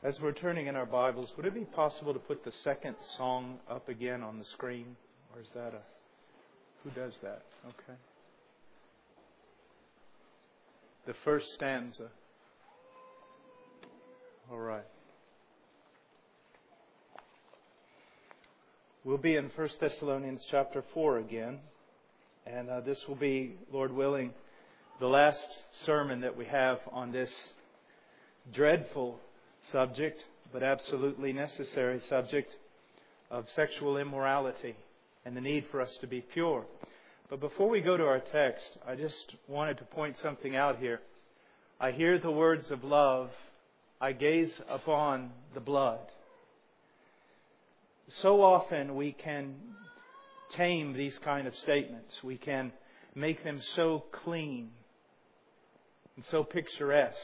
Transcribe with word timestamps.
As 0.00 0.20
we're 0.20 0.30
turning 0.30 0.68
in 0.68 0.76
our 0.76 0.86
Bibles, 0.86 1.32
would 1.36 1.44
it 1.44 1.54
be 1.54 1.64
possible 1.64 2.12
to 2.12 2.20
put 2.20 2.44
the 2.44 2.52
second 2.62 2.94
song 3.16 3.58
up 3.68 3.88
again 3.88 4.22
on 4.22 4.38
the 4.38 4.44
screen? 4.44 4.96
Or 5.34 5.40
is 5.40 5.48
that 5.56 5.74
a. 5.74 5.80
Who 6.84 6.90
does 6.90 7.14
that? 7.20 7.42
Okay. 7.66 7.98
The 11.06 11.14
first 11.24 11.52
stanza. 11.54 12.10
All 14.52 14.58
right. 14.58 14.86
We'll 19.02 19.18
be 19.18 19.34
in 19.34 19.50
1 19.52 19.68
Thessalonians 19.80 20.46
chapter 20.48 20.84
4 20.94 21.18
again. 21.18 21.58
And 22.46 22.70
uh, 22.70 22.80
this 22.82 23.02
will 23.08 23.16
be, 23.16 23.56
Lord 23.72 23.92
willing, 23.92 24.32
the 25.00 25.08
last 25.08 25.44
sermon 25.84 26.20
that 26.20 26.36
we 26.36 26.44
have 26.44 26.78
on 26.92 27.10
this 27.10 27.30
dreadful 28.54 29.18
subject, 29.72 30.22
but 30.52 30.62
absolutely 30.62 31.32
necessary 31.32 32.00
subject 32.08 32.54
of 33.30 33.48
sexual 33.50 33.96
immorality 33.98 34.76
and 35.24 35.36
the 35.36 35.40
need 35.40 35.66
for 35.70 35.80
us 35.80 35.94
to 36.00 36.06
be 36.06 36.20
pure. 36.20 36.64
But 37.28 37.40
before 37.40 37.68
we 37.68 37.80
go 37.80 37.96
to 37.96 38.04
our 38.04 38.20
text, 38.20 38.78
I 38.86 38.94
just 38.94 39.34
wanted 39.46 39.78
to 39.78 39.84
point 39.84 40.16
something 40.22 40.56
out 40.56 40.78
here. 40.78 41.00
I 41.78 41.90
hear 41.90 42.18
the 42.18 42.30
words 42.30 42.70
of 42.70 42.84
love. 42.84 43.30
I 44.00 44.12
gaze 44.12 44.60
upon 44.68 45.30
the 45.54 45.60
blood. 45.60 46.00
So 48.08 48.42
often 48.42 48.94
we 48.94 49.12
can 49.12 49.54
tame 50.56 50.94
these 50.94 51.18
kind 51.18 51.46
of 51.46 51.54
statements. 51.56 52.14
We 52.24 52.38
can 52.38 52.72
make 53.14 53.44
them 53.44 53.60
so 53.74 54.04
clean 54.24 54.70
and 56.16 56.24
so 56.26 56.42
picturesque. 56.42 57.18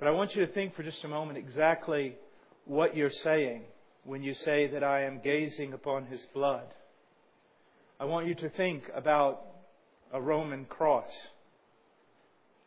But 0.00 0.08
I 0.08 0.12
want 0.12 0.34
you 0.34 0.46
to 0.46 0.52
think 0.52 0.74
for 0.74 0.82
just 0.82 1.04
a 1.04 1.08
moment 1.08 1.36
exactly 1.36 2.16
what 2.64 2.96
you're 2.96 3.10
saying 3.10 3.64
when 4.04 4.22
you 4.22 4.32
say 4.32 4.66
that 4.68 4.82
I 4.82 5.02
am 5.02 5.20
gazing 5.22 5.74
upon 5.74 6.06
his 6.06 6.22
blood. 6.32 6.64
I 8.00 8.06
want 8.06 8.26
you 8.26 8.34
to 8.36 8.48
think 8.48 8.84
about 8.94 9.42
a 10.10 10.18
Roman 10.18 10.64
cross. 10.64 11.10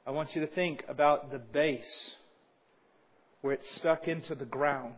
I 0.06 0.12
want 0.12 0.36
you 0.36 0.42
to 0.42 0.48
think 0.54 0.84
about 0.88 1.32
the 1.32 1.40
base 1.40 2.16
where 3.42 3.54
it's 3.54 3.76
stuck 3.78 4.08
into 4.08 4.36
the 4.36 4.46
ground, 4.46 4.94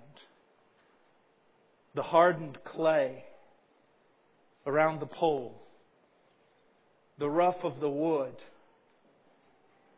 the 1.95 2.03
hardened 2.03 2.57
clay 2.65 3.23
around 4.67 4.99
the 4.99 5.05
pole, 5.05 5.63
the 7.17 7.29
rough 7.29 7.63
of 7.63 7.79
the 7.79 7.89
wood, 7.89 8.35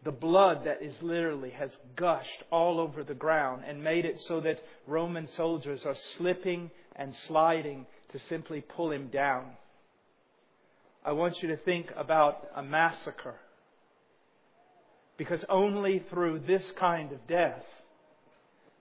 the 0.03 0.11
blood 0.11 0.65
that 0.65 0.81
is 0.81 0.93
literally 1.01 1.51
has 1.51 1.75
gushed 1.95 2.43
all 2.51 2.79
over 2.79 3.03
the 3.03 3.13
ground 3.13 3.63
and 3.67 3.83
made 3.83 4.05
it 4.05 4.19
so 4.27 4.39
that 4.41 4.63
Roman 4.85 5.27
soldiers 5.35 5.83
are 5.85 5.95
slipping 6.17 6.71
and 6.95 7.13
sliding 7.27 7.85
to 8.11 8.19
simply 8.29 8.61
pull 8.61 8.91
him 8.91 9.07
down. 9.07 9.45
I 11.03 11.11
want 11.13 11.41
you 11.41 11.49
to 11.49 11.57
think 11.57 11.91
about 11.95 12.47
a 12.55 12.63
massacre. 12.63 13.35
Because 15.17 15.43
only 15.49 16.03
through 16.09 16.39
this 16.39 16.71
kind 16.71 17.11
of 17.11 17.25
death 17.27 17.63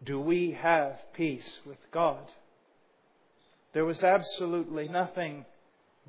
do 0.05 0.21
we 0.21 0.57
have 0.61 0.99
peace 1.15 1.61
with 1.65 1.79
God. 1.93 2.23
There 3.73 3.85
was 3.85 4.03
absolutely 4.03 4.89
nothing 4.89 5.45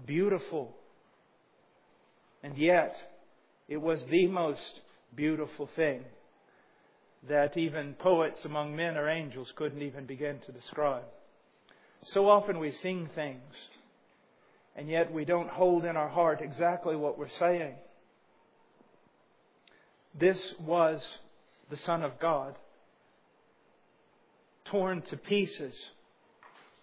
beautiful. 0.06 0.76
And 2.44 2.58
yet, 2.58 2.96
it 3.68 3.78
was 3.78 4.06
the 4.06 4.28
most 4.28 4.82
beautiful 5.16 5.70
thing 5.76 6.04
that 7.28 7.58
even 7.58 7.94
poets 7.96 8.46
among 8.46 8.76
men 8.76 8.98
or 8.98 9.10
angels 9.10 9.52
couldn't 9.56 9.82
even 9.82 10.06
begin 10.06 10.40
to 10.46 10.52
describe. 10.52 11.04
So 12.06 12.30
often 12.30 12.60
we 12.60 12.72
sing 12.72 13.10
things, 13.16 13.54
and 14.76 14.88
yet 14.88 15.12
we 15.12 15.26
don't 15.26 15.50
hold 15.50 15.84
in 15.84 15.98
our 15.98 16.08
heart 16.08 16.42
exactly 16.42 16.96
what 16.96 17.18
we're 17.18 17.30
saying. 17.40 17.74
This 20.18 20.42
was 20.60 21.06
the 21.70 21.78
Son 21.78 22.04
of 22.04 22.20
God, 22.20 22.56
torn 24.66 25.02
to 25.04 25.18
pieces 25.18 25.74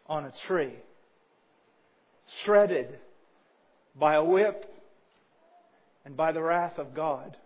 on 0.06 0.24
a 0.24 0.32
tree, 0.46 0.74
shredded 2.44 2.98
by 3.98 4.14
a 4.14 4.24
whip 4.24 4.70
and 6.04 6.16
by 6.16 6.32
the 6.32 6.42
wrath 6.42 6.78
of 6.78 6.94
God. 6.94 7.36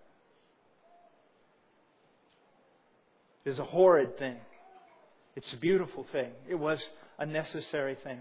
Is 3.48 3.58
a 3.58 3.64
horrid 3.64 4.18
thing. 4.18 4.36
It's 5.34 5.52
a 5.52 5.56
beautiful 5.56 6.06
thing. 6.12 6.30
It 6.48 6.56
was 6.56 6.80
a 7.18 7.26
necessary 7.26 7.96
thing. 8.04 8.20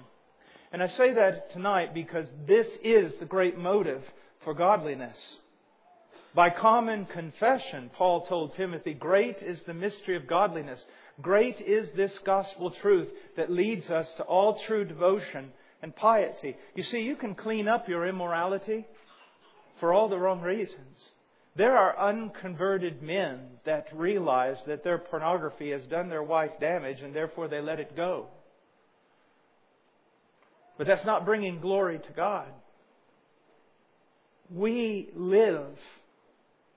And 0.72 0.82
I 0.82 0.88
say 0.88 1.14
that 1.14 1.52
tonight 1.52 1.94
because 1.94 2.28
this 2.46 2.68
is 2.84 3.14
the 3.20 3.26
great 3.26 3.58
motive 3.58 4.04
for 4.44 4.54
godliness. 4.54 5.18
By 6.36 6.50
common 6.50 7.06
confession, 7.06 7.90
Paul 7.96 8.26
told 8.28 8.56
Timothy, 8.56 8.94
Great 8.94 9.42
is 9.42 9.62
the 9.62 9.74
mystery 9.74 10.16
of 10.16 10.28
godliness. 10.28 10.86
Great 11.22 11.60
is 11.62 11.90
this 11.92 12.18
gospel 12.20 12.70
truth 12.70 13.08
that 13.38 13.52
leads 13.52 13.90
us 13.90 14.08
to 14.18 14.24
all 14.24 14.60
true 14.68 14.86
devotion 14.86 15.52
and 15.82 15.96
piety. 15.96 16.56
You 16.76 16.84
see, 16.84 17.02
you 17.02 17.16
can 17.16 17.34
clean 17.34 17.68
up 17.68 17.90
your 17.90 18.08
immorality 18.08 18.86
for 19.80 19.94
all 19.94 20.10
the 20.10 20.20
wrong 20.20 20.42
reasons. 20.42 21.10
There 21.58 21.76
are 21.76 22.10
unconverted 22.10 23.02
men 23.02 23.40
that 23.66 23.88
realize 23.92 24.62
that 24.68 24.84
their 24.84 25.00
pornography 25.00 25.72
has 25.72 25.82
done 25.88 26.08
their 26.08 26.22
wife 26.22 26.52
damage 26.60 27.02
and 27.02 27.16
therefore 27.16 27.48
they 27.48 27.62
let 27.62 27.80
it 27.80 27.96
go. 27.96 28.28
But 30.78 30.86
that's 30.86 31.04
not 31.04 31.26
bringing 31.26 31.60
glory 31.60 31.98
to 31.98 32.12
God. 32.16 32.48
We 34.54 35.10
live, 35.16 35.76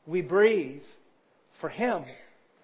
we 0.07 0.23
breathe 0.23 0.83
for 1.61 1.69
Him. 1.69 2.05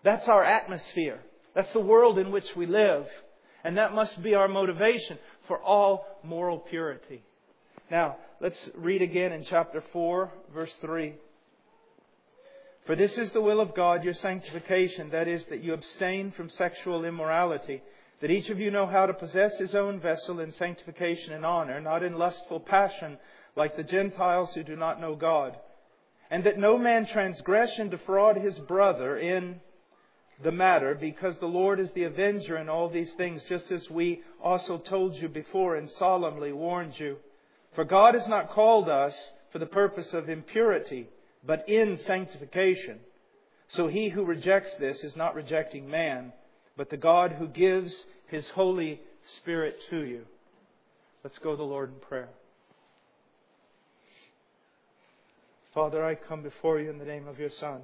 That's 0.03 0.27
our 0.27 0.43
atmosphere. 0.43 1.21
That's 1.55 1.73
the 1.75 1.81
world 1.81 2.19
in 2.19 2.33
which 2.33 2.57
we 2.57 2.65
live. 2.65 3.07
And 3.63 3.77
that 3.77 3.95
must 3.95 4.23
be 4.23 4.35
our 4.35 4.49
motivation 4.49 5.19
for 5.49 5.59
all 5.59 6.07
moral 6.25 6.61
purity. 6.61 7.23
Now, 7.91 8.17
let's 8.41 8.59
read 8.75 9.03
again 9.03 9.33
in 9.33 9.45
chapter 9.45 9.85
4, 9.93 10.33
verse 10.55 10.75
3. 10.81 11.15
For 12.87 12.95
this 12.95 13.19
is 13.19 13.33
the 13.33 13.41
will 13.41 13.61
of 13.61 13.75
God, 13.75 14.05
your 14.05 14.15
sanctification, 14.15 15.11
that 15.11 15.27
is, 15.27 15.45
that 15.47 15.63
you 15.63 15.73
abstain 15.73 16.31
from 16.31 16.49
sexual 16.49 17.05
immorality, 17.05 17.83
that 18.21 18.31
each 18.31 18.49
of 18.49 18.61
you 18.61 18.71
know 18.71 18.87
how 18.87 19.07
to 19.07 19.13
possess 19.13 19.59
his 19.59 19.75
own 19.75 19.99
vessel 19.99 20.39
in 20.39 20.53
sanctification 20.53 21.33
and 21.33 21.45
honor, 21.45 21.81
not 21.81 22.05
in 22.05 22.17
lustful 22.17 22.61
passion, 22.61 23.19
like 23.57 23.77
the 23.77 23.83
Gentiles 23.83 24.55
who 24.55 24.63
do 24.63 24.77
not 24.77 25.01
know 25.01 25.17
God, 25.17 25.57
and 26.31 26.45
that 26.45 26.59
no 26.59 26.79
man 26.79 27.07
transgress 27.07 27.77
and 27.79 27.91
defraud 27.91 28.37
his 28.37 28.57
brother 28.61 29.19
in 29.19 29.61
the 30.45 30.53
matter, 30.53 30.95
because 30.95 31.37
the 31.39 31.47
Lord 31.47 31.81
is 31.81 31.91
the 31.93 32.05
avenger 32.05 32.57
in 32.57 32.69
all 32.69 32.89
these 32.89 33.13
things, 33.15 33.43
just 33.49 33.73
as 33.73 33.91
we 33.91 34.23
also 34.41 34.79
told 34.79 35.17
you 35.17 35.29
before 35.29 35.75
and 35.75 35.91
solemnly 35.91 36.53
warned 36.53 37.01
you. 37.01 37.17
For 37.75 37.85
God 37.85 38.15
has 38.15 38.29
not 38.29 38.51
called 38.51 38.89
us 38.89 39.17
for 39.51 39.59
the 39.59 39.67
purpose 39.67 40.13
of 40.13 40.29
impurity, 40.29 41.09
but 41.47 41.69
in 41.69 41.99
sanctification. 42.07 42.99
So 43.69 43.89
he 43.89 44.09
who 44.09 44.25
rejects 44.25 44.75
this 44.79 45.05
is 45.05 45.17
not 45.17 45.35
rejecting 45.35 45.89
man, 45.89 46.33
but 46.77 46.91
the 46.91 46.97
God 46.97 47.33
who 47.33 47.49
gives 47.49 47.95
his 48.29 48.49
Holy 48.49 49.01
Spirit 49.39 49.77
to 49.91 50.03
you. 50.03 50.23
Let's 51.25 51.39
go 51.39 51.53
to 51.53 51.57
the 51.57 51.63
Lord 51.63 51.93
in 51.93 52.01
prayer. 52.01 52.29
Father, 55.75 56.05
I 56.05 56.15
come 56.15 56.43
before 56.43 56.81
you 56.81 56.91
in 56.91 56.99
the 56.99 57.05
name 57.05 57.29
of 57.29 57.39
your 57.39 57.51
Son. 57.51 57.81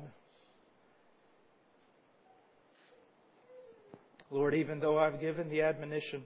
Lord, 4.31 4.55
even 4.55 4.81
though 4.81 4.99
I've 4.99 5.21
given 5.21 5.51
the 5.51 5.61
admonition, 5.61 6.23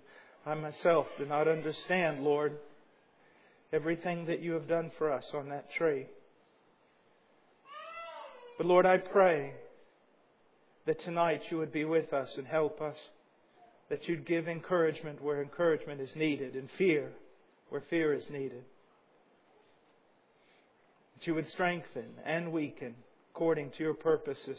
I 0.46 0.54
myself 0.54 1.06
do 1.18 1.26
not 1.26 1.48
understand, 1.48 2.22
Lord, 2.22 2.52
everything 3.72 4.26
that 4.26 4.40
you 4.40 4.52
have 4.52 4.68
done 4.68 4.92
for 4.96 5.10
us 5.10 5.28
on 5.34 5.48
that 5.48 5.72
tree. 5.72 6.06
But 8.56 8.66
Lord, 8.66 8.86
I 8.86 8.98
pray 8.98 9.52
that 10.86 11.00
tonight 11.04 11.42
you 11.50 11.58
would 11.58 11.72
be 11.72 11.84
with 11.84 12.12
us 12.12 12.30
and 12.36 12.46
help 12.46 12.80
us. 12.80 12.96
That 13.88 14.08
you'd 14.08 14.26
give 14.26 14.48
encouragement 14.48 15.22
where 15.22 15.40
encouragement 15.42 16.00
is 16.00 16.10
needed 16.16 16.54
and 16.54 16.68
fear 16.76 17.12
where 17.68 17.82
fear 17.90 18.14
is 18.14 18.24
needed. 18.30 18.62
That 21.14 21.26
you 21.26 21.34
would 21.34 21.48
strengthen 21.48 22.06
and 22.24 22.52
weaken 22.52 22.94
according 23.32 23.72
to 23.72 23.82
your 23.82 23.94
purposes. 23.94 24.58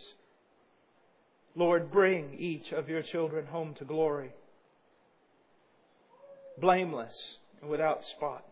Lord, 1.56 1.92
bring 1.92 2.36
each 2.38 2.72
of 2.72 2.90
your 2.90 3.02
children 3.02 3.48
home 3.48 3.74
to 3.76 3.86
glory, 3.86 4.32
blameless 6.60 7.16
and 7.62 7.70
without 7.70 8.04
spot. 8.16 8.46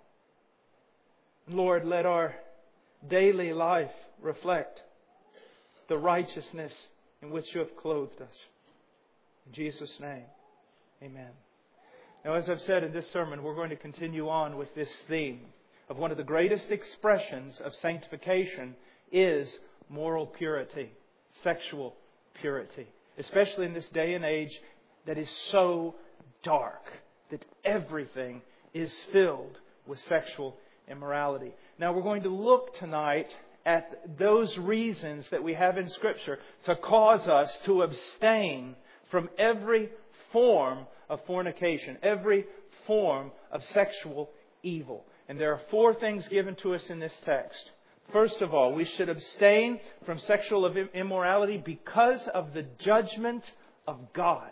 Lord, 1.47 1.85
let 1.85 2.05
our 2.05 2.35
daily 3.07 3.53
life 3.53 3.91
reflect 4.19 4.81
the 5.87 5.97
righteousness 5.97 6.73
in 7.21 7.31
which 7.31 7.53
you 7.53 7.59
have 7.59 7.75
clothed 7.77 8.21
us. 8.21 8.35
In 9.47 9.53
Jesus' 9.53 9.99
name, 9.99 10.25
amen. 11.03 11.31
Now, 12.23 12.33
as 12.33 12.49
I've 12.49 12.61
said 12.61 12.83
in 12.83 12.91
this 12.91 13.09
sermon, 13.11 13.43
we're 13.43 13.55
going 13.55 13.69
to 13.69 13.75
continue 13.75 14.29
on 14.29 14.57
with 14.57 14.73
this 14.73 14.91
theme 15.07 15.41
of 15.89 15.97
one 15.97 16.11
of 16.11 16.17
the 16.17 16.23
greatest 16.23 16.71
expressions 16.71 17.61
of 17.63 17.73
sanctification 17.75 18.75
is 19.11 19.59
moral 19.89 20.25
purity, 20.25 20.89
sexual 21.43 21.95
purity, 22.41 22.87
especially 23.17 23.65
in 23.67 23.73
this 23.73 23.87
day 23.89 24.15
and 24.15 24.25
age 24.25 24.59
that 25.05 25.17
is 25.17 25.29
so 25.51 25.95
dark 26.41 26.81
that 27.29 27.45
everything 27.63 28.41
is 28.73 28.93
filled 29.11 29.57
with 29.85 29.99
sexual 30.07 30.57
immorality. 30.87 31.53
Now 31.79 31.93
we're 31.93 32.01
going 32.01 32.23
to 32.23 32.29
look 32.29 32.75
tonight 32.79 33.27
at 33.65 34.17
those 34.17 34.55
reasons 34.57 35.25
that 35.31 35.43
we 35.43 35.53
have 35.53 35.77
in 35.77 35.89
Scripture 35.89 36.39
to 36.65 36.75
cause 36.75 37.27
us 37.27 37.57
to 37.65 37.81
abstain 37.81 38.75
from 39.09 39.29
every 39.39 39.89
form 40.31 40.85
of 41.09 41.19
fornication, 41.25 41.97
every 42.03 42.45
form 42.85 43.31
of 43.51 43.63
sexual 43.73 44.29
evil. 44.61 45.03
And 45.27 45.39
there 45.39 45.51
are 45.53 45.61
four 45.71 45.93
things 45.95 46.27
given 46.27 46.55
to 46.57 46.75
us 46.75 46.83
in 46.89 46.99
this 46.99 47.15
text. 47.25 47.71
First 48.13 48.41
of 48.41 48.53
all, 48.53 48.73
we 48.73 48.85
should 48.85 49.09
abstain 49.09 49.79
from 50.05 50.19
sexual 50.19 50.71
immorality 50.93 51.57
because 51.57 52.21
of 52.33 52.53
the 52.53 52.65
judgment 52.79 53.43
of 53.87 54.13
God. 54.13 54.51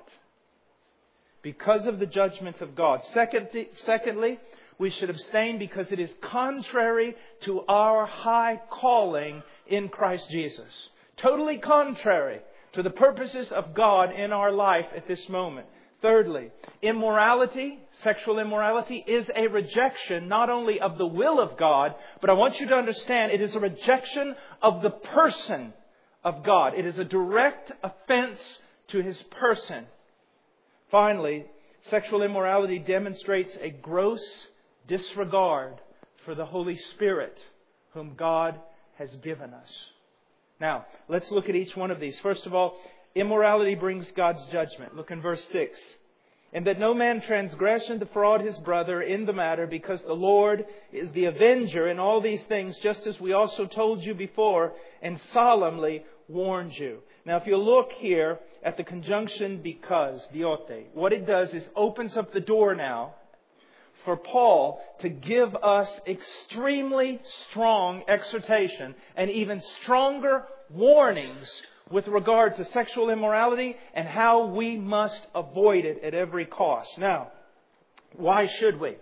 Because 1.43 1.85
of 1.85 1.99
the 1.99 2.07
judgment 2.07 2.61
of 2.61 2.73
God. 2.73 3.01
Secondly, 3.13 4.39
we 4.77 4.89
should 4.89 5.09
abstain 5.09 5.59
because 5.59 5.91
it 5.91 5.99
is 5.99 6.11
contrary 6.21 7.15
to 7.41 7.61
our 7.67 8.05
high 8.05 8.61
calling 8.69 9.43
in 9.67 9.89
Christ 9.89 10.25
Jesus. 10.29 10.89
Totally 11.17 11.57
contrary 11.57 12.39
to 12.73 12.83
the 12.83 12.89
purposes 12.89 13.51
of 13.51 13.73
God 13.73 14.11
in 14.11 14.31
our 14.31 14.51
life 14.51 14.87
at 14.95 15.07
this 15.07 15.29
moment. 15.29 15.67
Thirdly, 16.01 16.51
immorality, 16.81 17.79
sexual 18.01 18.39
immorality, 18.39 19.03
is 19.07 19.29
a 19.33 19.47
rejection 19.47 20.27
not 20.27 20.49
only 20.49 20.81
of 20.81 20.97
the 20.97 21.05
will 21.05 21.39
of 21.39 21.55
God, 21.55 21.95
but 22.19 22.29
I 22.29 22.33
want 22.33 22.59
you 22.59 22.67
to 22.67 22.75
understand 22.75 23.31
it 23.31 23.39
is 23.39 23.55
a 23.55 23.59
rejection 23.61 24.35
of 24.61 24.81
the 24.81 24.89
person 24.89 25.71
of 26.23 26.43
God. 26.43 26.73
It 26.77 26.85
is 26.85 26.97
a 26.97 27.05
direct 27.05 27.71
offense 27.81 28.59
to 28.87 29.01
His 29.01 29.21
person. 29.39 29.85
Finally, 30.91 31.45
sexual 31.89 32.21
immorality 32.21 32.79
demonstrates 32.79 33.55
a 33.61 33.69
gross 33.69 34.23
disregard 34.87 35.75
for 36.25 36.35
the 36.35 36.45
Holy 36.45 36.77
Spirit 36.77 37.37
whom 37.93 38.15
God 38.15 38.59
has 38.97 39.15
given 39.17 39.53
us. 39.53 39.69
Now, 40.59 40.85
let's 41.09 41.31
look 41.31 41.49
at 41.49 41.55
each 41.55 41.75
one 41.75 41.91
of 41.91 41.99
these. 41.99 42.19
First 42.19 42.45
of 42.45 42.53
all, 42.53 42.77
Immorality 43.15 43.75
brings 43.75 44.11
God's 44.13 44.43
judgment. 44.51 44.95
Look 44.95 45.11
in 45.11 45.21
verse 45.21 45.43
6. 45.51 45.79
And 46.51 46.67
that 46.67 46.79
no 46.79 46.93
man 46.93 47.21
transgress 47.21 47.89
and 47.89 47.99
defraud 47.99 48.41
his 48.41 48.57
brother 48.59 49.01
in 49.01 49.25
the 49.25 49.33
matter, 49.33 49.65
because 49.67 50.01
the 50.03 50.13
Lord 50.13 50.65
is 50.91 51.11
the 51.11 51.25
avenger 51.25 51.89
in 51.89 51.99
all 51.99 52.21
these 52.21 52.43
things, 52.43 52.77
just 52.77 53.07
as 53.07 53.19
we 53.19 53.33
also 53.33 53.65
told 53.65 54.03
you 54.03 54.13
before 54.13 54.73
and 55.01 55.19
solemnly 55.31 56.03
warned 56.27 56.77
you. 56.77 56.99
Now, 57.25 57.37
if 57.37 57.47
you 57.47 57.57
look 57.57 57.91
here 57.93 58.39
at 58.63 58.77
the 58.77 58.83
conjunction 58.83 59.61
because, 59.61 60.25
dioti, 60.33 60.85
what 60.93 61.13
it 61.13 61.25
does 61.25 61.53
is 61.53 61.67
opens 61.75 62.17
up 62.17 62.33
the 62.33 62.39
door 62.39 62.75
now 62.75 63.15
for 64.05 64.17
Paul 64.17 64.81
to 65.01 65.09
give 65.09 65.55
us 65.55 65.89
extremely 66.07 67.19
strong 67.49 68.03
exhortation 68.07 68.95
and 69.15 69.29
even 69.29 69.61
stronger 69.81 70.45
warnings 70.69 71.49
with 71.91 72.07
regard 72.07 72.55
to 72.55 72.65
sexual 72.65 73.09
immorality 73.09 73.75
and 73.93 74.07
how 74.07 74.47
we 74.47 74.77
must 74.77 75.21
avoid 75.35 75.85
it 75.85 76.03
at 76.03 76.13
every 76.13 76.45
cost. 76.45 76.97
Now, 76.97 77.31
why 78.15 78.45
should 78.45 78.79
we? 78.79 78.97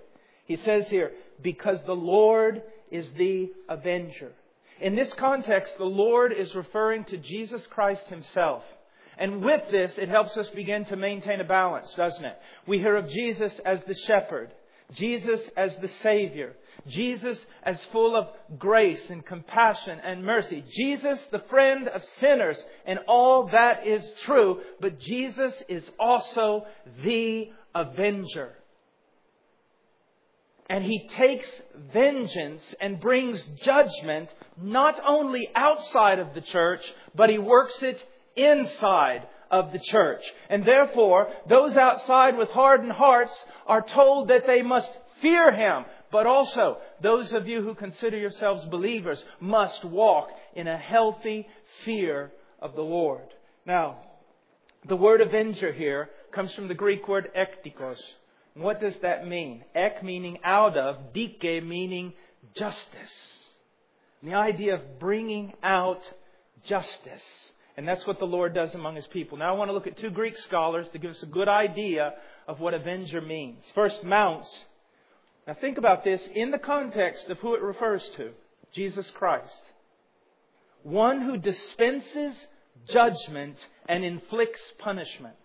He 0.45 0.56
says 0.57 0.88
here, 0.88 1.12
because 1.42 1.81
the 1.83 1.94
Lord 1.94 2.62
is 2.89 3.09
the 3.18 3.51
avenger. 3.69 4.31
In 4.81 4.95
this 4.95 5.13
context, 5.13 5.77
the 5.77 5.86
Lord 5.86 6.33
is 6.33 6.56
referring 6.56 7.06
to 7.06 7.18
Jesus 7.18 7.65
Christ 7.68 8.07
himself. 8.07 8.63
And 9.18 9.44
with 9.44 9.62
this, 9.69 9.98
it 9.98 10.09
helps 10.09 10.36
us 10.38 10.50
begin 10.50 10.86
to 10.86 10.95
maintain 10.95 11.39
a 11.39 11.45
balance, 11.45 11.94
doesn't 11.95 12.25
it? 12.25 12.38
We 12.65 12.80
hear 12.80 12.98
of 12.98 13.07
Jesus 13.09 13.53
as 13.63 13.80
the 13.86 13.94
shepherd, 13.94 14.51
Jesus 14.94 15.40
as 15.56 15.76
the 15.78 15.88
Savior, 16.02 16.56
Jesus 16.88 17.40
as 17.64 17.84
full 17.86 18.16
of 18.16 18.28
grace 18.58 19.10
and 19.10 19.26
compassion 19.26 20.00
and 20.04 20.24
mercy. 20.26 20.64
Jesus, 20.70 21.20
the 21.32 21.44
friend 21.50 21.88
of 21.88 22.04
sinners, 22.20 22.62
and 22.86 23.00
all 23.08 23.48
that 23.52 23.86
is 23.86 24.10
true. 24.26 24.62
But 24.80 25.00
Jesus 25.00 25.54
is 25.68 25.90
also 26.00 26.66
the 27.04 27.50
avenger. 27.76 28.54
And 30.70 30.86
he 30.86 31.08
takes 31.10 31.48
vengeance 31.92 32.74
and 32.80 33.00
brings 33.00 33.44
judgment 33.62 34.30
not 34.58 35.02
only 35.06 35.50
outside 35.54 36.20
of 36.20 36.34
the 36.34 36.42
church, 36.42 36.82
but 37.14 37.30
he 37.30 37.38
works 37.38 37.84
it 37.84 38.04
inside 38.36 39.28
of 39.51 39.71
the 39.71 39.80
church. 39.80 40.24
And 40.50 40.65
therefore, 40.65 41.30
those 41.48 41.75
outside 41.75 42.38
with 42.38 42.50
hardened 42.50 42.94
hearts 42.94 43.33
are 43.68 43.81
told 43.81 44.30
that 44.30 44.48
they 44.48 44.62
must 44.62 44.89
fear 45.21 45.51
him, 45.51 45.86
but 46.12 46.25
also, 46.25 46.77
those 47.01 47.31
of 47.33 47.48
you 47.48 47.62
who 47.62 47.75
consider 47.75 48.18
yourselves 48.18 48.65
believers 48.65 49.24
must 49.39 49.86
walk 49.86 50.30
in 50.56 50.68
a 50.68 50.77
healthy 50.77 51.48
fear 51.86 52.31
of 52.59 52.75
the 52.75 52.81
Lord. 52.81 53.27
Now, 53.65 54.00
the 54.88 54.95
word 54.95 55.21
avenger 55.21 55.71
here 55.71 56.09
comes 56.31 56.53
from 56.53 56.68
the 56.68 56.74
Greek 56.74 57.07
word 57.07 57.30
ekdikos. 57.38 58.01
What 58.56 58.81
does 58.81 58.98
that 58.98 59.27
mean? 59.27 59.63
Ek 59.75 60.03
meaning 60.03 60.39
out 60.44 60.75
of, 60.75 61.13
dike 61.13 61.63
meaning 61.63 62.13
justice. 62.56 63.39
The 64.24 64.33
idea 64.33 64.75
of 64.75 65.00
bringing 65.00 65.53
out 65.63 66.01
justice. 66.65 67.51
And 67.78 67.88
that's 67.88 68.06
what 68.06 68.20
the 68.20 68.26
Lord 68.26 68.54
does 68.54 68.76
among 68.76 68.96
His 68.96 69.08
people. 69.08 69.38
Now 69.38 69.54
I 69.54 69.58
want 69.58 69.70
to 69.70 69.74
look 69.74 69.88
at 69.88 69.98
two 69.98 70.10
Greek 70.10 70.38
scholars 70.38 70.90
to 70.90 71.00
give 71.00 71.12
us 71.12 71.24
a 71.24 71.28
good 71.28 71.48
idea 71.48 72.14
of 72.48 72.60
what 72.60 72.74
avenger 72.74 73.22
means. 73.22 73.64
First, 73.74 74.04
Mounce 74.04 74.50
now 75.48 75.56
think 75.56 75.78
about 75.78 76.04
this 76.04 76.22
in 76.36 76.52
the 76.52 76.60
context 76.60 77.28
of 77.30 77.40
who 77.40 77.56
it 77.56 77.62
refers 77.62 78.08
to 78.18 78.32
Jesus 78.74 79.10
Christ. 79.12 79.62
One 80.84 81.22
who 81.22 81.38
dispenses 81.38 82.36
judgment 82.88 83.58
and 83.90 84.04
inflicts 84.04 84.62
punishment. 84.80 85.36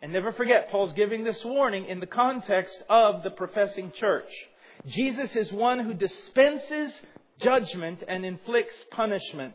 And 0.00 0.12
never 0.12 0.32
forget, 0.32 0.70
Paul's 0.70 0.92
giving 0.94 1.24
this 1.24 1.44
warning 1.44 1.86
in 1.86 2.00
the 2.00 2.06
context 2.06 2.82
of 2.88 3.22
the 3.22 3.30
professing 3.30 3.92
church. 3.92 4.28
Jesus 4.86 5.36
is 5.36 5.52
one 5.52 5.78
who 5.78 5.94
dispenses 5.94 6.92
judgment 7.40 8.02
and 8.08 8.24
inflicts 8.24 8.74
punishment. 8.90 9.54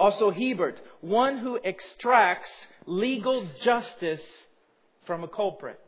Also, 0.00 0.30
Hiebert, 0.30 0.80
one 1.02 1.36
who 1.36 1.60
extracts 1.62 2.50
legal 2.86 3.46
justice 3.60 4.24
from 5.04 5.22
a 5.22 5.28
culprit. 5.28 5.78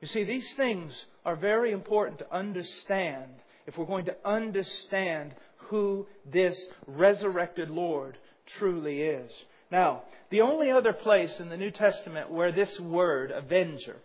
You 0.00 0.08
see, 0.08 0.24
these 0.24 0.48
things 0.56 0.90
are 1.26 1.36
very 1.36 1.72
important 1.72 2.20
to 2.20 2.34
understand 2.34 3.30
if 3.66 3.76
we're 3.76 3.84
going 3.84 4.06
to 4.06 4.16
understand 4.24 5.34
who 5.68 6.06
this 6.24 6.58
resurrected 6.86 7.68
Lord 7.68 8.16
truly 8.58 9.02
is. 9.02 9.30
Now, 9.70 10.04
the 10.30 10.40
only 10.40 10.70
other 10.70 10.94
place 10.94 11.40
in 11.40 11.50
the 11.50 11.58
New 11.58 11.72
Testament 11.72 12.30
where 12.30 12.52
this 12.52 12.80
word, 12.80 13.32
avenger, 13.32 13.96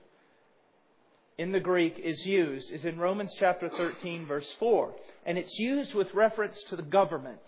in 1.37 1.53
the 1.53 1.61
Greek 1.61 2.01
is 2.03 2.25
used 2.25 2.69
is 2.69 2.83
in 2.83 2.99
Romans 2.99 3.33
chapter 3.39 3.69
13, 3.69 4.25
verse 4.25 4.53
4. 4.59 4.93
And 5.25 5.37
it's 5.37 5.57
used 5.57 5.93
with 5.93 6.13
reference 6.13 6.61
to 6.63 6.75
the 6.75 6.83
government. 6.83 7.39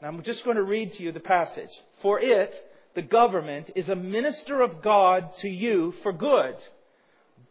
Now, 0.00 0.08
I'm 0.08 0.22
just 0.22 0.44
going 0.44 0.56
to 0.56 0.62
read 0.62 0.92
to 0.94 1.02
you 1.02 1.12
the 1.12 1.20
passage. 1.20 1.70
For 2.02 2.20
it, 2.20 2.54
the 2.94 3.02
government, 3.02 3.70
is 3.74 3.88
a 3.88 3.96
minister 3.96 4.60
of 4.62 4.82
God 4.82 5.36
to 5.38 5.48
you 5.48 5.94
for 6.02 6.12
good 6.12 6.56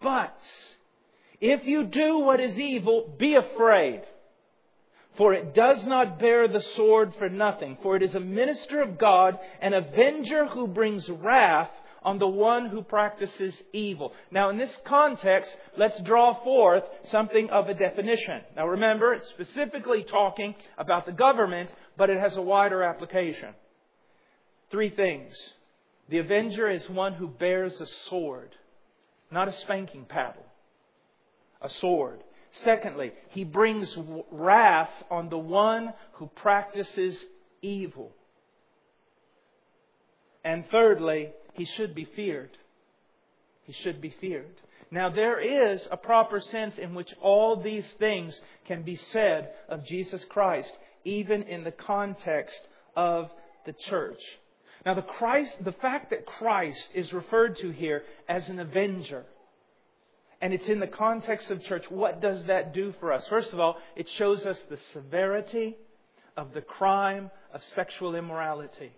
but 0.01 0.37
if 1.39 1.65
you 1.65 1.83
do 1.83 2.19
what 2.19 2.39
is 2.39 2.59
evil, 2.59 3.13
be 3.17 3.35
afraid. 3.35 4.01
For 5.15 5.33
it 5.33 5.55
does 5.55 5.85
not 5.87 6.19
bear 6.19 6.47
the 6.47 6.61
sword 6.61 7.15
for 7.17 7.27
nothing, 7.27 7.77
for 7.81 7.95
it 7.95 8.03
is 8.03 8.13
a 8.13 8.19
minister 8.19 8.81
of 8.81 8.99
God, 8.99 9.39
an 9.61 9.73
avenger 9.73 10.45
who 10.45 10.67
brings 10.67 11.09
wrath 11.09 11.71
on 12.03 12.19
the 12.19 12.27
one 12.27 12.67
who 12.67 12.83
practices 12.83 13.59
evil. 13.73 14.13
Now, 14.29 14.49
in 14.49 14.57
this 14.57 14.75
context, 14.85 15.57
let's 15.75 15.99
draw 16.03 16.35
forth 16.43 16.83
something 17.05 17.49
of 17.49 17.67
a 17.67 17.73
definition. 17.73 18.41
Now, 18.55 18.67
remember, 18.67 19.13
it's 19.13 19.27
specifically 19.29 20.03
talking 20.03 20.53
about 20.77 21.07
the 21.07 21.11
government, 21.11 21.71
but 21.97 22.09
it 22.09 22.19
has 22.19 22.37
a 22.37 22.41
wider 22.41 22.83
application. 22.83 23.53
Three 24.71 24.89
things. 24.89 25.33
The 26.09 26.19
avenger 26.19 26.69
is 26.69 26.89
one 26.89 27.13
who 27.13 27.27
bears 27.27 27.81
a 27.81 27.87
sword 27.87 28.55
not 29.31 29.47
a 29.47 29.51
spanking 29.51 30.05
paddle, 30.05 30.45
a 31.61 31.69
sword. 31.69 32.23
Secondly, 32.63 33.11
he 33.29 33.43
brings 33.43 33.95
wrath 34.31 34.91
on 35.11 35.29
the 35.29 35.37
one 35.37 35.93
who 36.13 36.27
practices 36.27 37.23
evil. 37.61 38.11
And 40.43 40.65
thirdly, 40.71 41.31
he 41.53 41.65
should 41.65 41.93
be 41.93 42.05
feared. 42.05 42.51
he 43.63 43.73
should 43.73 43.99
be 43.99 44.15
feared. 44.21 44.55
Now, 44.89 45.09
there 45.09 45.41
is 45.41 45.85
a 45.91 45.97
proper 45.97 46.39
sense 46.39 46.77
in 46.77 46.95
which 46.95 47.13
all 47.21 47.57
these 47.57 47.85
things 47.99 48.39
can 48.65 48.83
be 48.83 48.95
said 48.95 49.51
of 49.67 49.83
Jesus 49.83 50.23
Christ, 50.29 50.71
even 51.07 51.43
in 51.43 51.63
the 51.63 51.71
context 51.71 52.59
of 52.95 53.31
the 53.65 53.73
church. 53.73 54.19
Now, 54.85 54.93
the, 54.93 55.01
Christ, 55.01 55.55
the 55.63 55.71
fact 55.71 56.09
that 56.09 56.25
Christ 56.25 56.89
is 56.93 57.13
referred 57.13 57.57
to 57.57 57.71
here 57.71 58.03
as 58.27 58.47
an 58.49 58.59
avenger, 58.59 59.23
and 60.41 60.53
it's 60.53 60.67
in 60.67 60.79
the 60.79 60.87
context 60.87 61.49
of 61.49 61.63
church, 61.63 61.85
what 61.89 62.21
does 62.21 62.45
that 62.45 62.73
do 62.73 62.93
for 62.99 63.11
us? 63.11 63.25
First 63.27 63.53
of 63.53 63.59
all, 63.59 63.77
it 63.95 64.07
shows 64.09 64.45
us 64.45 64.61
the 64.63 64.77
severity 64.93 65.75
of 66.35 66.53
the 66.53 66.61
crime 66.61 67.31
of 67.53 67.63
sexual 67.75 68.13
immorality. 68.13 68.91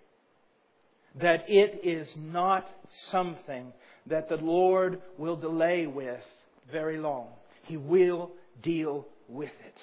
That 1.16 1.46
it 1.48 1.82
is 1.84 2.14
not 2.18 2.68
something 3.10 3.72
that 4.08 4.30
the 4.30 4.38
Lord 4.38 5.02
will 5.18 5.38
delay 5.38 5.88
with 5.88 6.24
very 6.72 6.98
long. 6.98 7.28
He 7.64 7.78
will 7.78 8.32
deal 8.62 9.08
with 9.28 9.52
it. 9.66 9.78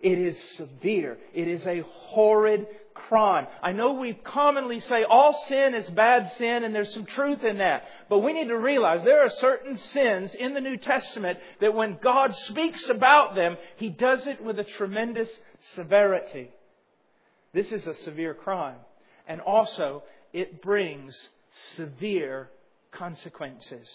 It 0.00 0.18
is 0.18 0.38
severe. 0.56 1.18
It 1.34 1.46
is 1.46 1.66
a 1.66 1.82
horrid 1.82 2.66
crime. 2.94 3.46
I 3.62 3.72
know 3.72 3.92
we 3.92 4.14
commonly 4.14 4.80
say 4.80 5.04
all 5.04 5.34
sin 5.46 5.74
is 5.74 5.88
bad 5.90 6.32
sin 6.38 6.64
and 6.64 6.74
there's 6.74 6.94
some 6.94 7.06
truth 7.06 7.44
in 7.44 7.58
that. 7.58 7.84
But 8.08 8.20
we 8.20 8.32
need 8.32 8.48
to 8.48 8.58
realize 8.58 9.02
there 9.02 9.22
are 9.22 9.30
certain 9.30 9.76
sins 9.76 10.34
in 10.34 10.54
the 10.54 10.60
New 10.60 10.76
Testament 10.76 11.38
that 11.60 11.74
when 11.74 11.98
God 12.02 12.34
speaks 12.34 12.88
about 12.88 13.34
them, 13.34 13.56
He 13.76 13.90
does 13.90 14.26
it 14.26 14.42
with 14.42 14.58
a 14.58 14.64
tremendous 14.64 15.30
severity. 15.74 16.50
This 17.52 17.72
is 17.72 17.86
a 17.86 17.94
severe 17.94 18.34
crime. 18.34 18.78
And 19.26 19.40
also, 19.40 20.02
it 20.32 20.62
brings 20.62 21.28
severe 21.76 22.48
consequences. 22.90 23.88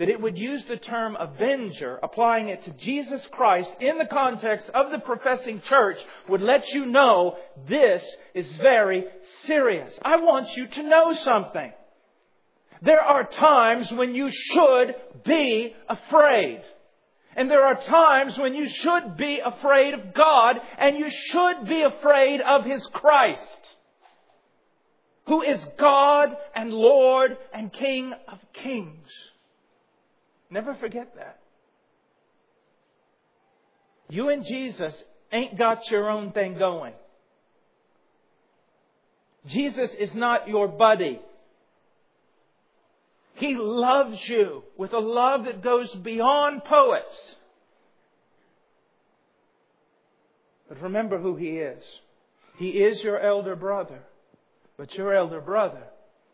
That 0.00 0.08
it 0.08 0.20
would 0.20 0.38
use 0.38 0.64
the 0.64 0.78
term 0.78 1.14
avenger, 1.20 2.00
applying 2.02 2.48
it 2.48 2.64
to 2.64 2.70
Jesus 2.72 3.24
Christ 3.30 3.70
in 3.80 3.98
the 3.98 4.06
context 4.06 4.68
of 4.70 4.90
the 4.90 4.98
professing 4.98 5.60
church, 5.60 5.98
would 6.26 6.40
let 6.40 6.70
you 6.70 6.86
know 6.86 7.36
this 7.68 8.02
is 8.34 8.50
very 8.54 9.04
serious. 9.44 9.96
I 10.02 10.16
want 10.16 10.56
you 10.56 10.66
to 10.66 10.82
know 10.82 11.12
something. 11.12 11.72
There 12.80 13.02
are 13.02 13.24
times 13.24 13.92
when 13.92 14.14
you 14.14 14.30
should 14.30 14.96
be 15.24 15.76
afraid. 15.86 16.62
And 17.36 17.50
there 17.50 17.66
are 17.66 17.80
times 17.82 18.38
when 18.38 18.54
you 18.54 18.68
should 18.68 19.18
be 19.18 19.40
afraid 19.44 19.94
of 19.94 20.14
God 20.14 20.56
and 20.78 20.98
you 20.98 21.10
should 21.10 21.68
be 21.68 21.82
afraid 21.82 22.40
of 22.40 22.64
His 22.64 22.84
Christ 22.86 23.76
who 25.30 25.42
is 25.42 25.64
God 25.78 26.36
and 26.56 26.72
Lord 26.72 27.36
and 27.54 27.72
King 27.72 28.12
of 28.26 28.38
kings. 28.52 29.29
Never 30.50 30.74
forget 30.74 31.14
that. 31.16 31.38
You 34.08 34.28
and 34.28 34.44
Jesus 34.44 34.94
ain't 35.32 35.56
got 35.56 35.88
your 35.90 36.10
own 36.10 36.32
thing 36.32 36.58
going. 36.58 36.94
Jesus 39.46 39.90
is 39.98 40.12
not 40.14 40.48
your 40.48 40.68
buddy. 40.68 41.20
He 43.34 43.54
loves 43.54 44.28
you 44.28 44.64
with 44.76 44.92
a 44.92 44.98
love 44.98 45.44
that 45.44 45.62
goes 45.62 45.94
beyond 45.94 46.64
poets. 46.64 47.36
But 50.68 50.82
remember 50.82 51.18
who 51.18 51.36
He 51.36 51.58
is. 51.58 51.82
He 52.58 52.68
is 52.68 53.02
your 53.02 53.18
elder 53.18 53.56
brother. 53.56 54.00
But 54.76 54.94
your 54.94 55.14
elder 55.14 55.40
brother 55.40 55.84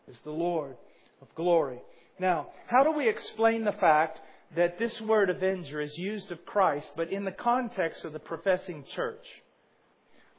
is 0.09 0.17
the 0.23 0.31
Lord 0.31 0.75
of 1.21 1.33
glory. 1.35 1.79
Now, 2.19 2.47
how 2.67 2.83
do 2.83 2.91
we 2.91 3.07
explain 3.07 3.63
the 3.63 3.73
fact 3.73 4.19
that 4.55 4.79
this 4.79 4.99
word 5.01 5.29
avenger 5.29 5.81
is 5.81 5.97
used 5.97 6.31
of 6.31 6.45
Christ, 6.45 6.89
but 6.95 7.11
in 7.11 7.25
the 7.25 7.31
context 7.31 8.05
of 8.05 8.13
the 8.13 8.19
professing 8.19 8.85
church? 8.95 9.25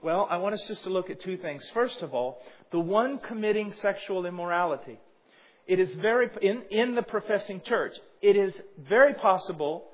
Well, 0.02 0.26
I 0.30 0.38
want 0.38 0.54
us 0.54 0.64
just 0.66 0.84
to 0.84 0.90
look 0.90 1.10
at 1.10 1.20
two 1.20 1.36
things. 1.36 1.68
First 1.74 2.02
of 2.02 2.14
all, 2.14 2.40
the 2.70 2.78
one 2.78 3.18
committing 3.18 3.72
sexual 3.82 4.26
immorality. 4.26 4.98
It 5.66 5.80
is 5.80 5.92
very, 5.96 6.30
in, 6.40 6.62
in 6.70 6.94
the 6.94 7.02
professing 7.02 7.60
church, 7.60 7.94
it 8.22 8.36
is 8.36 8.54
very 8.88 9.14
possible 9.14 9.84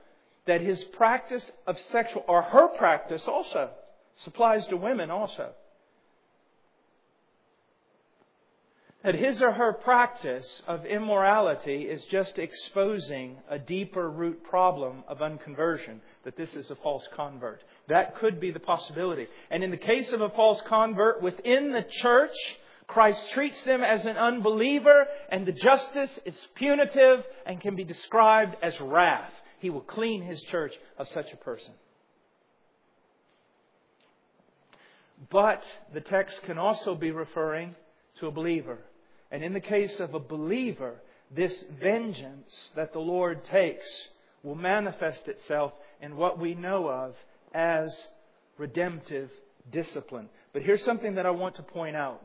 that 0.47 0.61
his 0.61 0.83
practice 0.97 1.45
of 1.67 1.79
sexual, 1.91 2.25
or 2.29 2.43
her 2.43 2.69
practice 2.77 3.27
also, 3.27 3.71
supplies 4.19 4.67
to 4.69 4.77
women 4.77 5.11
also. 5.11 5.53
That 9.05 9.15
his 9.15 9.43
or 9.43 9.53
her 9.53 9.75
practice 9.75 10.63
of 10.67 10.87
immorality 10.87 11.83
is 11.83 12.03
just 12.05 12.39
exposing 12.39 13.37
a 13.51 13.59
deeper 13.59 14.11
root 14.11 14.43
problem 14.45 15.05
of 15.07 15.19
unconversion, 15.19 16.01
that 16.25 16.39
this 16.39 16.55
is 16.57 16.71
a 16.71 16.77
false 16.77 17.07
convert. 17.15 17.63
That 17.89 18.17
could 18.17 18.41
be 18.41 18.51
the 18.51 18.61
possibility. 18.61 19.27
And 19.51 19.63
in 19.63 19.71
the 19.71 19.77
case 19.77 20.11
of 20.15 20.23
a 20.23 20.31
false 20.31 20.63
convert 20.67 21.23
within 21.23 21.71
the 21.71 21.85
church, 22.01 22.35
Christ 22.87 23.23
treats 23.33 23.61
them 23.65 23.85
as 23.85 24.07
an 24.07 24.17
unbeliever, 24.17 25.07
and 25.29 25.45
the 25.45 25.53
justice 25.53 26.19
is 26.25 26.35
punitive 26.55 27.25
and 27.45 27.61
can 27.61 27.77
be 27.77 27.85
described 27.85 28.57
as 28.63 28.81
wrath. 28.81 29.33
He 29.59 29.69
will 29.69 29.83
clean 29.83 30.23
his 30.23 30.41
church 30.45 30.73
of 30.97 31.09
such 31.09 31.31
a 31.31 31.37
person. 31.37 31.75
But 35.31 35.63
the 35.93 36.01
text 36.01 36.43
can 36.45 36.57
also 36.57 36.95
be 36.95 37.11
referring 37.11 37.75
to 38.21 38.29
a 38.29 38.31
believer. 38.31 38.79
And 39.31 39.43
in 39.43 39.53
the 39.53 39.61
case 39.61 40.01
of 40.01 40.15
a 40.15 40.21
believer, 40.21 40.95
this 41.31 41.65
vengeance 41.81 42.71
that 42.77 42.93
the 42.93 43.01
Lord 43.01 43.45
takes 43.47 43.87
will 44.43 44.55
manifest 44.55 45.27
itself 45.27 45.73
in 46.01 46.17
what 46.17 46.39
we 46.39 46.55
know 46.55 46.89
of 46.89 47.15
as 47.53 47.95
redemptive 48.59 49.31
discipline. 49.73 50.29
But 50.53 50.63
here's 50.63 50.85
something 50.85 51.15
that 51.15 51.27
I 51.27 51.31
want 51.31 51.57
to 51.57 51.63
point 51.63 51.97
out. 51.97 52.23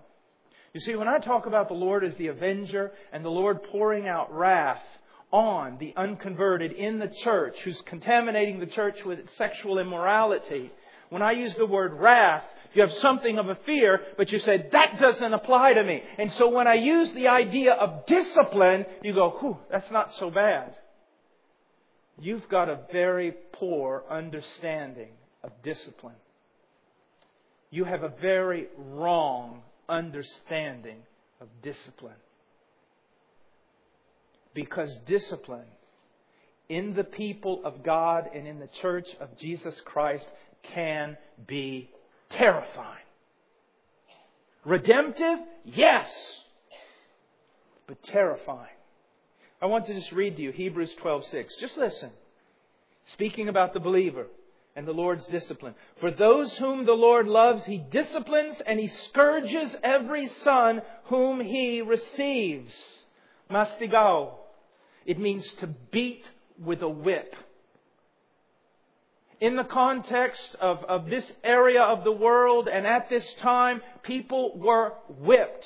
You 0.74 0.80
see, 0.80 0.96
when 0.96 1.08
I 1.08 1.18
talk 1.18 1.48
about 1.48 1.68
the 1.68 1.74
Lord 1.74 2.04
as 2.04 2.16
the 2.18 2.28
avenger 2.28 2.92
and 3.12 3.26
the 3.26 3.30
Lord 3.30 3.64
pouring 3.64 4.08
out 4.08 4.32
wrath 4.32 4.84
on 5.32 5.78
the 5.80 5.94
unconverted 5.96 6.72
in 6.72 7.00
the 7.00 7.12
church 7.24 7.56
who's 7.64 7.82
contaminating 7.86 8.60
the 8.60 8.68
church 8.68 8.98
with 9.06 9.20
sexual 9.38 9.80
immorality, 9.80 10.72
when 11.10 11.22
I 11.24 11.32
use 11.32 11.56
the 11.56 11.66
word 11.66 11.94
wrath, 11.94 12.44
you 12.74 12.82
have 12.82 12.94
something 12.94 13.38
of 13.38 13.50
a 13.50 13.56
fear, 13.66 14.02
but 14.18 14.32
you 14.32 14.40
say, 14.40 14.70
that 14.72 15.00
doesn't 15.00 15.34
apply 15.34 15.74
to 15.74 15.84
me. 15.84 16.04
And 16.18 16.32
so 16.34 16.50
when 16.50 16.68
I 16.68 16.76
use 16.76 17.12
the 17.14 17.28
idea 17.28 17.74
of 17.74 18.06
discipline, 18.06 18.86
you 19.04 19.14
go, 19.14 19.32
whew, 19.40 19.58
that's 19.72 19.90
not 19.92 20.14
so 20.14 20.30
bad. 20.30 20.76
You've 22.20 22.48
got 22.50 22.70
a 22.70 22.82
very 22.92 23.34
poor 23.54 24.04
understanding 24.10 25.12
of 25.44 25.52
discipline. 25.64 26.16
You 27.72 27.86
have 27.86 28.04
a 28.04 28.14
very 28.22 28.68
wrong 28.78 29.62
understanding 29.88 30.98
of 31.40 31.48
discipline. 31.62 32.16
Because 34.54 34.96
discipline 35.08 35.68
in 36.68 36.94
the 36.94 37.04
people 37.04 37.62
of 37.64 37.84
God 37.84 38.30
and 38.34 38.48
in 38.48 38.60
the 38.60 38.70
church 38.82 39.08
of 39.20 39.38
Jesus 39.38 39.80
Christ 39.86 40.28
can 40.74 41.18
be 41.48 41.90
terrifying. 42.32 43.06
Redemptive? 44.66 45.40
Yes. 45.66 46.10
But 47.88 48.02
terrifying. 48.04 48.68
I 49.62 49.66
want 49.66 49.88
to 49.88 49.94
just 49.94 50.12
read 50.12 50.38
to 50.38 50.42
you 50.42 50.52
Hebrews 50.52 50.96
12:6. 51.02 51.58
Just 51.60 51.78
listen. 51.78 52.12
Speaking 53.14 53.50
about 53.50 53.74
the 53.74 53.80
believer 53.80 54.28
and 54.76 54.88
the 54.88 54.94
Lord's 54.94 55.26
discipline. 55.28 55.76
For 56.00 56.12
those 56.12 56.56
whom 56.58 56.86
the 56.86 56.94
Lord 56.94 57.28
loves, 57.28 57.66
he 57.66 57.78
disciplines 57.78 58.62
and 58.66 58.80
he 58.80 58.88
scourges 58.88 59.76
every 59.84 60.28
son 60.44 60.82
whom 61.06 61.42
he 61.42 61.82
receives. 61.82 62.74
Mastigao. 63.50 64.34
It 65.06 65.20
means 65.20 65.52
to 65.60 65.68
beat 65.68 66.24
with 66.64 66.82
a 66.82 66.90
whip 66.90 67.36
in 69.40 69.56
the 69.56 69.64
context 69.64 70.56
of, 70.60 70.84
of 70.84 71.10
this 71.10 71.32
area 71.44 71.82
of 71.82 72.04
the 72.04 72.12
world 72.12 72.68
and 72.68 72.86
at 72.86 73.10
this 73.10 73.34
time, 73.36 73.82
people 74.04 74.58
were 74.58 74.94
whipped. 75.08 75.66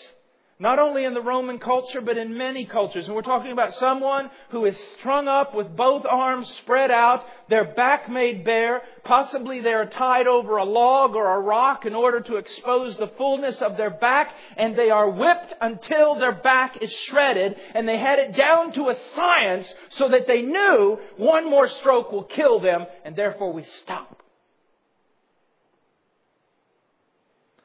Not 0.64 0.80
only 0.80 1.04
in 1.04 1.14
the 1.14 1.20
Roman 1.20 1.60
culture, 1.60 2.00
but 2.00 2.18
in 2.18 2.38
many 2.38 2.64
cultures. 2.66 3.06
And 3.08 3.16
we're 3.18 3.22
talking 3.22 3.52
about 3.52 3.74
someone 3.74 4.32
who 4.52 4.64
is 4.64 4.78
strung 4.98 5.28
up 5.28 5.54
with 5.54 5.76
both 5.76 6.06
arms 6.10 6.48
spread 6.60 6.90
out, 6.90 7.26
their 7.50 7.66
back 7.66 8.10
made 8.10 8.46
bare. 8.46 8.82
Possibly 9.04 9.60
they 9.60 9.74
are 9.74 9.88
tied 9.88 10.26
over 10.26 10.56
a 10.56 10.64
log 10.64 11.18
or 11.18 11.36
a 11.36 11.42
rock 11.42 11.86
in 11.86 11.94
order 11.94 12.22
to 12.22 12.38
expose 12.38 12.96
the 12.96 13.12
fullness 13.18 13.62
of 13.62 13.76
their 13.76 13.90
back. 13.90 14.34
And 14.56 14.74
they 14.78 14.90
are 14.90 15.10
whipped 15.10 15.54
until 15.60 16.16
their 16.18 16.32
back 16.32 16.82
is 16.82 16.94
shredded. 16.94 17.58
And 17.76 17.86
they 17.86 17.98
had 17.98 18.20
it 18.20 18.34
down 18.38 18.72
to 18.72 18.88
a 18.88 18.96
science 19.16 19.68
so 19.90 20.08
that 20.08 20.28
they 20.28 20.44
knew 20.44 20.98
one 21.18 21.50
more 21.50 21.68
stroke 21.68 22.10
will 22.14 22.24
kill 22.24 22.62
them. 22.62 22.86
And 23.04 23.18
therefore 23.18 23.52
we 23.52 23.66
stop. 23.84 24.24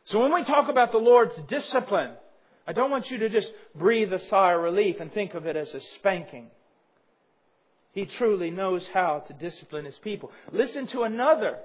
So 0.07 0.19
when 0.19 0.35
we 0.35 0.43
talk 0.43 0.69
about 0.69 0.91
the 0.91 0.99
Lord's 0.99 1.37
discipline, 1.45 2.15
I 2.69 2.73
don't 2.73 2.91
want 2.91 3.11
you 3.11 3.17
to 3.17 3.31
just 3.31 3.51
breathe 3.75 4.13
a 4.13 4.19
sigh 4.19 4.53
of 4.53 4.61
relief 4.61 4.97
and 5.01 5.11
think 5.11 5.33
of 5.33 5.47
it 5.47 5.57
as 5.57 5.73
a 5.73 5.81
spanking. 5.81 6.51
He 7.93 8.05
truly 8.05 8.51
knows 8.51 8.87
how 8.93 9.21
to 9.27 9.33
discipline 9.33 9.87
His 9.87 9.99
people. 10.01 10.31
Listen 10.53 10.87
to 10.89 11.05
another 11.05 11.57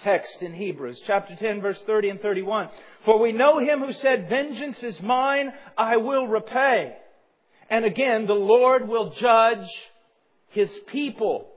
text 0.00 0.42
in 0.42 0.52
Hebrews, 0.52 1.02
chapter 1.06 1.34
10, 1.34 1.62
verse 1.62 1.82
30 1.86 2.10
and 2.10 2.20
31. 2.20 2.68
For 3.06 3.18
we 3.18 3.32
know 3.32 3.58
Him 3.58 3.80
who 3.80 3.94
said, 3.94 4.28
Vengeance 4.28 4.82
is 4.82 5.00
mine, 5.00 5.50
I 5.78 5.96
will 5.96 6.28
repay. 6.28 6.94
And 7.70 7.86
again, 7.86 8.26
the 8.26 8.34
Lord 8.34 8.86
will 8.86 9.14
judge 9.14 9.66
His 10.48 10.70
people. 10.88 11.48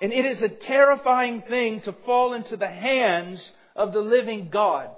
And 0.00 0.12
it 0.12 0.24
is 0.24 0.40
a 0.40 0.48
terrifying 0.48 1.42
thing 1.48 1.80
to 1.80 1.96
fall 2.06 2.34
into 2.34 2.56
the 2.56 2.70
hands 2.70 3.50
of 3.74 3.92
the 3.92 3.98
living 3.98 4.50
God. 4.52 4.90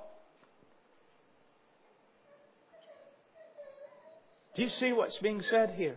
Do 4.55 4.63
you 4.63 4.69
see 4.69 4.93
what's 4.93 5.17
being 5.19 5.43
said 5.51 5.75
here? 5.77 5.97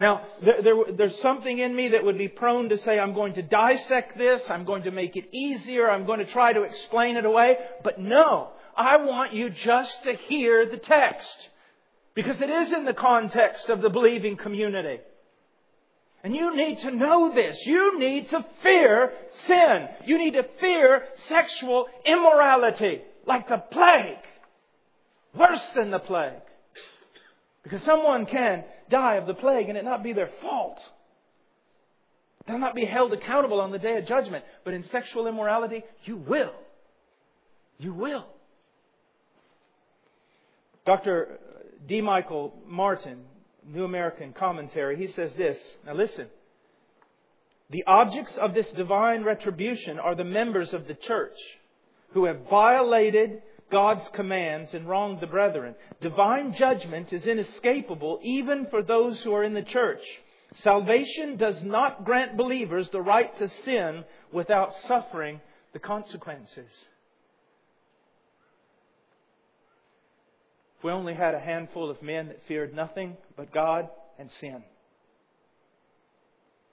Now, 0.00 0.22
there, 0.44 0.62
there, 0.62 0.74
there's 0.96 1.20
something 1.20 1.58
in 1.58 1.74
me 1.74 1.88
that 1.90 2.04
would 2.04 2.18
be 2.18 2.28
prone 2.28 2.70
to 2.70 2.78
say, 2.78 2.98
I'm 2.98 3.14
going 3.14 3.34
to 3.34 3.42
dissect 3.42 4.18
this, 4.18 4.42
I'm 4.50 4.64
going 4.64 4.82
to 4.82 4.90
make 4.90 5.16
it 5.16 5.28
easier, 5.32 5.88
I'm 5.88 6.06
going 6.06 6.18
to 6.18 6.30
try 6.32 6.52
to 6.52 6.62
explain 6.62 7.16
it 7.16 7.24
away. 7.24 7.56
But 7.84 8.00
no, 8.00 8.48
I 8.76 8.96
want 8.96 9.32
you 9.32 9.50
just 9.50 10.02
to 10.04 10.14
hear 10.14 10.68
the 10.68 10.76
text. 10.76 11.48
Because 12.14 12.40
it 12.42 12.50
is 12.50 12.72
in 12.72 12.84
the 12.84 12.94
context 12.94 13.68
of 13.68 13.80
the 13.80 13.90
believing 13.90 14.36
community. 14.36 15.00
And 16.24 16.36
you 16.36 16.54
need 16.54 16.80
to 16.80 16.90
know 16.90 17.32
this. 17.34 17.64
You 17.64 17.98
need 17.98 18.28
to 18.30 18.44
fear 18.62 19.12
sin. 19.46 19.88
You 20.04 20.18
need 20.18 20.34
to 20.34 20.46
fear 20.60 21.04
sexual 21.28 21.86
immorality 22.04 23.02
like 23.26 23.48
the 23.48 23.58
plague. 23.70 24.18
Worse 25.34 25.66
than 25.74 25.90
the 25.90 25.98
plague. 25.98 26.42
Because 27.62 27.82
someone 27.82 28.26
can 28.26 28.64
die 28.90 29.14
of 29.14 29.26
the 29.26 29.34
plague 29.34 29.68
and 29.68 29.78
it 29.78 29.84
not 29.84 30.02
be 30.02 30.12
their 30.12 30.30
fault. 30.40 30.78
They'll 32.46 32.58
not 32.58 32.74
be 32.74 32.84
held 32.84 33.12
accountable 33.12 33.60
on 33.60 33.70
the 33.70 33.78
day 33.78 33.98
of 33.98 34.06
judgment. 34.06 34.44
But 34.64 34.74
in 34.74 34.84
sexual 34.88 35.26
immorality, 35.26 35.84
you 36.04 36.16
will. 36.16 36.52
You 37.78 37.94
will. 37.94 38.26
Dr. 40.84 41.38
D. 41.86 42.00
Michael 42.00 42.52
Martin, 42.66 43.20
New 43.66 43.84
American 43.84 44.32
Commentary, 44.32 44.96
he 44.96 45.12
says 45.12 45.32
this. 45.34 45.56
Now 45.86 45.94
listen. 45.94 46.26
The 47.70 47.84
objects 47.86 48.36
of 48.36 48.54
this 48.54 48.68
divine 48.72 49.22
retribution 49.22 49.98
are 49.98 50.14
the 50.14 50.24
members 50.24 50.74
of 50.74 50.86
the 50.88 50.94
church 50.94 51.38
who 52.12 52.26
have 52.26 52.40
violated 52.50 53.42
God's 53.72 54.06
commands 54.12 54.74
and 54.74 54.86
wronged 54.86 55.20
the 55.20 55.26
brethren. 55.26 55.74
Divine 56.02 56.52
judgment 56.52 57.10
is 57.12 57.26
inescapable 57.26 58.20
even 58.22 58.66
for 58.66 58.82
those 58.82 59.20
who 59.22 59.32
are 59.32 59.42
in 59.42 59.54
the 59.54 59.62
church. 59.62 60.02
Salvation 60.56 61.38
does 61.38 61.62
not 61.64 62.04
grant 62.04 62.36
believers 62.36 62.90
the 62.90 63.00
right 63.00 63.36
to 63.38 63.48
sin 63.48 64.04
without 64.30 64.74
suffering 64.86 65.40
the 65.72 65.78
consequences. 65.78 66.70
If 70.76 70.84
we 70.84 70.90
only 70.90 71.14
had 71.14 71.34
a 71.34 71.40
handful 71.40 71.90
of 71.90 72.02
men 72.02 72.28
that 72.28 72.46
feared 72.46 72.74
nothing 72.74 73.16
but 73.36 73.54
God 73.54 73.88
and 74.18 74.30
sin, 74.38 74.62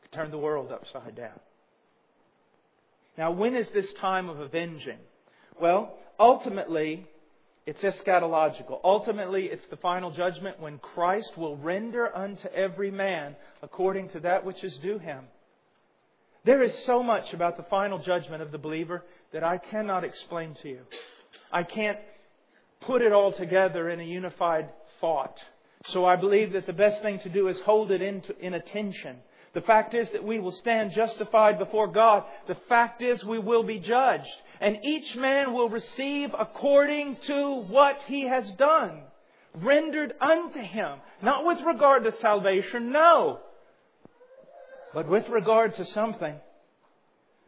could 0.02 0.12
turn 0.12 0.32
the 0.32 0.38
world 0.38 0.70
upside 0.74 1.16
down. 1.16 1.40
Now, 3.18 3.32
when 3.32 3.56
is 3.56 3.70
this 3.70 3.94
time 3.94 4.28
of 4.28 4.42
avenging? 4.42 5.00
Well, 5.60 5.94
ultimately, 6.20 7.06
it's 7.66 7.82
eschatological. 7.82 8.80
Ultimately, 8.84 9.46
it's 9.46 9.66
the 9.68 9.78
final 9.78 10.12
judgment 10.12 10.60
when 10.60 10.80
Christ 10.80 11.38
will 11.38 11.58
render 11.58 12.16
unto 12.16 12.48
every 12.48 12.92
man 12.92 13.36
according 13.62 14.10
to 14.10 14.22
that 14.22 14.46
which 14.46 14.64
is 14.64 14.76
due 14.78 14.98
him. 14.98 15.26
There 16.46 16.64
is 16.64 16.74
so 16.86 17.04
much 17.04 17.34
about 17.34 17.58
the 17.58 17.64
final 17.70 18.00
judgment 18.00 18.42
of 18.42 18.52
the 18.52 18.58
believer 18.58 19.04
that 19.34 19.44
I 19.44 19.58
cannot 19.58 20.04
explain 20.04 20.56
to 20.62 20.70
you. 20.70 20.80
I 21.52 21.64
can't 21.64 22.00
put 22.82 23.02
it 23.02 23.12
all 23.12 23.34
together 23.34 23.90
in 23.90 24.00
a 24.00 24.04
unified 24.04 24.70
thought. 25.02 25.38
So 25.88 26.06
I 26.06 26.16
believe 26.16 26.54
that 26.54 26.66
the 26.66 26.74
best 26.74 27.02
thing 27.02 27.20
to 27.20 27.30
do 27.30 27.50
is 27.50 27.60
hold 27.62 27.92
it 27.92 28.02
in, 28.02 28.24
in 28.40 28.54
attention. 28.54 29.18
The 29.54 29.62
fact 29.62 29.94
is 29.94 30.10
that 30.12 30.24
we 30.24 30.40
will 30.40 30.52
stand 30.52 30.92
justified 30.92 31.60
before 31.60 31.88
God. 31.88 32.24
The 32.48 32.58
fact 32.68 33.02
is 33.02 33.24
we 33.24 33.40
will 33.40 33.64
be 33.64 33.80
judged 33.80 34.34
and 34.60 34.80
each 34.84 35.16
man 35.16 35.54
will 35.54 35.70
receive 35.70 36.32
according 36.38 37.18
to 37.28 37.62
what 37.64 37.98
he 38.08 38.24
has 38.28 38.50
done, 38.52 39.02
rendered 39.56 40.14
unto 40.20 40.60
him. 40.60 41.00
Not 41.22 41.46
with 41.46 41.62
regard 41.62 42.04
to 42.04 42.12
salvation, 42.14 42.92
no, 42.92 43.40
but 44.94 45.08
with 45.08 45.28
regard 45.30 45.76
to 45.76 45.86
something 45.86 46.36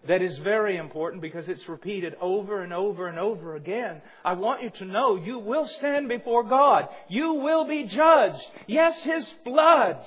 that 0.07 0.21
is 0.21 0.37
very 0.39 0.77
important 0.77 1.21
because 1.21 1.47
it's 1.47 1.67
repeated 1.69 2.15
over 2.19 2.63
and 2.63 2.73
over 2.73 3.07
and 3.07 3.19
over 3.19 3.55
again. 3.55 4.01
I 4.25 4.33
want 4.33 4.63
you 4.63 4.71
to 4.71 4.85
know 4.85 5.15
you 5.15 5.37
will 5.37 5.67
stand 5.67 6.09
before 6.09 6.43
God. 6.43 6.87
You 7.07 7.33
will 7.35 7.65
be 7.65 7.85
judged. 7.85 8.43
Yes, 8.67 9.01
His 9.03 9.27
blood 9.45 10.03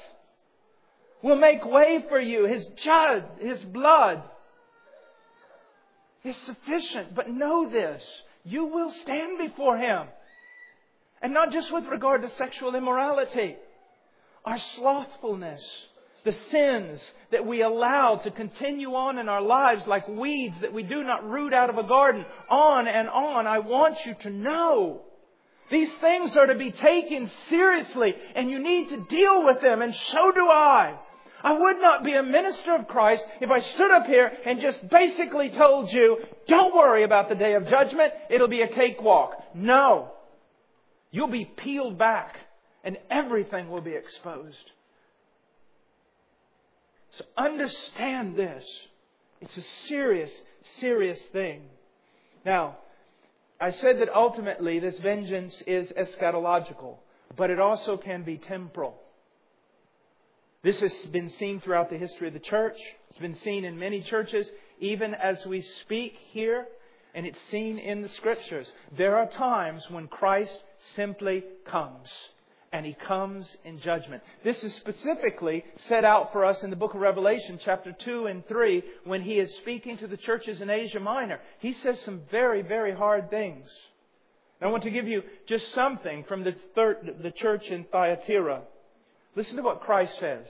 will 1.23 1.37
make 1.37 1.65
way 1.65 2.05
for 2.09 2.21
you. 2.21 2.47
His, 2.47 2.67
judge, 2.83 3.25
His 3.41 3.63
blood 3.65 4.23
is 6.25 6.37
sufficient. 6.39 7.15
But 7.15 7.31
know 7.31 7.69
this 7.71 8.03
you 8.45 8.67
will 8.67 8.91
stand 8.91 9.39
before 9.39 9.79
Him. 9.79 10.07
And 11.23 11.33
not 11.33 11.53
just 11.53 11.73
with 11.73 11.87
regard 11.87 12.23
to 12.23 12.29
sexual 12.31 12.75
immorality, 12.75 13.57
our 14.45 14.59
slothfulness, 14.59 15.63
the 16.25 16.33
sins 16.33 17.03
that 17.31 17.47
we 17.47 17.63
allow 17.63 18.17
to 18.17 18.31
continue 18.31 18.95
on 18.95 19.19
in 19.19 19.29
our 19.29 19.41
lives 19.41 19.87
like 19.87 20.07
weeds 20.09 20.61
that 20.61 20.73
we 20.73 20.83
do 20.83 21.03
not 21.03 21.29
root 21.29 21.55
out 21.55 21.71
of 21.71 21.79
a 21.79 21.89
garden, 21.89 22.25
on 22.51 22.87
and 22.89 23.09
on. 23.09 23.47
I 23.47 23.61
want 23.61 24.05
you 24.05 24.15
to 24.21 24.31
know. 24.31 25.03
These 25.71 25.93
things 25.95 26.37
are 26.37 26.47
to 26.47 26.55
be 26.55 26.73
taken 26.73 27.31
seriously 27.49 28.15
and 28.35 28.51
you 28.51 28.59
need 28.59 28.91
to 28.91 29.05
deal 29.09 29.45
with 29.45 29.63
them 29.63 29.81
and 29.81 29.95
so 29.95 30.33
do 30.33 30.47
I. 30.47 30.99
I 31.45 31.53
would 31.53 31.79
not 31.79 32.03
be 32.03 32.15
a 32.15 32.23
minister 32.23 32.75
of 32.75 32.89
Christ 32.89 33.23
if 33.43 33.51
I 33.51 33.61
stood 33.61 33.91
up 33.91 34.07
here 34.07 34.33
and 34.47 34.63
just 34.63 34.89
basically 34.89 35.51
told 35.51 35.93
you, 35.93 36.17
don't 36.49 36.75
worry 36.75 37.05
about 37.05 37.29
the 37.29 37.35
day 37.35 37.53
of 37.53 37.69
judgment, 37.69 38.15
it'll 38.31 38.49
be 38.49 38.63
a 38.63 38.69
cakewalk. 38.69 39.35
No. 39.55 40.13
You'll 41.11 41.29
be 41.29 41.45
peeled 41.45 41.99
back 41.99 42.39
and 42.83 42.97
everything 43.11 43.69
will 43.69 43.83
be 43.83 43.93
exposed. 43.93 44.71
So 47.11 47.25
understand 47.37 48.37
this. 48.37 48.65
It's 49.43 49.57
a 49.59 49.63
serious, 49.87 50.33
serious 50.81 51.21
thing. 51.25 51.61
Now, 52.47 52.79
I 53.61 53.71
said 53.71 54.01
that 54.01 54.09
ultimately 54.15 54.79
this 54.79 54.99
vengeance 54.99 55.63
is 55.67 55.93
eschatological, 55.93 56.97
but 57.37 57.51
it 57.51 57.61
also 57.61 57.99
can 57.99 58.23
be 58.23 58.39
temporal. 58.39 58.99
This 60.65 60.81
has 60.81 60.95
been 61.13 61.29
seen 61.29 61.61
throughout 61.61 61.91
the 61.91 61.99
history 61.99 62.27
of 62.27 62.33
the 62.33 62.41
church. 62.41 62.79
It's 63.11 63.19
been 63.19 63.35
seen 63.35 63.67
in 63.67 63.79
many 63.79 64.01
churches, 64.01 64.49
even 64.81 65.13
as 65.13 65.45
we 65.45 65.61
speak 65.61 66.17
here, 66.31 66.67
and 67.15 67.27
it's 67.27 67.39
seen 67.51 67.79
in 67.79 68.01
the 68.01 68.09
scriptures. 68.09 68.73
There 68.97 69.19
are 69.19 69.29
times 69.29 69.85
when 69.91 70.09
Christ 70.09 70.59
simply 70.97 71.45
comes, 71.67 72.11
and 72.73 72.87
he 72.87 72.95
comes 72.95 73.55
in 73.67 73.79
judgment. 73.79 74.23
This 74.43 74.65
is 74.65 74.75
specifically 74.77 75.67
set 75.87 76.03
out 76.03 76.33
for 76.33 76.47
us 76.47 76.63
in 76.63 76.71
the 76.71 76.77
book 76.77 76.95
of 76.95 77.01
Revelation, 77.03 77.61
chapter 77.63 77.93
2 77.93 78.29
and 78.29 78.49
3, 78.49 78.83
when 79.05 79.21
he 79.21 79.39
is 79.39 79.55
speaking 79.57 79.99
to 79.99 80.07
the 80.07 80.17
churches 80.17 80.63
in 80.63 80.71
Asia 80.71 80.99
Minor. 80.99 81.41
He 81.59 81.73
says 81.73 82.01
some 82.01 82.23
very, 82.31 82.63
very 82.63 82.95
hard 82.95 83.29
things. 83.29 83.69
I 84.63 84.69
want 84.69 84.85
to 84.85 84.91
give 84.91 85.07
you 85.07 85.25
just 85.47 85.75
something 85.75 86.25
from 86.25 86.43
the, 86.43 86.57
third, 86.75 87.17
the 87.23 87.33
church 87.33 87.67
in 87.67 87.85
Thyatira. 87.85 88.63
Listen 89.37 89.57
to 89.57 89.63
what 89.63 89.81
Christ 89.81 90.19
says. 90.21 90.47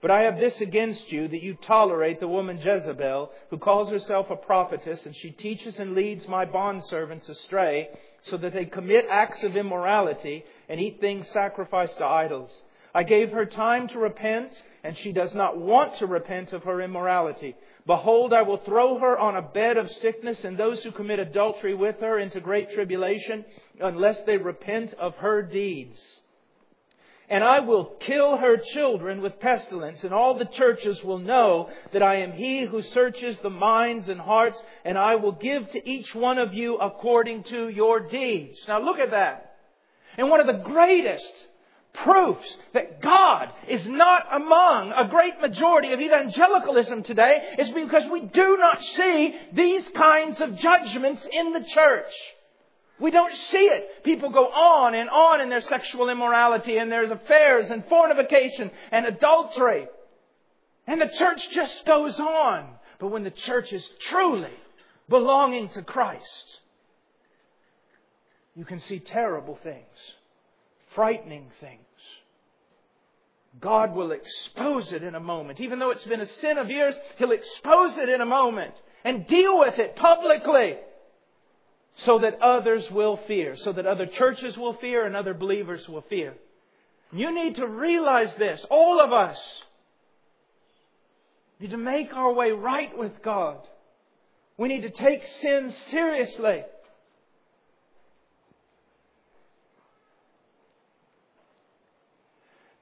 But 0.00 0.10
I 0.10 0.22
have 0.22 0.38
this 0.38 0.60
against 0.60 1.12
you, 1.12 1.28
that 1.28 1.42
you 1.42 1.54
tolerate 1.54 2.18
the 2.18 2.26
woman 2.26 2.58
Jezebel, 2.58 3.30
who 3.50 3.58
calls 3.58 3.88
herself 3.88 4.30
a 4.30 4.36
prophetess, 4.36 5.06
and 5.06 5.14
she 5.14 5.30
teaches 5.30 5.78
and 5.78 5.94
leads 5.94 6.26
my 6.26 6.44
bondservants 6.44 7.28
astray, 7.28 7.88
so 8.22 8.36
that 8.38 8.52
they 8.52 8.64
commit 8.64 9.06
acts 9.08 9.44
of 9.44 9.56
immorality 9.56 10.44
and 10.68 10.80
eat 10.80 11.00
things 11.00 11.28
sacrificed 11.28 11.98
to 11.98 12.04
idols. 12.04 12.62
I 12.92 13.04
gave 13.04 13.30
her 13.30 13.46
time 13.46 13.86
to 13.88 13.98
repent, 14.00 14.50
and 14.82 14.98
she 14.98 15.12
does 15.12 15.34
not 15.34 15.56
want 15.56 15.94
to 15.96 16.06
repent 16.06 16.52
of 16.52 16.64
her 16.64 16.80
immorality. 16.80 17.54
Behold, 17.86 18.32
I 18.32 18.42
will 18.42 18.58
throw 18.58 18.98
her 18.98 19.16
on 19.16 19.36
a 19.36 19.42
bed 19.42 19.76
of 19.76 19.88
sickness, 19.88 20.44
and 20.44 20.58
those 20.58 20.82
who 20.82 20.90
commit 20.90 21.20
adultery 21.20 21.74
with 21.74 22.00
her 22.00 22.18
into 22.18 22.40
great 22.40 22.72
tribulation, 22.72 23.44
unless 23.80 24.20
they 24.24 24.36
repent 24.36 24.94
of 24.94 25.14
her 25.16 25.42
deeds 25.42 26.21
and 27.28 27.42
I 27.42 27.60
will 27.60 27.84
kill 28.00 28.36
her 28.36 28.56
children 28.56 29.22
with 29.22 29.40
pestilence, 29.40 30.04
and 30.04 30.12
all 30.12 30.34
the 30.34 30.44
churches 30.44 31.02
will 31.02 31.18
know 31.18 31.70
that 31.92 32.02
I 32.02 32.16
am 32.16 32.32
he 32.32 32.64
who 32.64 32.82
searches 32.82 33.38
the 33.38 33.50
minds 33.50 34.08
and 34.08 34.20
hearts, 34.20 34.60
and 34.84 34.98
I 34.98 35.16
will 35.16 35.32
give 35.32 35.70
to 35.70 35.88
each 35.88 36.14
one 36.14 36.38
of 36.38 36.52
you 36.52 36.76
according 36.76 37.44
to 37.44 37.68
your 37.68 38.00
deeds. 38.00 38.58
Now 38.68 38.80
look 38.82 38.98
at 38.98 39.12
that. 39.12 39.56
And 40.18 40.28
one 40.28 40.40
of 40.40 40.46
the 40.46 40.62
greatest 40.64 41.32
proofs 41.94 42.56
that 42.72 43.00
God 43.00 43.52
is 43.68 43.86
not 43.86 44.26
among 44.32 44.92
a 44.92 45.08
great 45.08 45.40
majority 45.40 45.92
of 45.92 46.00
evangelicalism 46.00 47.02
today 47.02 47.54
is 47.58 47.70
because 47.70 48.10
we 48.10 48.22
do 48.22 48.56
not 48.58 48.82
see 48.82 49.34
these 49.52 49.88
kinds 49.90 50.40
of 50.40 50.56
judgments 50.56 51.26
in 51.30 51.52
the 51.52 51.64
church. 51.64 52.12
We 52.98 53.10
don't 53.10 53.34
see 53.34 53.64
it. 53.64 54.04
People 54.04 54.30
go 54.30 54.46
on 54.46 54.94
and 54.94 55.10
on 55.10 55.40
in 55.40 55.48
their 55.48 55.60
sexual 55.60 56.08
immorality 56.08 56.76
and 56.76 56.90
there's 56.90 57.10
affairs 57.10 57.70
and 57.70 57.84
fornication 57.86 58.70
and 58.90 59.06
adultery. 59.06 59.88
And 60.86 61.00
the 61.00 61.08
church 61.08 61.48
just 61.50 61.84
goes 61.84 62.18
on. 62.20 62.68
But 62.98 63.08
when 63.08 63.24
the 63.24 63.30
church 63.30 63.72
is 63.72 63.84
truly 64.08 64.52
belonging 65.08 65.68
to 65.70 65.82
Christ, 65.82 66.60
you 68.54 68.64
can 68.64 68.78
see 68.78 69.00
terrible 69.00 69.58
things 69.62 70.16
frightening 70.94 71.50
things. 71.60 71.80
God 73.60 73.94
will 73.94 74.12
expose 74.12 74.92
it 74.92 75.02
in 75.02 75.14
a 75.14 75.20
moment. 75.20 75.60
Even 75.60 75.78
though 75.78 75.90
it's 75.90 76.06
been 76.06 76.20
a 76.20 76.26
sin 76.26 76.58
of 76.58 76.70
years, 76.70 76.94
He'll 77.18 77.32
expose 77.32 77.96
it 77.98 78.08
in 78.08 78.20
a 78.20 78.26
moment 78.26 78.74
and 79.04 79.26
deal 79.26 79.58
with 79.58 79.78
it 79.78 79.96
publicly 79.96 80.76
so 81.94 82.18
that 82.18 82.40
others 82.40 82.90
will 82.90 83.16
fear, 83.28 83.56
so 83.56 83.72
that 83.72 83.86
other 83.86 84.06
churches 84.06 84.56
will 84.56 84.74
fear 84.74 85.04
and 85.04 85.14
other 85.14 85.34
believers 85.34 85.88
will 85.88 86.00
fear. 86.02 86.34
You 87.12 87.34
need 87.34 87.56
to 87.56 87.66
realize 87.66 88.34
this, 88.36 88.64
all 88.70 89.00
of 89.00 89.12
us 89.12 89.38
We 91.62 91.68
need 91.68 91.72
to 91.72 91.78
make 91.78 92.12
our 92.12 92.32
way 92.32 92.50
right 92.50 92.96
with 92.98 93.22
God. 93.22 93.58
We 94.56 94.68
need 94.68 94.82
to 94.82 94.90
take 94.90 95.22
sin 95.40 95.72
seriously. 95.90 96.64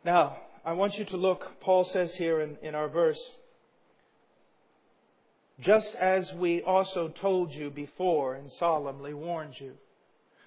Now, 0.03 0.39
I 0.65 0.73
want 0.73 0.97
you 0.97 1.05
to 1.07 1.17
look, 1.19 1.61
Paul 1.61 1.85
says 1.93 2.15
here 2.15 2.41
in, 2.41 2.57
in 2.63 2.75
our 2.75 2.89
verse, 2.89 3.21
just 5.61 5.95
as 5.97 6.33
we 6.35 6.63
also 6.63 7.09
told 7.09 7.53
you 7.53 7.71
before 7.71 8.35
and 8.35 8.51
solemnly 8.53 9.15
warned 9.15 9.55
you. 9.59 9.73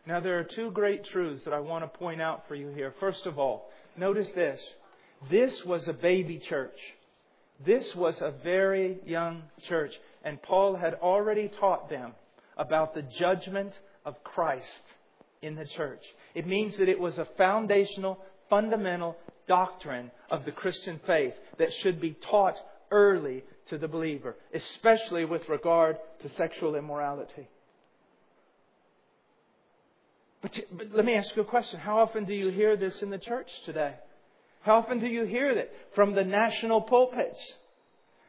Now, 0.06 0.19
there 0.19 0.39
are 0.39 0.43
two 0.43 0.71
great 0.71 1.06
truths 1.06 1.43
that 1.45 1.54
I 1.54 1.60
want 1.60 1.84
to 1.84 1.97
point 1.97 2.21
out 2.21 2.47
for 2.47 2.56
you 2.56 2.69
here. 2.69 2.93
First 2.99 3.26
of 3.26 3.39
all, 3.39 3.69
notice 3.95 4.30
this. 4.36 4.62
This 5.30 5.63
was 5.65 5.88
a 5.88 5.93
baby 5.93 6.39
church. 6.39 6.78
This 7.65 7.95
was 7.95 8.15
a 8.19 8.34
very 8.43 8.97
young 9.06 9.43
church. 9.69 9.93
And 10.26 10.41
Paul 10.41 10.76
had 10.76 10.95
already 10.95 11.49
taught 11.60 11.89
them 11.89 12.13
about 12.58 12.93
the 12.93 13.04
judgment 13.04 13.71
of 14.06 14.21
Christ 14.23 14.84
in 15.41 15.56
the 15.56 15.65
church. 15.65 16.04
It 16.36 16.47
means 16.47 16.76
that 16.78 16.89
it 16.89 16.99
was 16.99 17.17
a 17.17 17.28
foundational, 17.38 18.19
fundamental 18.49 19.15
doctrine 19.47 20.12
of 20.30 20.43
the 20.45 20.52
Christian 20.52 20.99
faith 21.06 21.34
that 21.60 21.73
should 21.82 22.02
be 22.02 22.17
taught 22.30 22.56
early 22.93 23.43
to 23.67 23.77
the 23.77 23.88
believer, 23.88 24.38
especially 24.53 25.25
with 25.25 25.49
regard 25.49 25.97
to 26.21 26.29
sexual 26.36 26.75
immorality. 26.75 27.49
But, 30.41 30.60
but, 30.71 30.88
let 30.93 31.06
me 31.06 31.15
ask 31.15 31.36
you 31.36 31.41
a 31.41 31.45
question. 31.45 31.79
How 31.79 31.99
often 31.99 32.25
do 32.25 32.34
you 32.34 32.49
hear 32.49 32.77
this 32.77 33.01
in 33.01 33.10
the 33.10 33.17
church 33.17 33.49
today? 33.65 33.95
How 34.62 34.75
often 34.75 34.99
do 34.99 35.08
you 35.08 35.25
hear 35.25 35.49
it 35.49 35.73
from 35.95 36.13
the 36.13 36.23
national 36.23 36.82
pulpits? 36.82 37.39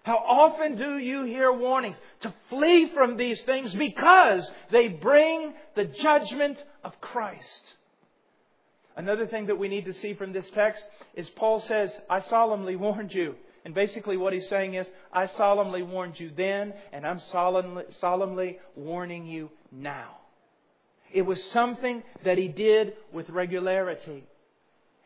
How 0.05 0.17
often 0.17 0.77
do 0.77 0.99
you 0.99 1.25
hear 1.25 1.53
warnings 1.53 1.97
to 2.21 2.35
flee 2.51 2.91
from 2.93 3.17
these 3.17 3.41
things 3.43 3.75
because 3.75 4.51
they 4.71 4.89
bring 4.89 5.55
the 5.77 5.87
judgment 5.87 6.63
of 6.85 7.01
Christ? 7.01 7.63
Another 8.97 9.27
thing 9.27 9.47
that 9.47 9.59
we 9.59 9.69
need 9.69 9.87
to 9.87 9.95
see 9.95 10.15
from 10.15 10.33
this 10.33 10.49
text 10.51 10.85
is 11.15 11.29
Paul 11.31 11.61
says, 11.61 11.93
I 12.09 12.21
solemnly 12.21 12.77
warned 12.77 13.13
you. 13.13 13.35
And 13.65 13.75
basically 13.75 14.17
what 14.17 14.33
he's 14.33 14.49
saying 14.49 14.75
is, 14.75 14.87
I 15.13 15.27
solemnly 15.27 15.83
warned 15.83 16.21
you 16.21 16.31
then, 16.37 16.75
and 16.93 17.07
I'm 17.07 17.21
solemnly, 17.33 17.85
solemnly 18.01 18.59
warning 18.77 19.27
you 19.27 19.51
now. 19.73 20.19
It 21.13 21.23
was 21.23 21.43
something 21.45 22.03
that 22.25 22.37
he 22.37 22.49
did 22.49 22.95
with 23.13 23.31
regularity. 23.31 24.25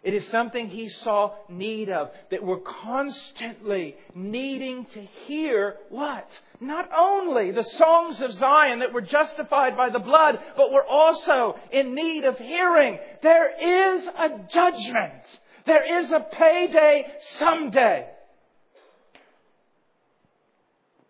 It 0.02 0.14
is 0.14 0.26
something 0.28 0.68
he 0.68 0.88
saw 0.88 1.34
need 1.48 1.88
of, 1.90 2.10
that 2.30 2.42
we're 2.42 2.60
constantly 2.60 3.96
needing 4.14 4.86
to 4.94 5.02
hear 5.26 5.76
what? 5.90 6.28
Not 6.60 6.88
only 6.96 7.50
the 7.50 7.64
songs 7.64 8.20
of 8.20 8.32
Zion 8.32 8.78
that 8.78 8.92
were 8.92 9.02
justified 9.02 9.76
by 9.76 9.90
the 9.90 9.98
blood, 9.98 10.38
but 10.56 10.72
we're 10.72 10.86
also 10.86 11.56
in 11.72 11.94
need 11.94 12.24
of 12.24 12.38
hearing. 12.38 12.98
There 13.22 13.96
is 13.96 14.06
a 14.06 14.28
judgment. 14.48 15.22
There 15.66 16.00
is 16.00 16.10
a 16.10 16.20
payday 16.20 17.06
someday. 17.38 18.06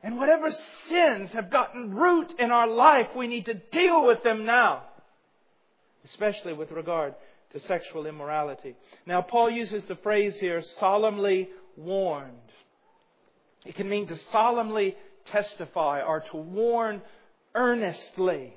And 0.03 0.17
whatever 0.17 0.51
sins 0.89 1.31
have 1.31 1.51
gotten 1.51 1.95
root 1.95 2.35
in 2.39 2.51
our 2.51 2.69
life, 2.69 3.09
we 3.17 3.27
need 3.27 3.47
to 3.47 3.55
deal 3.55 4.07
with 4.07 4.23
them 4.23 4.45
now. 4.45 4.83
Especially 6.05 6.53
with 6.53 6.71
regard 6.71 7.15
to 7.53 7.61
sexual 7.61 8.07
immorality. 8.07 8.77
Now, 9.07 9.23
Paul 9.23 9.51
uses 9.51 9.85
the 9.85 9.97
phrase 9.97 10.37
here, 10.39 10.63
solemnly 10.79 11.49
warned. 11.77 12.33
It 13.65 13.75
can 13.75 13.89
mean 13.89 14.07
to 14.09 14.17
solemnly 14.31 14.97
testify 15.27 16.03
or 16.03 16.21
to 16.31 16.37
warn 16.37 17.03
earnestly 17.55 18.55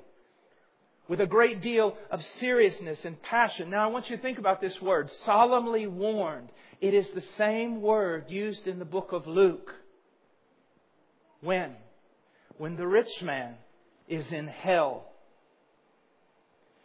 with 1.08 1.20
a 1.20 1.26
great 1.26 1.60
deal 1.60 1.96
of 2.10 2.22
seriousness 2.40 3.04
and 3.04 3.20
passion. 3.22 3.70
Now, 3.70 3.84
I 3.84 3.92
want 3.92 4.08
you 4.08 4.16
to 4.16 4.22
think 4.22 4.38
about 4.38 4.60
this 4.60 4.80
word, 4.80 5.10
solemnly 5.24 5.86
warned. 5.86 6.50
It 6.80 6.94
is 6.94 7.06
the 7.10 7.24
same 7.36 7.82
word 7.82 8.30
used 8.30 8.66
in 8.66 8.78
the 8.78 8.84
book 8.84 9.12
of 9.12 9.26
Luke. 9.26 9.74
When? 11.42 11.74
When 12.56 12.76
the 12.76 12.86
rich 12.86 13.20
man 13.22 13.56
is 14.08 14.32
in 14.32 14.46
hell 14.46 15.04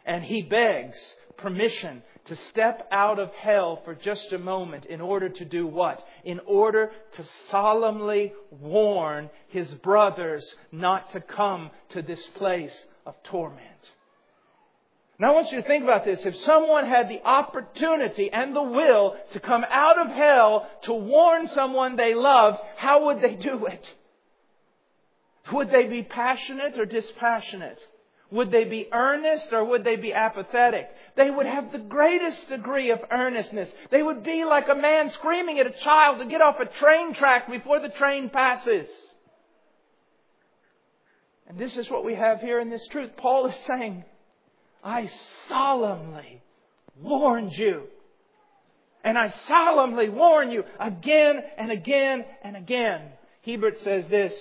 and 0.04 0.24
he 0.24 0.42
begs 0.42 0.96
permission 1.36 2.02
to 2.26 2.36
step 2.50 2.88
out 2.90 3.18
of 3.18 3.30
hell 3.34 3.80
for 3.84 3.94
just 3.94 4.32
a 4.32 4.38
moment 4.38 4.84
in 4.86 5.00
order 5.00 5.28
to 5.28 5.44
do 5.44 5.66
what? 5.66 6.04
In 6.24 6.40
order 6.46 6.90
to 7.16 7.24
solemnly 7.50 8.32
warn 8.50 9.30
his 9.48 9.72
brothers 9.74 10.44
not 10.72 11.12
to 11.12 11.20
come 11.20 11.70
to 11.90 12.02
this 12.02 12.22
place 12.36 12.74
of 13.06 13.14
torment. 13.24 13.62
Now 15.18 15.32
I 15.32 15.34
want 15.34 15.50
you 15.50 15.60
to 15.60 15.66
think 15.66 15.84
about 15.84 16.04
this. 16.04 16.24
If 16.24 16.36
someone 16.36 16.86
had 16.86 17.08
the 17.08 17.22
opportunity 17.24 18.30
and 18.32 18.54
the 18.54 18.62
will 18.62 19.16
to 19.32 19.40
come 19.40 19.64
out 19.68 20.00
of 20.00 20.08
hell 20.08 20.68
to 20.82 20.94
warn 20.94 21.48
someone 21.48 21.96
they 21.96 22.14
loved, 22.14 22.58
how 22.76 23.06
would 23.06 23.20
they 23.20 23.34
do 23.34 23.66
it? 23.66 23.94
Would 25.52 25.70
they 25.70 25.86
be 25.86 26.02
passionate 26.02 26.78
or 26.78 26.84
dispassionate? 26.84 27.78
Would 28.30 28.50
they 28.50 28.64
be 28.64 28.88
earnest 28.92 29.52
or 29.52 29.64
would 29.64 29.84
they 29.84 29.96
be 29.96 30.12
apathetic? 30.12 30.88
They 31.16 31.30
would 31.30 31.46
have 31.46 31.72
the 31.72 31.78
greatest 31.78 32.48
degree 32.48 32.90
of 32.90 33.00
earnestness. 33.10 33.70
They 33.90 34.02
would 34.02 34.22
be 34.22 34.44
like 34.44 34.68
a 34.68 34.74
man 34.74 35.10
screaming 35.10 35.58
at 35.58 35.66
a 35.66 35.70
child 35.70 36.18
to 36.18 36.26
get 36.26 36.42
off 36.42 36.56
a 36.60 36.66
train 36.66 37.14
track 37.14 37.50
before 37.50 37.80
the 37.80 37.88
train 37.88 38.28
passes. 38.28 38.86
And 41.48 41.58
this 41.58 41.78
is 41.78 41.88
what 41.90 42.04
we 42.04 42.14
have 42.14 42.40
here 42.40 42.60
in 42.60 42.68
this 42.68 42.86
truth. 42.88 43.12
Paul 43.16 43.46
is 43.46 43.56
saying, 43.66 44.04
I 44.84 45.10
solemnly 45.48 46.42
warned 47.00 47.56
you. 47.56 47.84
And 49.02 49.16
I 49.16 49.28
solemnly 49.28 50.10
warn 50.10 50.50
you 50.50 50.64
again 50.78 51.40
and 51.56 51.70
again 51.70 52.26
and 52.42 52.56
again. 52.56 53.00
Hiebert 53.46 53.80
says 53.80 54.06
this 54.08 54.34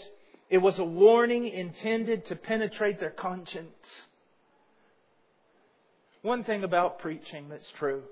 it 0.49 0.59
was 0.59 0.79
a 0.79 0.85
warning 0.85 1.47
intended 1.47 2.25
to 2.25 2.35
penetrate 2.35 2.99
their 2.99 3.11
conscience. 3.11 4.05
One 6.21 6.43
thing 6.43 6.63
about 6.63 6.99
preaching 6.99 7.49
that's 7.49 7.69
true 7.77 8.03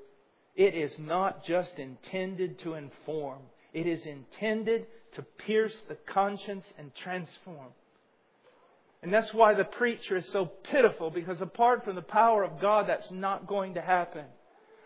it 0.56 0.74
is 0.74 0.98
not 0.98 1.43
just 1.43 1.78
intended 1.80 2.60
to 2.60 2.76
inform, 2.76 3.39
it 3.74 3.88
is 3.88 4.06
intended 4.06 4.88
to 5.13 5.21
pierce 5.21 5.78
the 5.89 5.95
conscience 5.95 6.65
and 6.78 6.93
transform. 6.95 7.74
And 9.04 9.13
that's 9.13 9.34
why 9.34 9.54
the 9.54 9.65
preacher 9.65 10.15
is 10.15 10.28
so 10.30 10.45
pitiful, 10.45 11.12
because 11.12 11.41
apart 11.41 11.84
from 11.84 11.95
the 11.95 12.02
power 12.02 12.43
of 12.43 12.60
God, 12.60 12.88
that's 12.88 13.12
not 13.12 13.48
going 13.48 13.76
to 13.76 13.82
happen. 13.82 14.26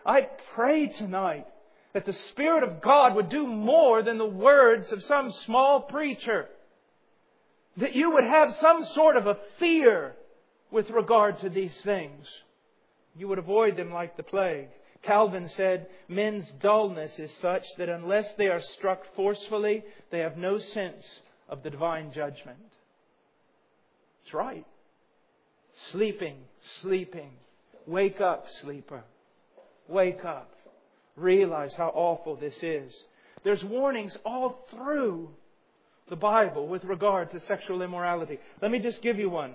I 0.05 0.27
pray 0.55 0.87
tonight 0.87 1.45
that 1.93 2.05
the 2.05 2.13
Spirit 2.13 2.63
of 2.63 2.81
God 2.81 3.15
would 3.15 3.29
do 3.29 3.45
more 3.47 4.01
than 4.03 4.17
the 4.17 4.25
words 4.25 4.91
of 4.91 5.03
some 5.03 5.31
small 5.31 5.81
preacher 5.81 6.47
that 7.79 7.95
you 7.95 8.11
would 8.11 8.23
have 8.23 8.53
some 8.55 8.85
sort 8.93 9.17
of 9.17 9.25
a 9.25 9.37
fear 9.57 10.15
with 10.71 10.89
regard 10.89 11.39
to 11.39 11.49
these 11.49 11.75
things. 11.83 12.27
You 13.15 13.27
would 13.29 13.39
avoid 13.39 13.77
them 13.77 13.91
like 13.91 14.17
the 14.17 14.23
plague. 14.23 14.67
Calvin 15.01 15.49
said, 15.49 15.87
Men's 16.07 16.49
dullness 16.59 17.17
is 17.19 17.31
such 17.41 17.63
that 17.77 17.89
unless 17.89 18.27
they 18.37 18.47
are 18.47 18.61
struck 18.61 19.03
forcefully, 19.15 19.83
they 20.11 20.19
have 20.19 20.37
no 20.37 20.59
sense 20.59 21.21
of 21.47 21.63
the 21.63 21.69
divine 21.69 22.11
judgment. 22.11 22.59
It's 24.23 24.33
right. 24.33 24.65
Sleeping, 25.91 26.35
sleeping. 26.81 27.31
Wake 27.87 28.19
up, 28.19 28.45
sleeper. 28.61 29.03
Wake 29.87 30.25
up. 30.25 30.51
realize 31.15 31.73
how 31.73 31.91
awful 31.95 32.35
this 32.35 32.55
is. 32.61 32.93
There's 33.43 33.63
warnings 33.63 34.17
all 34.25 34.65
through 34.69 35.29
the 36.09 36.15
Bible 36.15 36.67
with 36.67 36.83
regard 36.83 37.31
to 37.31 37.39
sexual 37.41 37.81
immorality. 37.81 38.39
Let 38.61 38.71
me 38.71 38.79
just 38.79 39.01
give 39.01 39.17
you 39.19 39.29
one. 39.29 39.53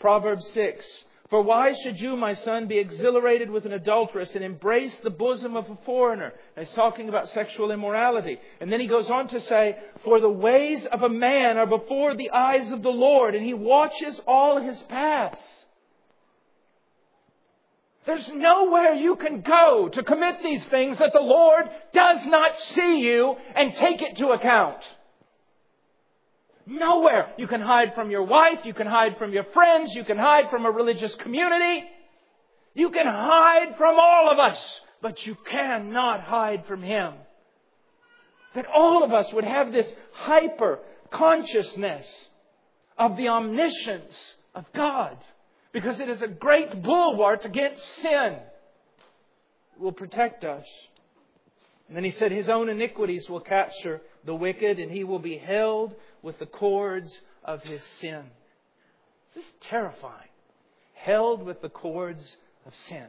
Proverbs 0.00 0.46
6. 0.54 0.84
For 1.28 1.42
why 1.42 1.72
should 1.72 2.00
you, 2.00 2.16
my 2.16 2.34
son, 2.34 2.68
be 2.68 2.78
exhilarated 2.78 3.50
with 3.50 3.66
an 3.66 3.72
adulteress 3.72 4.34
and 4.36 4.44
embrace 4.44 4.94
the 5.02 5.10
bosom 5.10 5.56
of 5.56 5.68
a 5.68 5.76
foreigner? 5.84 6.32
And 6.54 6.64
he's 6.64 6.74
talking 6.74 7.08
about 7.08 7.30
sexual 7.30 7.72
immorality. 7.72 8.38
And 8.60 8.72
then 8.72 8.78
he 8.78 8.86
goes 8.86 9.10
on 9.10 9.28
to 9.28 9.40
say, 9.40 9.76
For 10.04 10.20
the 10.20 10.28
ways 10.28 10.86
of 10.86 11.02
a 11.02 11.08
man 11.08 11.56
are 11.56 11.66
before 11.66 12.14
the 12.14 12.30
eyes 12.30 12.70
of 12.70 12.82
the 12.82 12.90
Lord, 12.90 13.34
and 13.34 13.44
he 13.44 13.54
watches 13.54 14.20
all 14.26 14.60
his 14.60 14.80
paths. 14.88 15.40
There's 18.06 18.28
nowhere 18.32 18.94
you 18.94 19.16
can 19.16 19.40
go 19.40 19.88
to 19.92 20.02
commit 20.04 20.36
these 20.40 20.64
things 20.66 20.96
that 20.98 21.12
the 21.12 21.20
Lord 21.20 21.68
does 21.92 22.24
not 22.26 22.52
see 22.72 23.00
you 23.00 23.34
and 23.56 23.74
take 23.74 24.00
it 24.00 24.16
to 24.18 24.28
account. 24.28 24.78
Nowhere. 26.66 27.32
You 27.38 27.46
can 27.46 27.60
hide 27.60 27.94
from 27.94 28.10
your 28.10 28.24
wife, 28.24 28.58
you 28.64 28.74
can 28.74 28.88
hide 28.88 29.16
from 29.18 29.32
your 29.32 29.44
friends, 29.54 29.94
you 29.94 30.04
can 30.04 30.18
hide 30.18 30.50
from 30.50 30.66
a 30.66 30.70
religious 30.70 31.14
community. 31.14 31.84
You 32.74 32.90
can 32.90 33.06
hide 33.06 33.76
from 33.78 33.96
all 33.98 34.30
of 34.30 34.38
us, 34.38 34.80
but 35.00 35.24
you 35.24 35.36
cannot 35.48 36.20
hide 36.22 36.66
from 36.66 36.82
Him. 36.82 37.14
That 38.54 38.66
all 38.66 39.04
of 39.04 39.12
us 39.12 39.32
would 39.32 39.44
have 39.44 39.72
this 39.72 39.90
hyper 40.12 40.80
consciousness 41.10 42.06
of 42.98 43.16
the 43.16 43.28
omniscience 43.28 44.34
of 44.54 44.64
God, 44.74 45.16
because 45.72 46.00
it 46.00 46.08
is 46.08 46.20
a 46.20 46.28
great 46.28 46.82
bulwark 46.82 47.44
against 47.44 47.82
sin. 47.96 48.36
It 49.76 49.80
will 49.80 49.92
protect 49.92 50.44
us. 50.44 50.66
And 51.88 51.96
then 51.96 52.04
he 52.04 52.10
said, 52.12 52.32
His 52.32 52.48
own 52.48 52.68
iniquities 52.68 53.28
will 53.30 53.40
capture 53.40 54.00
the 54.24 54.34
wicked, 54.34 54.78
and 54.78 54.90
he 54.90 55.04
will 55.04 55.18
be 55.18 55.38
held 55.38 55.94
with 56.26 56.40
the 56.40 56.46
cords 56.46 57.20
of 57.44 57.62
his 57.62 57.80
sin. 58.00 58.24
This 59.32 59.44
is 59.44 59.50
terrifying. 59.60 60.28
Held 60.94 61.44
with 61.44 61.62
the 61.62 61.68
cords 61.68 62.36
of 62.66 62.72
sin. 62.88 63.06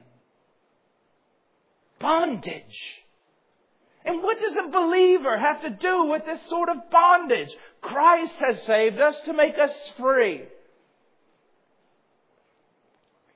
Bondage. 2.00 3.02
And 4.06 4.22
what 4.22 4.40
does 4.40 4.56
a 4.56 4.70
believer 4.70 5.36
have 5.36 5.64
to 5.64 5.72
do 5.72 6.06
with 6.06 6.26
this 6.26 6.44
sort 6.48 6.70
of 6.70 6.92
bondage? 6.92 7.50
Christ 7.82 8.36
has 8.36 8.62
saved 8.62 9.00
us 9.00 9.20
to 9.22 9.34
make 9.34 9.58
us 9.58 9.74
free. 9.98 10.44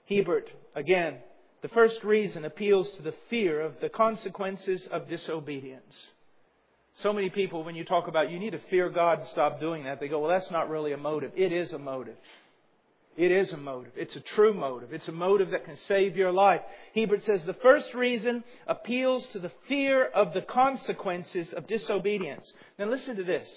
Hiebert, 0.08 0.48
again, 0.76 1.18
the 1.64 1.70
first 1.70 2.04
reason 2.04 2.46
appeals 2.46 2.92
to 2.92 3.02
the 3.02 3.16
fear 3.32 3.60
of 3.60 3.80
the 3.82 3.90
consequences 3.90 4.88
of 4.92 5.10
disobedience. 5.10 5.98
So 7.02 7.12
many 7.14 7.30
people, 7.30 7.64
when 7.64 7.76
you 7.76 7.84
talk 7.84 8.08
about 8.08 8.30
you 8.30 8.40
need 8.40 8.52
to 8.52 8.60
fear 8.70 8.90
God 8.90 9.20
and 9.20 9.28
stop 9.30 9.60
doing 9.60 9.86
that, 9.86 10.00
they 10.00 10.08
go, 10.08 10.20
well, 10.20 10.30
that's 10.30 10.52
not 10.52 10.70
really 10.70 10.92
a 10.92 10.98
motive. 10.98 11.32
It 11.36 11.52
is 11.52 11.74
a 11.74 11.80
motive. 11.80 12.16
It 13.18 13.32
is 13.32 13.52
a 13.54 13.58
motive. 13.58 13.94
It's 13.96 14.16
a 14.16 14.22
true 14.22 14.54
motive. 14.54 14.94
It's 14.94 15.08
a 15.08 15.12
motive 15.12 15.52
that 15.52 15.66
can 15.66 15.78
save 15.78 16.16
your 16.16 16.32
life. 16.32 16.62
Hiebert 16.96 17.26
says 17.26 17.44
the 17.44 17.56
first 17.56 17.94
reason 17.94 18.44
appeals 18.68 19.26
to 19.34 19.40
the 19.40 19.52
fear 19.68 20.06
of 20.06 20.34
the 20.34 20.42
consequences 20.42 21.52
of 21.54 21.68
disobedience. 21.68 22.52
Now 22.80 22.86
listen 22.90 23.16
to 23.18 23.24
this. 23.24 23.50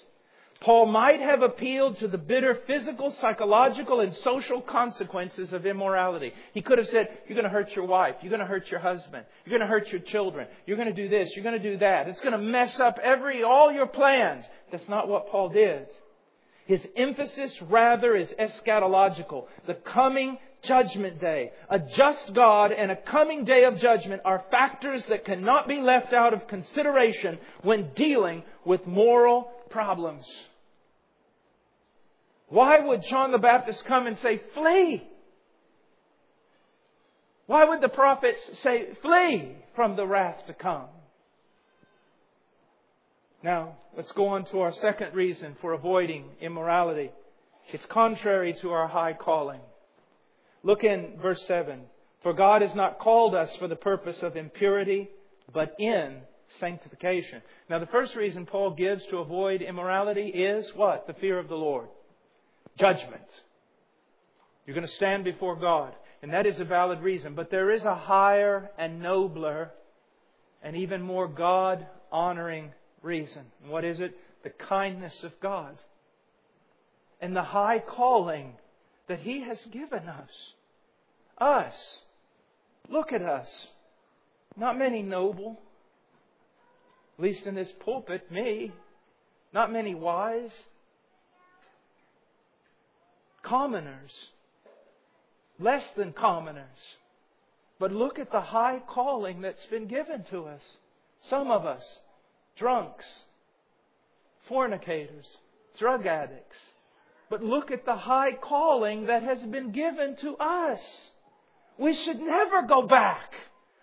Paul 0.60 0.86
might 0.86 1.20
have 1.20 1.42
appealed 1.42 1.98
to 1.98 2.08
the 2.08 2.18
bitter 2.18 2.54
physical, 2.66 3.14
psychological, 3.20 4.00
and 4.00 4.14
social 4.16 4.62
consequences 4.62 5.52
of 5.52 5.66
immorality. 5.66 6.32
He 6.52 6.62
could 6.62 6.78
have 6.78 6.88
said, 6.88 7.08
You're 7.26 7.34
going 7.34 7.44
to 7.44 7.50
hurt 7.50 7.74
your 7.76 7.86
wife. 7.86 8.16
You're 8.22 8.30
going 8.30 8.40
to 8.40 8.46
hurt 8.46 8.70
your 8.70 8.80
husband. 8.80 9.26
You're 9.44 9.58
going 9.58 9.68
to 9.68 9.72
hurt 9.72 9.88
your 9.88 10.00
children. 10.00 10.48
You're 10.66 10.76
going 10.76 10.94
to 10.94 10.94
do 10.94 11.08
this. 11.08 11.32
You're 11.34 11.44
going 11.44 11.60
to 11.60 11.70
do 11.72 11.78
that. 11.78 12.08
It's 12.08 12.20
going 12.20 12.32
to 12.32 12.38
mess 12.38 12.80
up 12.80 12.98
every, 13.02 13.42
all 13.42 13.72
your 13.72 13.86
plans. 13.86 14.44
That's 14.72 14.88
not 14.88 15.08
what 15.08 15.28
Paul 15.28 15.50
did. 15.50 15.86
His 16.66 16.86
emphasis 16.96 17.60
rather 17.62 18.16
is 18.16 18.32
eschatological. 18.38 19.46
The 19.66 19.74
coming 19.74 20.38
judgment 20.62 21.20
day. 21.20 21.52
A 21.68 21.78
just 21.78 22.32
God 22.32 22.72
and 22.72 22.90
a 22.90 22.96
coming 22.96 23.44
day 23.44 23.64
of 23.64 23.78
judgment 23.78 24.22
are 24.24 24.44
factors 24.50 25.02
that 25.08 25.24
cannot 25.24 25.68
be 25.68 25.80
left 25.80 26.12
out 26.12 26.32
of 26.32 26.48
consideration 26.48 27.38
when 27.62 27.90
dealing 27.94 28.42
with 28.64 28.86
moral 28.86 29.50
problems. 29.74 30.24
Why 32.48 32.78
would 32.78 33.02
John 33.10 33.32
the 33.32 33.38
Baptist 33.38 33.84
come 33.84 34.06
and 34.06 34.16
say, 34.18 34.40
flee? 34.54 35.02
Why 37.46 37.64
would 37.64 37.80
the 37.80 37.88
prophets 37.88 38.38
say, 38.62 38.86
flee 39.02 39.56
from 39.74 39.96
the 39.96 40.06
wrath 40.06 40.46
to 40.46 40.54
come? 40.54 40.86
Now, 43.42 43.76
let's 43.96 44.12
go 44.12 44.28
on 44.28 44.44
to 44.46 44.60
our 44.60 44.72
second 44.72 45.14
reason 45.14 45.56
for 45.60 45.72
avoiding 45.72 46.26
immorality. 46.40 47.10
It's 47.72 47.84
contrary 47.86 48.54
to 48.62 48.70
our 48.70 48.86
high 48.86 49.14
calling. 49.14 49.60
Look 50.62 50.84
in 50.84 51.18
verse 51.20 51.44
7. 51.46 51.80
For 52.22 52.32
God 52.32 52.62
has 52.62 52.74
not 52.74 53.00
called 53.00 53.34
us 53.34 53.54
for 53.56 53.66
the 53.66 53.76
purpose 53.76 54.22
of 54.22 54.36
impurity, 54.36 55.10
but 55.52 55.74
in 55.78 56.20
sanctification. 56.60 57.42
Now, 57.68 57.78
the 57.78 57.86
first 57.86 58.14
reason 58.16 58.46
Paul 58.46 58.70
gives 58.70 59.04
to 59.06 59.18
avoid 59.18 59.62
immorality 59.62 60.28
is 60.28 60.70
what? 60.74 61.06
The 61.06 61.14
fear 61.14 61.38
of 61.38 61.48
the 61.48 61.56
Lord. 61.56 61.88
Judgment. 62.78 63.22
You're 64.66 64.74
going 64.74 64.86
to 64.86 64.94
stand 64.94 65.24
before 65.24 65.56
God. 65.56 65.92
And 66.22 66.32
that 66.32 66.46
is 66.46 66.58
a 66.58 66.64
valid 66.64 67.00
reason. 67.00 67.34
But 67.34 67.50
there 67.50 67.70
is 67.70 67.84
a 67.84 67.94
higher 67.94 68.70
and 68.78 69.00
nobler 69.02 69.70
and 70.62 70.74
even 70.76 71.02
more 71.02 71.28
God 71.28 71.86
honoring 72.10 72.72
reason. 73.02 73.42
What 73.66 73.84
is 73.84 74.00
it? 74.00 74.16
The 74.42 74.50
kindness 74.50 75.22
of 75.22 75.38
God. 75.40 75.76
And 77.20 77.36
the 77.36 77.42
high 77.42 77.78
calling 77.78 78.54
that 79.06 79.20
He 79.20 79.42
has 79.42 79.58
given 79.70 80.08
us. 80.08 80.30
Us. 81.36 81.74
Look 82.88 83.12
at 83.12 83.22
us. 83.22 83.48
Not 84.56 84.78
many 84.78 85.02
noble, 85.02 85.60
at 87.18 87.24
least 87.24 87.46
in 87.46 87.54
this 87.54 87.72
pulpit, 87.80 88.30
me. 88.30 88.72
Not 89.52 89.72
many 89.72 89.94
wise. 89.94 90.52
Commoners. 93.42 94.28
Less 95.60 95.84
than 95.96 96.12
commoners. 96.12 96.96
But 97.78 97.92
look 97.92 98.18
at 98.18 98.32
the 98.32 98.40
high 98.40 98.80
calling 98.88 99.42
that's 99.42 99.64
been 99.66 99.86
given 99.86 100.24
to 100.30 100.46
us. 100.46 100.62
Some 101.22 101.50
of 101.50 101.64
us, 101.64 101.84
drunks, 102.56 103.04
fornicators, 104.48 105.26
drug 105.78 106.06
addicts. 106.06 106.58
But 107.30 107.42
look 107.42 107.70
at 107.70 107.84
the 107.84 107.96
high 107.96 108.32
calling 108.32 109.06
that 109.06 109.22
has 109.22 109.40
been 109.40 109.70
given 109.70 110.16
to 110.16 110.36
us. 110.36 110.82
We 111.78 111.94
should 111.94 112.20
never 112.20 112.62
go 112.62 112.82
back. 112.82 113.32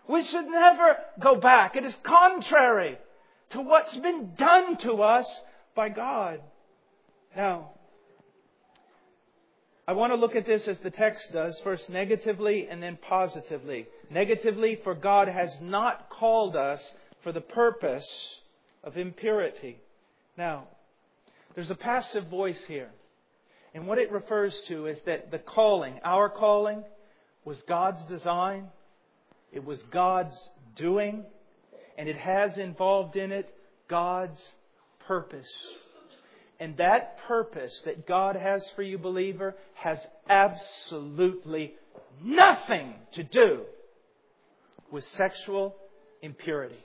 We 0.08 0.24
should 0.24 0.46
never 0.46 0.98
go 1.20 1.36
back. 1.36 1.76
It 1.76 1.86
is 1.86 1.96
contrary 2.04 2.98
to 3.52 3.62
what's 3.62 3.96
been 3.98 4.34
done 4.38 4.78
to 4.78 5.02
us 5.04 5.28
by 5.76 5.90
God. 5.90 6.40
Now, 7.36 7.72
I 9.88 9.94
want 9.94 10.14
to 10.14 10.16
look 10.16 10.36
at 10.36 10.46
this 10.46 10.68
as 10.68 10.80
the 10.80 10.92
text 10.92 11.34
does, 11.34 11.60
first 11.64 11.90
negatively 11.90 12.68
and 12.70 12.82
then 12.82 12.98
positively. 13.08 13.88
Negatively, 14.10 14.80
for 14.84 14.94
God 14.96 15.28
has 15.28 15.54
not 15.62 16.10
called 16.10 16.56
us 16.56 16.82
for 17.24 17.32
the 17.32 17.42
purpose 17.42 18.08
of 18.84 18.98
impurity. 18.98 19.80
Now, 20.38 20.68
there's 21.56 21.72
a 21.72 21.76
passive 21.76 22.28
voice 22.28 22.62
here. 22.68 22.90
And 23.74 23.88
what 23.88 23.98
it 23.98 24.12
refers 24.12 24.56
to 24.68 24.88
is 24.88 25.00
that 25.06 25.32
the 25.32 25.40
calling, 25.40 26.00
our 26.04 26.30
calling, 26.30 26.84
was 27.46 27.62
God's 27.68 28.04
design. 28.06 28.68
It 29.52 29.66
was 29.66 29.82
God's 29.92 30.38
doing 30.76 31.26
and 32.02 32.10
it 32.10 32.18
has 32.18 32.58
involved 32.58 33.16
in 33.16 33.32
it 33.32 33.54
God's 33.88 34.42
purpose. 35.06 35.46
And 36.60 36.76
that 36.78 37.20
purpose 37.28 37.80
that 37.86 38.08
God 38.08 38.36
has 38.36 38.68
for 38.76 38.82
you, 38.82 38.98
believer, 38.98 39.54
has 39.76 40.00
absolutely 40.28 41.76
nothing 42.24 42.96
to 43.12 43.22
do 43.22 43.60
with 44.92 45.04
sexual 45.10 45.76
impurity. 46.24 46.84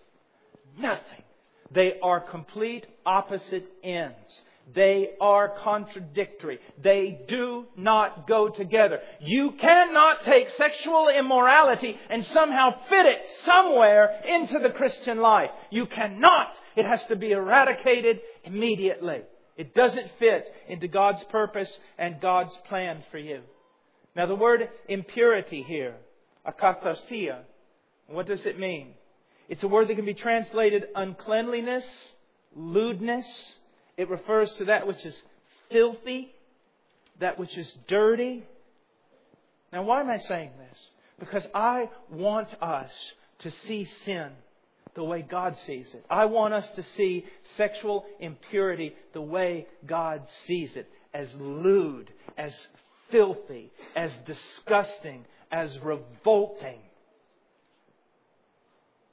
Nothing. 0.79 1.23
They 1.71 1.99
are 2.01 2.21
complete 2.21 2.87
opposite 3.05 3.67
ends. 3.83 4.41
They 4.75 5.11
are 5.21 5.49
contradictory. 5.63 6.59
They 6.83 7.21
do 7.29 7.67
not 7.77 8.27
go 8.27 8.49
together. 8.49 8.99
You 9.21 9.53
cannot 9.53 10.25
take 10.25 10.51
sexual 10.51 11.09
immorality 11.09 11.97
and 12.11 12.25
somehow 12.25 12.81
fit 12.89 13.07
it 13.07 13.25
somewhere 13.45 14.21
into 14.27 14.59
the 14.59 14.71
Christian 14.71 15.19
life. 15.19 15.51
You 15.71 15.87
cannot. 15.87 16.53
It 16.75 16.85
has 16.85 17.05
to 17.05 17.17
be 17.17 17.31
eradicated 17.31 18.21
immediately. 18.43 19.23
It 19.57 19.73
doesn't 19.73 20.11
fit 20.19 20.53
into 20.69 20.89
God's 20.89 21.23
purpose 21.25 21.73
and 21.97 22.21
God's 22.21 22.57
plan 22.69 23.05
for 23.13 23.19
you. 23.19 23.43
Now 24.17 24.27
the 24.27 24.35
word 24.35 24.69
impurity 24.89 25.63
here, 25.63 25.95
akatharsia, 26.47 27.39
what 28.09 28.27
does 28.27 28.45
it 28.47 28.59
mean? 28.59 28.95
It's 29.49 29.63
a 29.63 29.69
word 29.69 29.89
that 29.89 29.95
can 29.95 30.05
be 30.05 30.15
translated 30.15 30.87
uncleanliness, 30.95 31.85
lewdness. 32.55 33.27
It 33.97 34.09
refers 34.09 34.53
to 34.55 34.67
that 34.67 34.87
which 34.87 35.05
is 35.05 35.21
filthy, 35.71 36.33
that 37.21 37.39
which 37.39 37.57
is 37.57 37.73
dirty. 37.87 38.45
Now, 39.73 39.83
why 39.83 40.01
am 40.01 40.11
I 40.11 40.19
saying 40.19 40.51
this? 40.59 40.79
Because 41.19 41.47
I 41.55 41.89
want 42.11 42.49
us 42.61 42.93
to 43.41 43.51
see 43.51 43.89
sin 44.05 44.31
the 44.95 45.05
way 45.05 45.23
God 45.23 45.57
sees 45.67 45.93
it. 45.95 46.05
I 46.11 46.25
want 46.25 46.55
us 46.55 46.69
to 46.77 46.83
see 46.83 47.25
sexual 47.57 48.07
impurity 48.19 48.95
the 49.13 49.21
way 49.21 49.67
God 49.87 50.23
sees 50.47 50.77
it 50.77 50.91
as 51.15 51.33
lewd, 51.35 52.11
as 52.37 52.55
filthy, 53.11 53.71
as 53.95 54.15
disgusting, 54.27 55.25
as 55.53 55.79
revolting. 55.81 56.81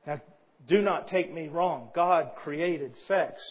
Now, 0.06 0.22
do 0.68 0.82
not 0.82 1.08
take 1.08 1.34
me 1.34 1.48
wrong. 1.48 1.90
God 1.94 2.32
created 2.44 2.98
sex. 3.08 3.42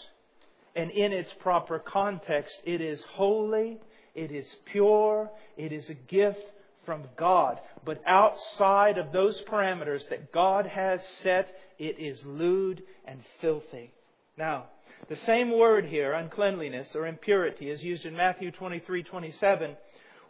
And 0.74 0.90
in 0.90 1.12
its 1.12 1.32
proper 1.40 1.78
context, 1.78 2.54
it 2.64 2.80
is 2.80 3.02
holy, 3.12 3.78
it 4.14 4.30
is 4.30 4.46
pure, 4.66 5.30
it 5.56 5.72
is 5.72 5.88
a 5.90 5.94
gift 5.94 6.52
from 6.86 7.04
God. 7.16 7.60
But 7.84 8.02
outside 8.06 8.98
of 8.98 9.12
those 9.12 9.40
parameters 9.42 10.08
that 10.08 10.32
God 10.32 10.66
has 10.66 11.06
set, 11.18 11.54
it 11.78 11.98
is 11.98 12.24
lewd 12.24 12.82
and 13.04 13.20
filthy. 13.40 13.92
Now, 14.38 14.66
the 15.08 15.16
same 15.16 15.50
word 15.50 15.84
here, 15.84 16.12
uncleanliness 16.12 16.94
or 16.94 17.06
impurity, 17.06 17.70
is 17.70 17.82
used 17.82 18.06
in 18.06 18.16
Matthew 18.16 18.50
23 18.50 19.02
27 19.02 19.76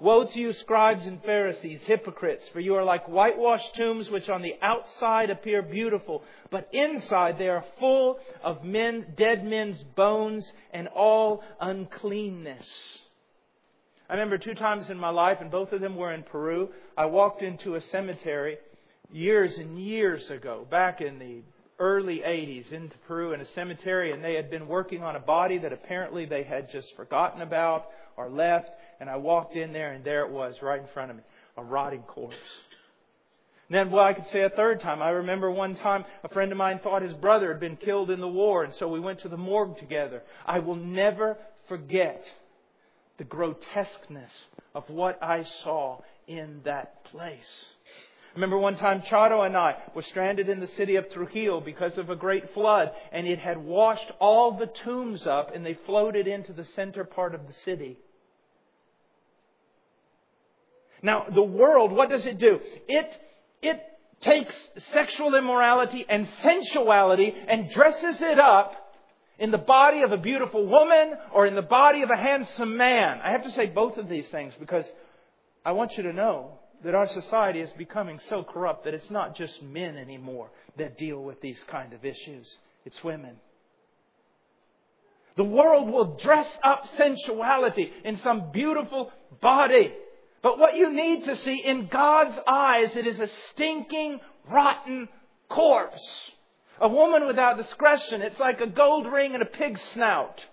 Woe 0.02 0.24
to 0.24 0.36
you, 0.40 0.52
scribes 0.54 1.06
and 1.06 1.22
Pharisees, 1.22 1.80
hypocrites, 1.84 2.48
for 2.48 2.58
you 2.58 2.74
are 2.74 2.82
like 2.82 3.06
whitewashed 3.06 3.76
tombs 3.76 4.10
which 4.10 4.28
on 4.28 4.42
the 4.42 4.56
outside 4.60 5.30
appear 5.30 5.62
beautiful, 5.62 6.24
but 6.50 6.68
inside 6.72 7.38
they 7.38 7.48
are 7.48 7.64
full 7.78 8.18
of 8.42 8.64
men, 8.64 9.14
dead 9.16 9.44
men's 9.44 9.80
bones 9.94 10.50
and 10.72 10.88
all 10.88 11.44
uncleanness. 11.60 12.66
I 14.10 14.14
remember 14.14 14.38
two 14.38 14.54
times 14.54 14.90
in 14.90 14.98
my 14.98 15.10
life, 15.10 15.38
and 15.40 15.52
both 15.52 15.70
of 15.70 15.80
them 15.80 15.94
were 15.94 16.12
in 16.12 16.24
Peru. 16.24 16.70
I 16.96 17.06
walked 17.06 17.42
into 17.42 17.76
a 17.76 17.80
cemetery 17.80 18.58
years 19.12 19.56
and 19.56 19.80
years 19.80 20.28
ago, 20.30 20.66
back 20.68 21.00
in 21.00 21.20
the 21.20 21.42
early 21.78 22.22
80s, 22.26 22.72
into 22.72 22.98
Peru 23.06 23.34
in 23.34 23.40
a 23.40 23.46
cemetery, 23.54 24.10
and 24.10 24.24
they 24.24 24.34
had 24.34 24.50
been 24.50 24.66
working 24.66 25.04
on 25.04 25.14
a 25.14 25.20
body 25.20 25.58
that 25.58 25.72
apparently 25.72 26.26
they 26.26 26.42
had 26.42 26.72
just 26.72 26.88
forgotten 26.96 27.40
about 27.40 27.86
or 28.16 28.28
left 28.28 28.68
and 29.02 29.10
I 29.10 29.16
walked 29.16 29.56
in 29.56 29.72
there, 29.72 29.90
and 29.90 30.04
there 30.04 30.24
it 30.24 30.30
was, 30.30 30.54
right 30.62 30.80
in 30.80 30.86
front 30.94 31.10
of 31.10 31.16
me, 31.16 31.24
a 31.56 31.64
rotting 31.64 32.02
corpse. 32.02 32.36
Then, 33.68 33.90
well, 33.90 34.04
I 34.04 34.12
could 34.12 34.28
say 34.32 34.42
a 34.42 34.48
third 34.48 34.80
time. 34.80 35.02
I 35.02 35.08
remember 35.08 35.50
one 35.50 35.74
time 35.74 36.04
a 36.22 36.28
friend 36.28 36.52
of 36.52 36.58
mine 36.58 36.78
thought 36.84 37.02
his 37.02 37.12
brother 37.14 37.48
had 37.48 37.58
been 37.58 37.76
killed 37.76 38.12
in 38.12 38.20
the 38.20 38.28
war, 38.28 38.62
and 38.62 38.72
so 38.72 38.86
we 38.86 39.00
went 39.00 39.18
to 39.22 39.28
the 39.28 39.36
morgue 39.36 39.76
together. 39.78 40.22
I 40.46 40.60
will 40.60 40.76
never 40.76 41.36
forget 41.68 42.22
the 43.18 43.24
grotesqueness 43.24 44.30
of 44.72 44.88
what 44.88 45.20
I 45.20 45.46
saw 45.64 45.98
in 46.28 46.60
that 46.64 47.04
place. 47.06 47.66
I 48.30 48.34
Remember 48.34 48.58
one 48.58 48.76
time 48.76 49.02
Charo 49.02 49.44
and 49.44 49.56
I 49.56 49.78
were 49.96 50.02
stranded 50.02 50.48
in 50.48 50.60
the 50.60 50.68
city 50.68 50.94
of 50.94 51.10
Trujillo 51.10 51.60
because 51.60 51.98
of 51.98 52.08
a 52.08 52.14
great 52.14 52.54
flood, 52.54 52.92
and 53.10 53.26
it 53.26 53.40
had 53.40 53.58
washed 53.58 54.12
all 54.20 54.56
the 54.56 54.70
tombs 54.84 55.26
up, 55.26 55.52
and 55.52 55.66
they 55.66 55.76
floated 55.86 56.28
into 56.28 56.52
the 56.52 56.64
center 56.76 57.02
part 57.02 57.34
of 57.34 57.48
the 57.48 57.54
city. 57.64 57.98
Now, 61.02 61.26
the 61.32 61.42
world, 61.42 61.92
what 61.92 62.08
does 62.08 62.26
it 62.26 62.38
do? 62.38 62.60
It, 62.88 63.10
it 63.60 63.80
takes 64.20 64.54
sexual 64.92 65.34
immorality 65.34 66.06
and 66.08 66.28
sensuality 66.42 67.34
and 67.48 67.68
dresses 67.70 68.20
it 68.22 68.38
up 68.38 68.76
in 69.38 69.50
the 69.50 69.58
body 69.58 70.02
of 70.02 70.12
a 70.12 70.16
beautiful 70.16 70.64
woman 70.66 71.14
or 71.34 71.46
in 71.46 71.56
the 71.56 71.62
body 71.62 72.02
of 72.02 72.10
a 72.10 72.16
handsome 72.16 72.76
man. 72.76 73.20
I 73.22 73.32
have 73.32 73.42
to 73.42 73.50
say 73.50 73.66
both 73.66 73.96
of 73.98 74.08
these 74.08 74.28
things 74.28 74.54
because 74.60 74.86
I 75.64 75.72
want 75.72 75.96
you 75.96 76.04
to 76.04 76.12
know 76.12 76.58
that 76.84 76.94
our 76.94 77.08
society 77.08 77.60
is 77.60 77.70
becoming 77.72 78.20
so 78.28 78.44
corrupt 78.44 78.84
that 78.84 78.94
it's 78.94 79.10
not 79.10 79.36
just 79.36 79.60
men 79.62 79.96
anymore 79.96 80.50
that 80.76 80.98
deal 80.98 81.22
with 81.22 81.40
these 81.40 81.58
kind 81.68 81.92
of 81.92 82.04
issues. 82.04 82.56
It's 82.84 83.02
women. 83.02 83.36
The 85.36 85.44
world 85.44 85.90
will 85.90 86.16
dress 86.16 86.46
up 86.62 86.86
sensuality 86.96 87.90
in 88.04 88.18
some 88.18 88.52
beautiful 88.52 89.10
body 89.40 89.92
but 90.42 90.58
what 90.58 90.76
you 90.76 90.92
need 90.92 91.24
to 91.24 91.36
see 91.36 91.56
in 91.56 91.86
God's 91.86 92.36
eyes, 92.48 92.96
it 92.96 93.06
is 93.06 93.20
a 93.20 93.28
stinking, 93.50 94.20
rotten 94.50 95.08
corpse. 95.48 96.32
A 96.80 96.88
woman 96.88 97.28
without 97.28 97.56
discretion, 97.56 98.22
it's 98.22 98.40
like 98.40 98.60
a 98.60 98.66
gold 98.66 99.06
ring 99.06 99.34
and 99.34 99.42
a 99.42 99.46
pig's 99.46 99.80
snout. 99.92 100.44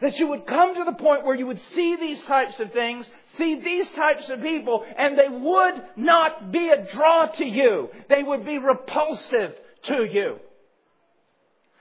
That 0.00 0.18
you 0.18 0.28
would 0.28 0.46
come 0.46 0.74
to 0.74 0.84
the 0.84 0.92
point 0.92 1.26
where 1.26 1.34
you 1.34 1.46
would 1.48 1.60
see 1.74 1.96
these 1.96 2.22
types 2.22 2.58
of 2.60 2.72
things, 2.72 3.06
see 3.36 3.60
these 3.60 3.90
types 3.90 4.30
of 4.30 4.40
people, 4.40 4.86
and 4.96 5.18
they 5.18 5.28
would 5.28 5.82
not 5.96 6.50
be 6.50 6.70
a 6.70 6.90
draw 6.90 7.26
to 7.26 7.44
you. 7.44 7.90
They 8.08 8.22
would 8.22 8.46
be 8.46 8.56
repulsive 8.56 9.54
to 9.82 10.04
you. 10.04 10.38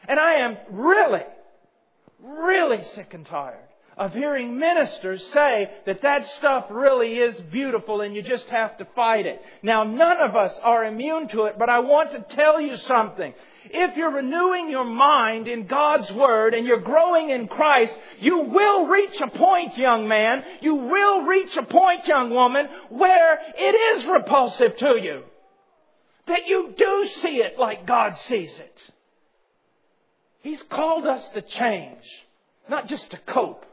And 0.09 0.19
I 0.19 0.39
am 0.39 0.57
really, 0.71 1.23
really 2.19 2.83
sick 2.83 3.13
and 3.13 3.25
tired 3.25 3.66
of 3.97 4.13
hearing 4.13 4.59
ministers 4.59 5.25
say 5.33 5.71
that 5.85 6.01
that 6.03 6.27
stuff 6.37 6.65
really 6.69 7.17
is 7.17 7.39
beautiful 7.51 8.01
and 8.01 8.15
you 8.15 8.21
just 8.21 8.47
have 8.47 8.77
to 8.77 8.85
fight 8.95 9.25
it. 9.25 9.41
Now, 9.63 9.83
none 9.83 10.19
of 10.19 10.35
us 10.35 10.53
are 10.61 10.85
immune 10.85 11.27
to 11.29 11.43
it, 11.43 11.55
but 11.57 11.69
I 11.69 11.79
want 11.79 12.11
to 12.11 12.35
tell 12.35 12.61
you 12.61 12.75
something. 12.75 13.33
If 13.69 13.97
you're 13.97 14.13
renewing 14.13 14.69
your 14.69 14.85
mind 14.85 15.47
in 15.47 15.65
God's 15.65 16.11
Word 16.11 16.53
and 16.53 16.65
you're 16.65 16.79
growing 16.79 17.31
in 17.31 17.47
Christ, 17.47 17.93
you 18.19 18.41
will 18.41 18.85
reach 18.85 19.19
a 19.19 19.27
point, 19.27 19.75
young 19.77 20.07
man, 20.07 20.43
you 20.61 20.75
will 20.75 21.23
reach 21.23 21.57
a 21.57 21.63
point, 21.63 22.05
young 22.05 22.29
woman, 22.29 22.67
where 22.89 23.39
it 23.57 23.97
is 23.97 24.05
repulsive 24.05 24.77
to 24.77 24.99
you. 25.01 25.23
That 26.27 26.45
you 26.45 26.73
do 26.77 27.07
see 27.21 27.37
it 27.37 27.57
like 27.57 27.87
God 27.87 28.15
sees 28.27 28.57
it. 28.57 28.91
He's 30.41 30.61
called 30.63 31.07
us 31.07 31.27
to 31.29 31.41
change, 31.41 32.03
not 32.69 32.87
just 32.87 33.09
to 33.09 33.17
cope 33.17 33.65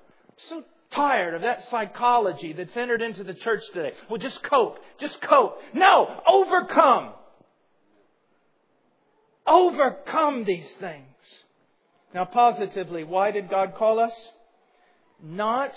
so 0.48 0.64
tired 0.90 1.34
of 1.34 1.42
that 1.42 1.68
psychology 1.70 2.52
that's 2.52 2.76
entered 2.76 3.02
into 3.02 3.24
the 3.24 3.34
church 3.34 3.62
today. 3.72 3.92
Well, 4.08 4.18
just 4.18 4.42
cope. 4.42 4.78
Just 4.98 5.20
cope. 5.22 5.58
No, 5.72 6.20
overcome. 6.26 7.12
Overcome 9.46 10.44
these 10.44 10.72
things. 10.80 11.04
Now, 12.14 12.24
positively, 12.24 13.04
why 13.04 13.32
did 13.32 13.50
God 13.50 13.74
call 13.76 13.98
us? 13.98 14.12
Not 15.22 15.72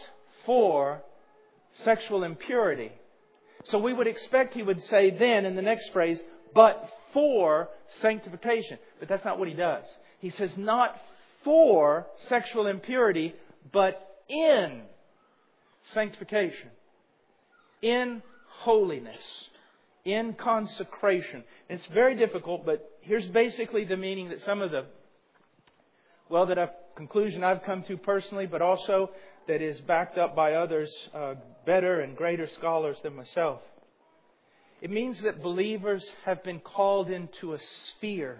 for 0.45 1.01
sexual 1.83 2.23
impurity. 2.23 2.91
So 3.65 3.79
we 3.79 3.93
would 3.93 4.07
expect 4.07 4.53
he 4.53 4.63
would 4.63 4.83
say 4.83 5.11
then 5.11 5.45
in 5.45 5.55
the 5.55 5.61
next 5.61 5.91
phrase, 5.91 6.19
but 6.53 6.89
for 7.11 7.69
sanctification. 8.01 8.77
But 8.99 9.09
that's 9.09 9.25
not 9.25 9.39
what 9.39 9.47
he 9.47 9.53
does. 9.53 9.85
He 10.19 10.29
says, 10.29 10.51
not 10.57 10.95
for 11.43 12.07
sexual 12.29 12.67
impurity, 12.67 13.33
but 13.71 14.06
in 14.29 14.81
sanctification, 15.93 16.69
in 17.81 18.21
holiness, 18.59 19.17
in 20.05 20.33
consecration. 20.33 21.43
It's 21.69 21.85
very 21.87 22.15
difficult, 22.15 22.65
but 22.65 22.89
here's 23.01 23.25
basically 23.27 23.85
the 23.85 23.97
meaning 23.97 24.29
that 24.29 24.41
some 24.41 24.61
of 24.61 24.71
the, 24.71 24.85
well, 26.29 26.45
that 26.47 26.57
a 26.57 26.71
conclusion 26.95 27.43
I've 27.43 27.63
come 27.63 27.83
to 27.83 27.97
personally, 27.97 28.47
but 28.47 28.61
also 28.61 29.11
that 29.47 29.61
is 29.61 29.79
backed 29.81 30.17
up 30.17 30.35
by 30.35 30.53
others, 30.53 30.93
uh, 31.13 31.35
better 31.65 32.01
and 32.01 32.15
greater 32.17 32.47
scholars 32.47 32.97
than 33.03 33.15
myself. 33.15 33.61
It 34.81 34.91
means 34.91 35.21
that 35.21 35.41
believers 35.41 36.05
have 36.25 36.43
been 36.43 36.59
called 36.59 37.09
into 37.09 37.53
a 37.53 37.59
sphere. 37.59 38.39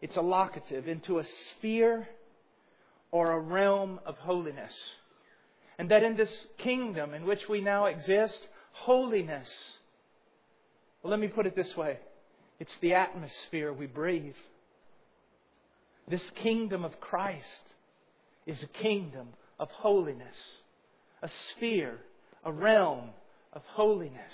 It's 0.00 0.16
a 0.16 0.22
locative, 0.22 0.88
into 0.88 1.18
a 1.18 1.24
sphere 1.24 2.08
or 3.10 3.32
a 3.32 3.40
realm 3.40 4.00
of 4.04 4.16
holiness. 4.18 4.74
And 5.78 5.90
that 5.90 6.02
in 6.02 6.16
this 6.16 6.46
kingdom 6.58 7.14
in 7.14 7.24
which 7.24 7.48
we 7.48 7.60
now 7.60 7.86
exist, 7.86 8.46
holiness, 8.72 9.48
well, 11.02 11.10
let 11.10 11.20
me 11.20 11.28
put 11.28 11.46
it 11.46 11.54
this 11.54 11.76
way 11.76 11.98
it's 12.58 12.76
the 12.80 12.94
atmosphere 12.94 13.72
we 13.72 13.86
breathe. 13.86 14.34
This 16.08 16.28
kingdom 16.30 16.84
of 16.84 17.00
Christ 17.00 17.64
is 18.46 18.62
a 18.62 18.66
kingdom 18.66 19.28
of 19.60 19.70
holiness, 19.70 20.36
a 21.22 21.28
sphere, 21.28 21.98
a 22.44 22.52
realm 22.52 23.10
of 23.52 23.62
holiness. 23.72 24.32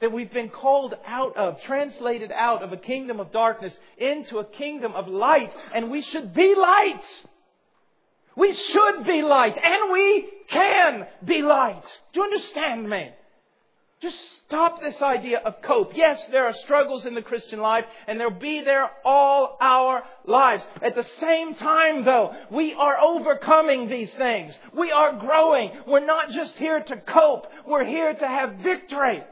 That 0.00 0.12
we've 0.12 0.32
been 0.32 0.50
called 0.50 0.94
out 1.06 1.36
of, 1.36 1.62
translated 1.62 2.32
out 2.32 2.62
of 2.62 2.72
a 2.72 2.76
kingdom 2.76 3.20
of 3.20 3.30
darkness 3.30 3.76
into 3.96 4.38
a 4.38 4.44
kingdom 4.44 4.92
of 4.92 5.08
light, 5.08 5.52
and 5.74 5.90
we 5.90 6.02
should 6.02 6.34
be 6.34 6.54
lights. 6.54 7.26
We 8.36 8.52
should 8.52 9.04
be 9.04 9.22
light 9.22 9.56
and 9.56 9.92
we 9.92 10.28
can 10.48 11.06
be 11.24 11.42
light. 11.42 11.82
Do 12.12 12.20
you 12.20 12.24
understand 12.24 12.88
me? 12.88 13.10
Just 14.02 14.18
stop 14.46 14.82
this 14.82 15.00
idea 15.00 15.38
of 15.38 15.62
cope. 15.62 15.92
Yes, 15.96 16.22
there 16.30 16.44
are 16.44 16.52
struggles 16.52 17.06
in 17.06 17.14
the 17.14 17.22
Christian 17.22 17.60
life, 17.60 17.86
and 18.06 18.20
they'll 18.20 18.28
be 18.30 18.60
there 18.60 18.90
all 19.06 19.56
our 19.58 20.02
lives. 20.26 20.62
At 20.82 20.94
the 20.94 21.06
same 21.18 21.54
time, 21.54 22.04
though, 22.04 22.34
we 22.50 22.74
are 22.74 23.00
overcoming 23.00 23.88
these 23.88 24.12
things. 24.14 24.56
We 24.74 24.92
are 24.92 25.14
growing. 25.14 25.70
We're 25.86 26.04
not 26.04 26.30
just 26.30 26.56
here 26.56 26.80
to 26.80 26.96
cope. 26.98 27.46
We're 27.66 27.86
here 27.86 28.12
to 28.12 28.28
have 28.28 28.56
victory. 28.56 29.24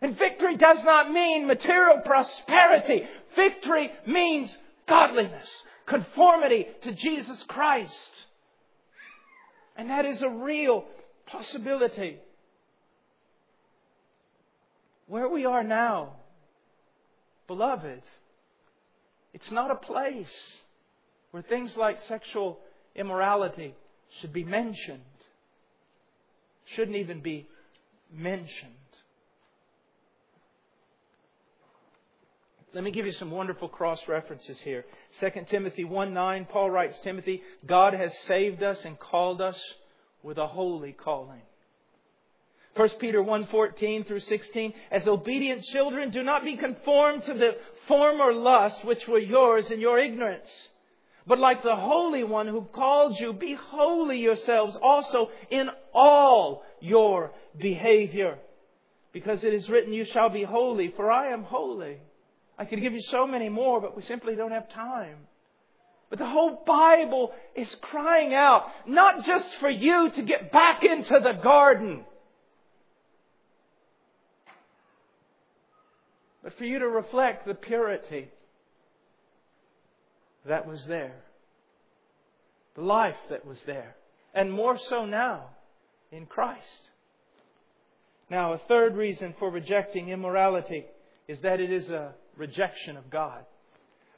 And 0.00 0.16
victory 0.16 0.56
does 0.56 0.82
not 0.82 1.12
mean 1.12 1.46
material 1.46 1.98
prosperity. 2.04 3.04
Victory 3.36 3.92
means 4.06 4.56
godliness, 4.88 5.48
conformity 5.86 6.66
to 6.82 6.92
Jesus 6.92 7.42
Christ. 7.44 8.26
And 9.76 9.90
that 9.90 10.04
is 10.04 10.22
a 10.22 10.28
real 10.28 10.84
possibility. 11.26 12.18
Where 15.06 15.28
we 15.28 15.44
are 15.44 15.62
now, 15.62 16.14
beloved, 17.46 18.02
it's 19.32 19.50
not 19.50 19.70
a 19.70 19.74
place 19.74 20.28
where 21.32 21.42
things 21.42 21.76
like 21.76 22.00
sexual 22.02 22.60
immorality 22.94 23.74
should 24.20 24.32
be 24.32 24.44
mentioned. 24.44 25.02
Shouldn't 26.76 26.96
even 26.96 27.20
be 27.20 27.48
mentioned. 28.12 28.72
Let 32.74 32.82
me 32.82 32.90
give 32.90 33.06
you 33.06 33.12
some 33.12 33.30
wonderful 33.30 33.68
cross 33.68 34.02
references 34.08 34.58
here. 34.58 34.84
2 35.20 35.30
Timothy 35.46 35.84
1 35.84 36.12
9, 36.12 36.46
Paul 36.50 36.70
writes, 36.70 36.98
Timothy, 37.04 37.40
God 37.64 37.94
has 37.94 38.12
saved 38.26 38.64
us 38.64 38.84
and 38.84 38.98
called 38.98 39.40
us 39.40 39.58
with 40.24 40.38
a 40.38 40.48
holy 40.48 40.90
calling. 40.90 41.42
1 42.74 42.88
Peter 42.98 43.22
1 43.22 43.46
14 43.46 44.02
through 44.02 44.18
16, 44.18 44.74
as 44.90 45.06
obedient 45.06 45.62
children, 45.62 46.10
do 46.10 46.24
not 46.24 46.44
be 46.44 46.56
conformed 46.56 47.24
to 47.26 47.34
the 47.34 47.56
former 47.86 48.32
lusts 48.32 48.84
which 48.84 49.06
were 49.06 49.20
yours 49.20 49.70
in 49.70 49.80
your 49.80 50.00
ignorance. 50.00 50.50
But 51.28 51.38
like 51.38 51.62
the 51.62 51.76
Holy 51.76 52.24
One 52.24 52.48
who 52.48 52.62
called 52.62 53.20
you, 53.20 53.32
be 53.32 53.54
holy 53.54 54.18
yourselves 54.18 54.76
also 54.82 55.30
in 55.48 55.70
all 55.94 56.64
your 56.80 57.30
behavior. 57.56 58.36
Because 59.12 59.44
it 59.44 59.54
is 59.54 59.70
written, 59.70 59.92
You 59.92 60.04
shall 60.06 60.28
be 60.28 60.42
holy, 60.42 60.92
for 60.96 61.12
I 61.12 61.28
am 61.28 61.44
holy. 61.44 61.98
I 62.58 62.64
could 62.64 62.80
give 62.80 62.92
you 62.92 63.00
so 63.02 63.26
many 63.26 63.48
more, 63.48 63.80
but 63.80 63.96
we 63.96 64.02
simply 64.02 64.36
don't 64.36 64.52
have 64.52 64.68
time. 64.70 65.16
But 66.10 66.18
the 66.18 66.26
whole 66.26 66.62
Bible 66.66 67.32
is 67.56 67.74
crying 67.80 68.34
out, 68.34 68.66
not 68.86 69.24
just 69.24 69.48
for 69.56 69.70
you 69.70 70.10
to 70.10 70.22
get 70.22 70.52
back 70.52 70.84
into 70.84 71.18
the 71.20 71.32
garden, 71.42 72.04
but 76.42 76.56
for 76.56 76.64
you 76.64 76.78
to 76.78 76.88
reflect 76.88 77.46
the 77.46 77.54
purity 77.54 78.28
that 80.46 80.68
was 80.68 80.84
there, 80.86 81.16
the 82.76 82.82
life 82.82 83.16
that 83.30 83.46
was 83.46 83.60
there, 83.66 83.96
and 84.34 84.52
more 84.52 84.78
so 84.78 85.04
now 85.06 85.46
in 86.12 86.26
Christ. 86.26 86.90
Now, 88.30 88.52
a 88.52 88.58
third 88.58 88.94
reason 88.94 89.34
for 89.38 89.50
rejecting 89.50 90.10
immorality 90.10 90.86
is 91.26 91.40
that 91.40 91.60
it 91.60 91.72
is 91.72 91.90
a 91.90 92.14
rejection 92.36 92.96
of 92.96 93.10
God. 93.10 93.44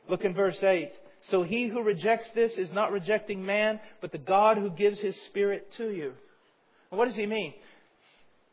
Look 0.08 0.24
in 0.24 0.34
verse 0.34 0.62
8. 0.62 0.90
So 1.30 1.42
he 1.42 1.66
who 1.66 1.82
rejects 1.82 2.28
this 2.34 2.52
is 2.52 2.70
not 2.72 2.92
rejecting 2.92 3.44
man, 3.44 3.80
but 4.00 4.12
the 4.12 4.18
God 4.18 4.58
who 4.58 4.70
gives 4.70 5.00
his 5.00 5.16
Spirit 5.26 5.72
to 5.76 5.90
you. 5.90 6.12
what 6.90 7.06
does 7.06 7.16
he 7.16 7.26
mean? 7.26 7.54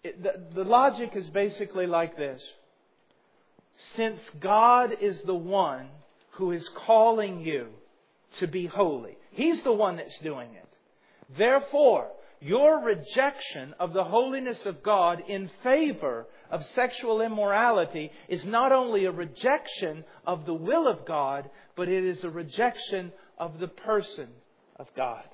It, 0.03 0.21
the, 0.21 0.33
the 0.53 0.67
logic 0.67 1.11
is 1.15 1.29
basically 1.29 1.87
like 1.87 2.17
this. 2.17 2.41
Since 3.95 4.19
God 4.39 4.95
is 5.01 5.21
the 5.21 5.35
one 5.35 5.87
who 6.31 6.51
is 6.51 6.67
calling 6.69 7.41
you 7.41 7.67
to 8.37 8.47
be 8.47 8.65
holy, 8.65 9.17
He's 9.31 9.61
the 9.61 9.73
one 9.73 9.97
that's 9.97 10.19
doing 10.19 10.49
it. 10.53 10.69
Therefore, 11.37 12.09
your 12.39 12.83
rejection 12.83 13.73
of 13.79 13.93
the 13.93 14.03
holiness 14.03 14.65
of 14.65 14.83
God 14.83 15.23
in 15.27 15.49
favor 15.63 16.27
of 16.53 16.63
sexual 16.75 17.21
immorality 17.21 18.11
is 18.29 18.45
not 18.45 18.71
only 18.71 19.05
a 19.05 19.11
rejection 19.11 20.05
of 20.25 20.45
the 20.45 20.53
will 20.53 20.87
of 20.87 21.03
God, 21.03 21.49
but 21.75 21.89
it 21.89 22.05
is 22.05 22.23
a 22.23 22.29
rejection 22.29 23.11
of 23.39 23.57
the 23.57 23.67
person 23.67 24.27
of 24.75 24.87
God. 24.95 25.25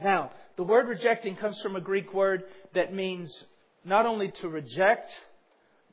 Now, 0.00 0.30
the 0.56 0.62
word 0.62 0.86
rejecting 0.86 1.34
comes 1.34 1.60
from 1.60 1.74
a 1.74 1.80
Greek 1.80 2.14
word 2.14 2.44
that 2.76 2.94
means 2.94 3.44
not 3.84 4.06
only 4.06 4.30
to 4.40 4.48
reject, 4.48 5.10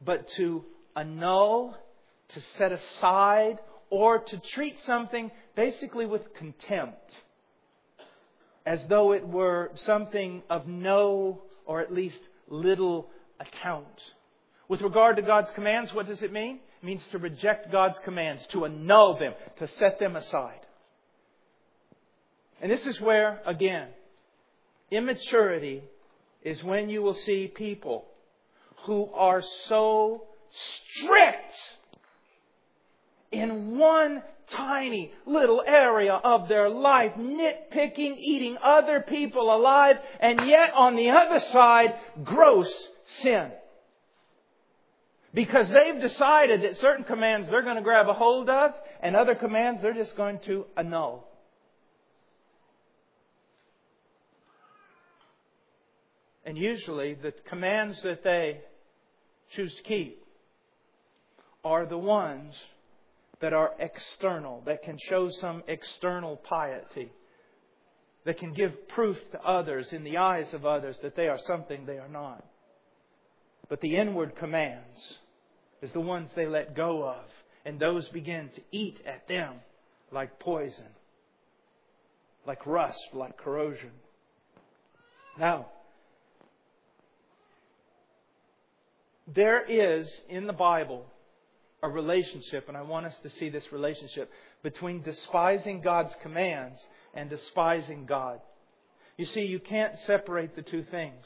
but 0.06 0.30
to 0.38 0.64
annul, 0.96 1.76
to 2.36 2.42
set 2.58 2.72
aside, 2.72 3.58
or 3.90 4.20
to 4.20 4.42
treat 4.54 4.76
something 4.86 5.32
basically 5.56 6.06
with 6.06 6.36
contempt, 6.36 7.12
as 8.68 8.86
though 8.88 9.14
it 9.14 9.28
were 9.28 9.72
something 9.74 10.44
of 10.48 10.68
no 10.68 11.42
or 11.66 11.82
at 11.82 11.92
least 11.92 12.20
little 12.48 13.10
account. 13.40 13.88
With 14.68 14.82
regard 14.82 15.16
to 15.16 15.22
God's 15.22 15.50
commands, 15.56 15.94
what 15.94 16.08
does 16.08 16.22
it 16.22 16.32
mean? 16.32 16.60
It 16.82 16.86
means 16.86 17.06
to 17.12 17.18
reject 17.18 17.72
God's 17.72 17.98
commands, 18.06 18.46
to 18.48 18.66
annul 18.66 19.18
them, 19.18 19.34
to 19.58 19.68
set 19.68 20.00
them 20.00 20.16
aside. 20.16 20.60
And 22.62 22.72
this 22.72 22.86
is 22.86 23.00
where, 23.02 23.42
again, 23.46 23.88
immaturity 24.92 25.84
is 26.44 26.64
when 26.64 26.90
you 26.90 27.02
will 27.02 27.16
see 27.16 27.48
people 27.48 28.06
who 28.86 29.10
are 29.14 29.42
so 29.68 30.24
strict 30.52 31.56
in 33.32 33.78
one 33.78 34.24
tiny 34.50 35.12
little 35.26 35.64
area 35.66 36.14
of 36.14 36.48
their 36.48 36.70
life, 36.70 37.14
nitpicking, 37.14 38.18
eating 38.18 38.58
other 38.62 39.02
people 39.02 39.56
alive, 39.56 39.98
and 40.20 40.48
yet 40.48 40.72
on 40.74 40.96
the 40.96 41.10
other 41.12 41.40
side, 41.40 41.94
gross 42.24 42.72
sin. 43.22 43.52
Because 45.34 45.68
they've 45.70 46.02
decided 46.02 46.64
that 46.64 46.78
certain 46.78 47.04
commands 47.04 47.48
they're 47.50 47.62
going 47.62 47.76
to 47.76 47.84
grab 47.84 48.10
a 48.10 48.14
hold 48.14 48.50
of, 48.50 48.72
and 49.02 49.16
other 49.16 49.36
commands 49.36 49.82
they're 49.82 49.94
just 49.94 50.16
going 50.18 50.40
to 50.46 50.66
annul. 50.76 51.28
And 56.46 56.58
usually, 56.58 57.14
the 57.14 57.34
commands 57.48 58.02
that 58.02 58.24
they 58.24 58.62
choose 59.56 59.74
to 59.76 59.84
keep 59.84 60.24
are 61.64 61.86
the 61.86 61.98
ones 61.98 62.56
that 63.40 63.54
are 63.54 63.74
external, 63.80 64.62
that 64.66 64.84
can 64.84 64.98
show 65.10 65.30
some 65.30 65.64
external 65.68 66.38
piety, 66.38 67.12
that 68.26 68.38
can 68.40 68.54
give 68.54 68.88
proof 68.90 69.18
to 69.32 69.42
others 69.42 69.94
in 69.94 70.04
the 70.04 70.18
eyes 70.18 70.52
of 70.54 70.66
others 70.66 70.98
that 71.04 71.16
they 71.16 71.28
are 71.28 71.40
something 71.46 71.86
they 71.86 71.98
are 71.98 72.10
not. 72.10 72.44
But 73.70 73.82
the 73.82 73.96
inward 73.96 74.36
commands 74.36 75.18
is 75.82 75.92
the 75.92 76.00
ones 76.00 76.30
they 76.36 76.48
let 76.48 76.76
go 76.76 77.08
of, 77.08 77.26
and 77.66 77.80
those 77.80 78.08
begin 78.10 78.50
to 78.56 78.62
eat 78.72 79.00
at 79.06 79.28
them 79.28 79.56
like 80.12 80.40
poison, 80.40 80.88
like 82.46 82.66
rust, 82.66 83.00
like 83.14 83.38
corrosion. 83.38 83.92
Now, 85.38 85.68
there 89.28 89.64
is 89.64 90.10
in 90.28 90.48
the 90.48 90.54
Bible 90.54 91.06
a 91.82 91.88
relationship, 91.88 92.68
and 92.68 92.76
I 92.76 92.82
want 92.82 93.06
us 93.06 93.16
to 93.24 93.30
see 93.30 93.50
this 93.50 93.72
relationship 93.72 94.30
between 94.64 95.02
despising 95.02 95.82
God's 95.82 96.14
commands 96.22 96.80
and 97.14 97.30
despising 97.30 98.06
God. 98.06 98.42
You 99.16 99.26
see, 99.26 99.42
you 99.42 99.60
can't 99.60 99.94
separate 100.08 100.56
the 100.56 100.62
two 100.62 100.84
things. 100.84 101.26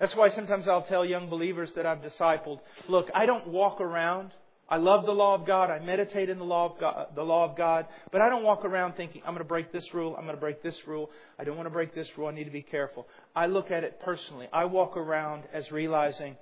That's 0.00 0.16
why 0.16 0.30
sometimes 0.30 0.66
I'll 0.66 0.82
tell 0.82 1.04
young 1.04 1.28
believers 1.28 1.70
that 1.76 1.86
I've 1.86 2.00
discipled, 2.00 2.60
look, 2.88 3.08
I 3.14 3.26
don't 3.26 3.48
walk 3.48 3.80
around. 3.80 4.30
I 4.68 4.76
love 4.76 5.04
the 5.04 5.12
law 5.12 5.34
of 5.34 5.46
God. 5.46 5.70
I 5.70 5.78
meditate 5.80 6.30
in 6.30 6.38
the 6.38 6.44
law 6.44 6.72
of 6.72 6.80
God, 6.80 7.08
the 7.14 7.22
law 7.22 7.44
of 7.44 7.56
God, 7.56 7.86
but 8.12 8.20
I 8.20 8.28
don't 8.28 8.44
walk 8.44 8.64
around 8.64 8.94
thinking 8.94 9.20
I'm 9.26 9.34
going 9.34 9.44
to 9.44 9.48
break 9.48 9.72
this 9.72 9.86
rule. 9.92 10.14
I'm 10.16 10.24
going 10.24 10.36
to 10.36 10.40
break 10.40 10.62
this 10.62 10.76
rule. 10.86 11.10
I 11.38 11.44
don't 11.44 11.56
want 11.56 11.66
to 11.66 11.72
break 11.72 11.94
this 11.94 12.08
rule. 12.16 12.28
I 12.28 12.32
need 12.32 12.44
to 12.44 12.50
be 12.50 12.62
careful. 12.62 13.06
I 13.34 13.46
look 13.46 13.70
at 13.70 13.84
it 13.84 14.00
personally. 14.00 14.46
I 14.52 14.64
walk 14.64 14.96
around 14.96 15.44
as 15.52 15.70
realizing 15.70 16.36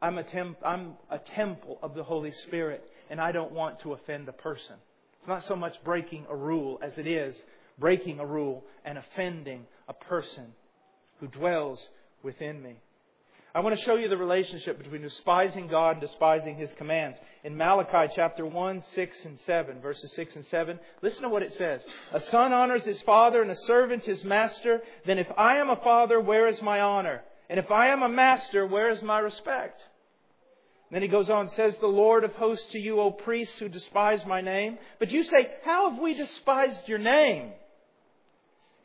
I'm 0.00 0.18
a, 0.18 0.24
temp, 0.24 0.58
I'm 0.64 0.94
a 1.10 1.18
temple 1.18 1.78
of 1.82 1.94
the 1.94 2.04
Holy 2.04 2.32
Spirit, 2.46 2.84
and 3.10 3.20
I 3.20 3.32
don't 3.32 3.52
want 3.52 3.80
to 3.80 3.94
offend 3.94 4.28
a 4.28 4.32
person. 4.32 4.76
It's 5.18 5.28
not 5.28 5.44
so 5.44 5.56
much 5.56 5.74
breaking 5.82 6.26
a 6.28 6.36
rule 6.36 6.78
as 6.82 6.92
it 6.98 7.06
is 7.06 7.34
breaking 7.78 8.20
a 8.20 8.26
rule 8.26 8.64
and 8.84 8.98
offending 8.98 9.66
a 9.88 9.92
person 9.92 10.52
who 11.20 11.26
dwells 11.26 11.80
within 12.22 12.62
me. 12.62 12.76
I 13.54 13.60
want 13.60 13.78
to 13.78 13.84
show 13.84 13.96
you 13.96 14.08
the 14.08 14.16
relationship 14.16 14.78
between 14.78 15.02
despising 15.02 15.68
God 15.68 15.92
and 15.92 16.00
despising 16.00 16.56
His 16.56 16.72
commands. 16.78 17.18
In 17.44 17.54
Malachi 17.54 18.10
chapter 18.16 18.46
1, 18.46 18.82
6 18.94 19.16
and 19.26 19.38
7, 19.44 19.80
verses 19.82 20.10
6 20.14 20.36
and 20.36 20.46
7, 20.46 20.78
listen 21.02 21.22
to 21.22 21.28
what 21.28 21.42
it 21.42 21.52
says. 21.52 21.82
A 22.12 22.20
son 22.20 22.54
honors 22.54 22.84
his 22.84 23.02
father 23.02 23.42
and 23.42 23.50
a 23.50 23.56
servant 23.66 24.04
his 24.04 24.24
master. 24.24 24.80
Then 25.04 25.18
if 25.18 25.26
I 25.36 25.58
am 25.58 25.68
a 25.68 25.76
father, 25.76 26.18
where 26.18 26.48
is 26.48 26.62
my 26.62 26.80
honor? 26.80 27.20
And 27.50 27.58
if 27.58 27.70
I 27.70 27.88
am 27.88 28.02
a 28.02 28.08
master, 28.08 28.66
where 28.66 28.88
is 28.88 29.02
my 29.02 29.18
respect? 29.18 29.82
Then 30.90 31.02
he 31.02 31.08
goes 31.08 31.28
on, 31.28 31.50
says 31.50 31.74
the 31.80 31.86
Lord 31.86 32.24
of 32.24 32.32
hosts 32.32 32.70
to 32.72 32.78
you, 32.78 33.00
O 33.00 33.10
priests 33.10 33.58
who 33.58 33.68
despise 33.68 34.24
my 34.24 34.40
name. 34.40 34.78
But 34.98 35.10
you 35.10 35.24
say, 35.24 35.50
How 35.62 35.90
have 35.90 36.00
we 36.00 36.14
despised 36.14 36.88
your 36.88 36.98
name? 36.98 37.52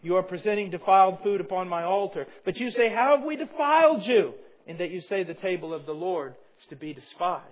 You 0.01 0.17
are 0.17 0.23
presenting 0.23 0.71
defiled 0.71 1.19
food 1.23 1.39
upon 1.39 1.69
my 1.69 1.83
altar. 1.83 2.27
But 2.43 2.57
you 2.57 2.71
say, 2.71 2.89
How 2.89 3.15
have 3.15 3.25
we 3.25 3.37
defiled 3.37 4.05
you? 4.05 4.33
In 4.67 4.77
that 4.77 4.91
you 4.91 5.01
say 5.01 5.23
the 5.23 5.33
table 5.33 5.73
of 5.73 5.85
the 5.85 5.93
Lord 5.93 6.35
is 6.59 6.67
to 6.67 6.75
be 6.75 6.93
despised. 6.93 7.43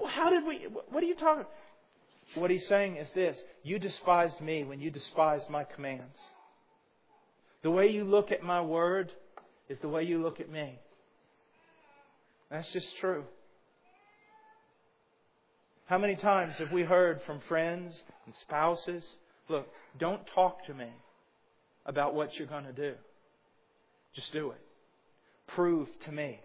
Well, 0.00 0.10
how 0.10 0.30
did 0.30 0.46
we, 0.46 0.66
what 0.90 1.02
are 1.02 1.06
you 1.06 1.14
talking 1.14 1.44
What 2.34 2.50
he's 2.50 2.66
saying 2.68 2.96
is 2.96 3.08
this 3.14 3.36
You 3.62 3.78
despised 3.78 4.40
me 4.40 4.64
when 4.64 4.80
you 4.80 4.90
despised 4.90 5.48
my 5.50 5.64
commands. 5.64 6.16
The 7.62 7.70
way 7.70 7.88
you 7.88 8.04
look 8.04 8.32
at 8.32 8.42
my 8.42 8.62
word 8.62 9.12
is 9.68 9.78
the 9.80 9.88
way 9.88 10.04
you 10.04 10.22
look 10.22 10.40
at 10.40 10.50
me. 10.50 10.78
That's 12.50 12.72
just 12.72 12.88
true. 13.00 13.24
How 15.86 15.98
many 15.98 16.16
times 16.16 16.54
have 16.58 16.72
we 16.72 16.82
heard 16.82 17.20
from 17.26 17.40
friends 17.48 17.94
and 18.24 18.34
spouses, 18.42 19.04
look, 19.48 19.66
don't 19.98 20.22
talk 20.34 20.64
to 20.66 20.74
me 20.74 20.88
about 21.84 22.14
what 22.14 22.36
you're 22.36 22.46
going 22.46 22.64
to 22.64 22.72
do. 22.72 22.94
Just 24.14 24.32
do 24.32 24.50
it. 24.52 24.60
Prove 25.54 25.88
to 26.04 26.12
me. 26.12 26.40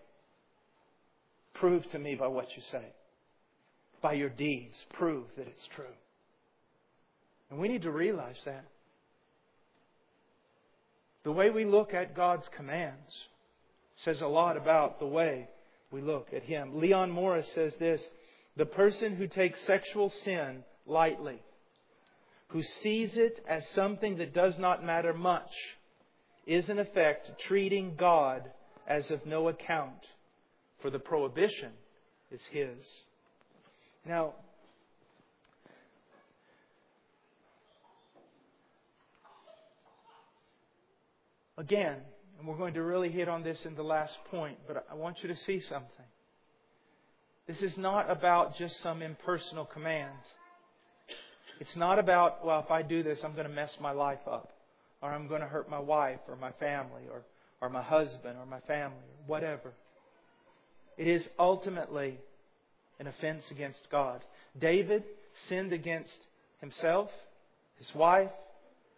Prove 1.54 1.90
to 1.92 2.00
me 2.00 2.16
by 2.16 2.28
what 2.28 2.56
you 2.56 2.64
say. 2.72 2.86
By 4.02 4.14
your 4.14 4.30
deeds, 4.30 4.76
prove 4.94 5.26
that 5.38 5.48
it's 5.48 5.68
true. 5.76 5.86
And 7.50 7.60
we 7.60 7.68
need 7.68 7.84
to 7.84 7.92
realize 7.92 8.38
that. 8.46 8.66
The 11.24 11.32
way 11.32 11.50
we 11.50 11.66
look 11.66 11.94
at 11.94 12.16
God's 12.16 12.48
commands 12.56 13.12
says 14.04 14.22
a 14.22 14.28
lot 14.28 14.58
about 14.58 15.00
the 15.00 15.08
way 15.08 15.48
we 15.92 16.02
look 16.02 16.28
at 16.36 16.44
him. 16.44 16.80
Leon 16.80 17.10
Morris 17.10 17.48
says 17.56 17.74
this 17.80 18.02
The 18.58 18.66
person 18.66 19.16
who 19.16 19.28
takes 19.28 19.60
sexual 19.66 20.12
sin 20.24 20.64
lightly, 20.86 21.42
who 22.50 22.62
sees 22.62 23.18
it 23.18 23.44
as 23.48 23.68
something 23.70 24.18
that 24.18 24.34
does 24.34 24.60
not 24.60 24.84
matter 24.84 25.14
much, 25.14 25.52
is 26.46 26.70
in 26.70 26.80
effect 26.80 27.32
treating 27.48 27.96
God 27.96 28.44
as 28.88 29.10
of 29.12 29.26
no 29.26 29.48
account, 29.48 30.06
for 30.82 30.90
the 30.90 31.00
prohibition 31.00 31.72
is 32.32 32.42
his. 32.52 32.78
Now, 34.06 34.34
again, 41.58 41.98
and 42.38 42.48
we're 42.48 42.58
going 42.58 42.74
to 42.76 42.84
really 42.84 43.10
hit 43.10 43.28
on 43.28 43.44
this 43.44 43.58
in 43.66 43.76
the 43.76 43.84
last 43.84 44.14
point, 44.30 44.58
but 44.68 44.86
I 44.92 44.96
want 44.96 45.18
you 45.24 45.30
to 45.30 45.36
see 45.36 45.62
something. 45.70 46.06
This 47.48 47.62
is 47.62 47.78
not 47.78 48.10
about 48.10 48.58
just 48.58 48.82
some 48.82 49.02
impersonal 49.02 49.66
command. 49.66 50.18
It's 51.60 51.76
not 51.76 52.00
about, 52.00 52.46
well, 52.46 52.60
if 52.60 52.72
I 52.72 52.82
do 52.82 53.04
this, 53.04 53.20
I'm 53.24 53.34
going 53.34 53.48
to 53.48 53.54
mess 53.54 53.72
my 53.80 53.92
life 53.92 54.20
up, 54.30 54.52
or 55.02 55.12
I'm 55.12 55.28
going 55.28 55.42
to 55.42 55.48
hurt 55.48 55.70
my 55.70 55.80
wife, 55.80 56.20
or 56.28 56.36
my 56.36 56.52
family, 56.54 57.04
or, 57.10 57.24
or 57.62 57.70
my 57.70 57.82
husband, 57.82 58.38
or 58.40 58.46
my 58.46 58.60
family, 58.62 58.98
or 58.98 59.28
whatever. 59.28 59.74
It 60.98 61.08
is 61.08 61.24
ultimately 61.38 62.18
an 63.00 63.08
offense 63.08 63.44
against 63.52 63.88
God. 63.92 64.22
David 64.58 65.04
sinned 65.50 65.74
against 65.74 66.18
himself, 66.62 67.10
his 67.78 67.94
wife, 67.94 68.32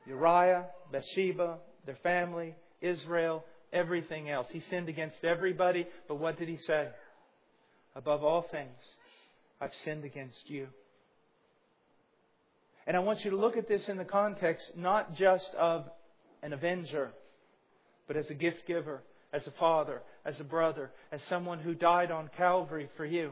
Uriah, 0.05 0.65
Bathsheba, 0.91 1.57
their 1.85 1.97
family, 2.03 2.55
Israel, 2.81 3.43
everything 3.73 4.29
else. 4.29 4.47
He 4.51 4.59
sinned 4.59 4.89
against 4.89 5.23
everybody, 5.23 5.87
but 6.07 6.15
what 6.15 6.37
did 6.37 6.47
he 6.47 6.57
say? 6.57 6.89
Above 7.95 8.23
all 8.23 8.43
things, 8.51 8.77
I've 9.59 9.73
sinned 9.83 10.05
against 10.05 10.49
you. 10.49 10.67
And 12.85 12.95
I 12.95 12.99
want 12.99 13.25
you 13.25 13.31
to 13.31 13.37
look 13.37 13.57
at 13.57 13.67
this 13.67 13.89
in 13.89 13.97
the 13.97 14.05
context 14.05 14.71
not 14.77 15.15
just 15.15 15.49
of 15.59 15.85
an 16.41 16.53
avenger, 16.53 17.11
but 18.07 18.17
as 18.17 18.29
a 18.29 18.33
gift 18.33 18.65
giver, 18.67 19.03
as 19.33 19.45
a 19.47 19.51
father, 19.51 20.01
as 20.25 20.39
a 20.39 20.43
brother, 20.43 20.91
as 21.11 21.21
someone 21.23 21.59
who 21.59 21.75
died 21.75 22.11
on 22.11 22.29
Calvary 22.37 22.89
for 22.95 23.05
you. 23.05 23.31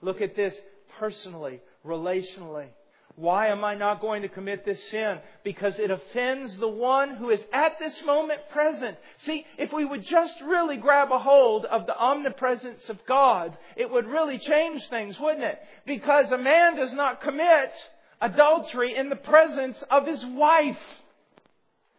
Look 0.00 0.20
at 0.20 0.36
this 0.36 0.54
personally, 0.98 1.60
relationally. 1.84 2.68
Why 3.16 3.48
am 3.48 3.64
I 3.64 3.74
not 3.74 4.00
going 4.00 4.22
to 4.22 4.28
commit 4.28 4.64
this 4.64 4.82
sin? 4.90 5.18
Because 5.44 5.78
it 5.78 5.90
offends 5.90 6.56
the 6.56 6.68
one 6.68 7.14
who 7.14 7.30
is 7.30 7.44
at 7.52 7.78
this 7.78 8.02
moment 8.04 8.40
present. 8.50 8.96
See, 9.18 9.46
if 9.56 9.72
we 9.72 9.84
would 9.84 10.04
just 10.04 10.34
really 10.40 10.78
grab 10.78 11.12
a 11.12 11.18
hold 11.18 11.64
of 11.64 11.86
the 11.86 11.96
omnipresence 11.96 12.88
of 12.88 12.98
God, 13.06 13.56
it 13.76 13.88
would 13.88 14.06
really 14.06 14.38
change 14.38 14.88
things, 14.88 15.18
wouldn't 15.20 15.44
it? 15.44 15.58
Because 15.86 16.32
a 16.32 16.38
man 16.38 16.74
does 16.74 16.92
not 16.92 17.20
commit 17.20 17.72
adultery 18.20 18.96
in 18.96 19.10
the 19.10 19.16
presence 19.16 19.80
of 19.90 20.06
his 20.06 20.24
wife. 20.26 20.82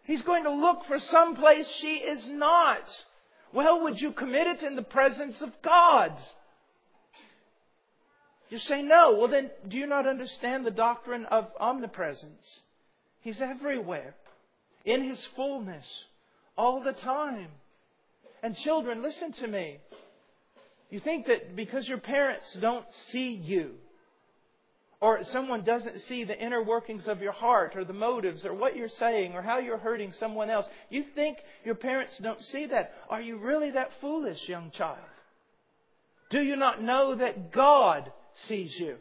He's 0.06 0.22
going 0.22 0.44
to 0.44 0.52
look 0.52 0.86
for 0.86 1.00
some 1.00 1.36
place 1.36 1.68
she 1.80 1.96
is 1.96 2.30
not. 2.30 2.88
Well, 3.54 3.84
would 3.84 4.00
you 4.00 4.12
commit 4.12 4.48
it 4.48 4.64
in 4.64 4.76
the 4.76 4.82
presence 4.82 5.42
of 5.42 5.52
God? 5.62 6.12
You 8.50 8.60
say 8.60 8.82
no. 8.82 9.16
Well, 9.18 9.28
then, 9.28 9.50
do 9.68 9.78
you 9.78 9.88
not 9.88 10.08
understand 10.08 10.66
the 10.66 10.72
doctrine 10.72 11.26
of 11.26 11.48
omnipresence? 11.60 12.46
He's 13.22 13.42
everywhere, 13.42 14.16
in 14.84 15.04
His 15.04 15.26
fullness, 15.36 15.86
all 16.56 16.84
the 16.84 16.94
time. 16.94 17.48
And 18.44 18.56
children, 18.56 19.02
listen 19.02 19.32
to 19.34 19.48
me. 19.48 19.80
You 20.92 21.00
think 21.00 21.26
that 21.26 21.56
because 21.56 21.88
your 21.88 21.98
parents 21.98 22.46
don't 22.62 22.86
see 23.08 23.32
you, 23.32 23.72
or 25.06 25.24
someone 25.26 25.64
doesn't 25.64 26.02
see 26.08 26.24
the 26.24 26.40
inner 26.44 26.64
workings 26.64 27.08
of 27.08 27.22
your 27.22 27.32
heart, 27.32 27.76
or 27.76 27.86
the 27.86 27.94
motives, 27.94 28.44
or 28.44 28.56
what 28.56 28.76
you're 28.76 28.90
saying, 28.90 29.34
or 29.34 29.44
how 29.44 29.60
you're 29.60 29.78
hurting 29.78 30.12
someone 30.14 30.50
else, 30.50 30.66
you 30.90 31.04
think 31.14 31.38
your 31.64 31.76
parents 31.76 32.18
don't 32.18 32.44
see 32.46 32.66
that. 32.66 32.92
Are 33.10 33.22
you 33.22 33.38
really 33.38 33.72
that 33.72 33.92
foolish, 34.02 34.50
young 34.50 34.72
child? 34.72 34.98
Do 36.32 36.42
you 36.42 36.56
not 36.56 36.82
know 36.82 37.16
that 37.16 37.52
God 37.52 38.12
sees 38.44 38.74
you. 38.80 38.98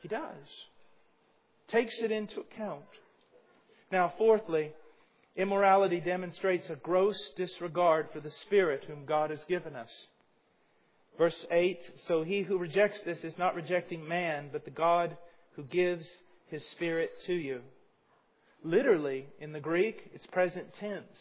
He 0.00 0.08
does. 0.08 0.48
Takes 1.68 1.98
it 2.02 2.10
into 2.10 2.40
account. 2.40 2.82
Now, 3.90 4.12
fourthly, 4.18 4.72
immorality 5.36 6.00
demonstrates 6.00 6.68
a 6.70 6.76
gross 6.76 7.18
disregard 7.36 8.08
for 8.12 8.20
the 8.20 8.30
Spirit 8.30 8.84
whom 8.86 9.04
God 9.04 9.30
has 9.30 9.42
given 9.48 9.76
us. 9.76 9.90
Verse 11.18 11.46
8 11.50 11.78
So 12.06 12.22
he 12.22 12.42
who 12.42 12.58
rejects 12.58 13.00
this 13.04 13.22
is 13.24 13.36
not 13.38 13.54
rejecting 13.54 14.06
man, 14.06 14.48
but 14.52 14.64
the 14.64 14.70
God 14.70 15.16
who 15.56 15.62
gives 15.64 16.06
his 16.48 16.64
Spirit 16.70 17.10
to 17.26 17.34
you. 17.34 17.60
Literally, 18.64 19.26
in 19.40 19.52
the 19.52 19.60
Greek, 19.60 20.10
it's 20.14 20.26
present 20.26 20.66
tense. 20.78 21.18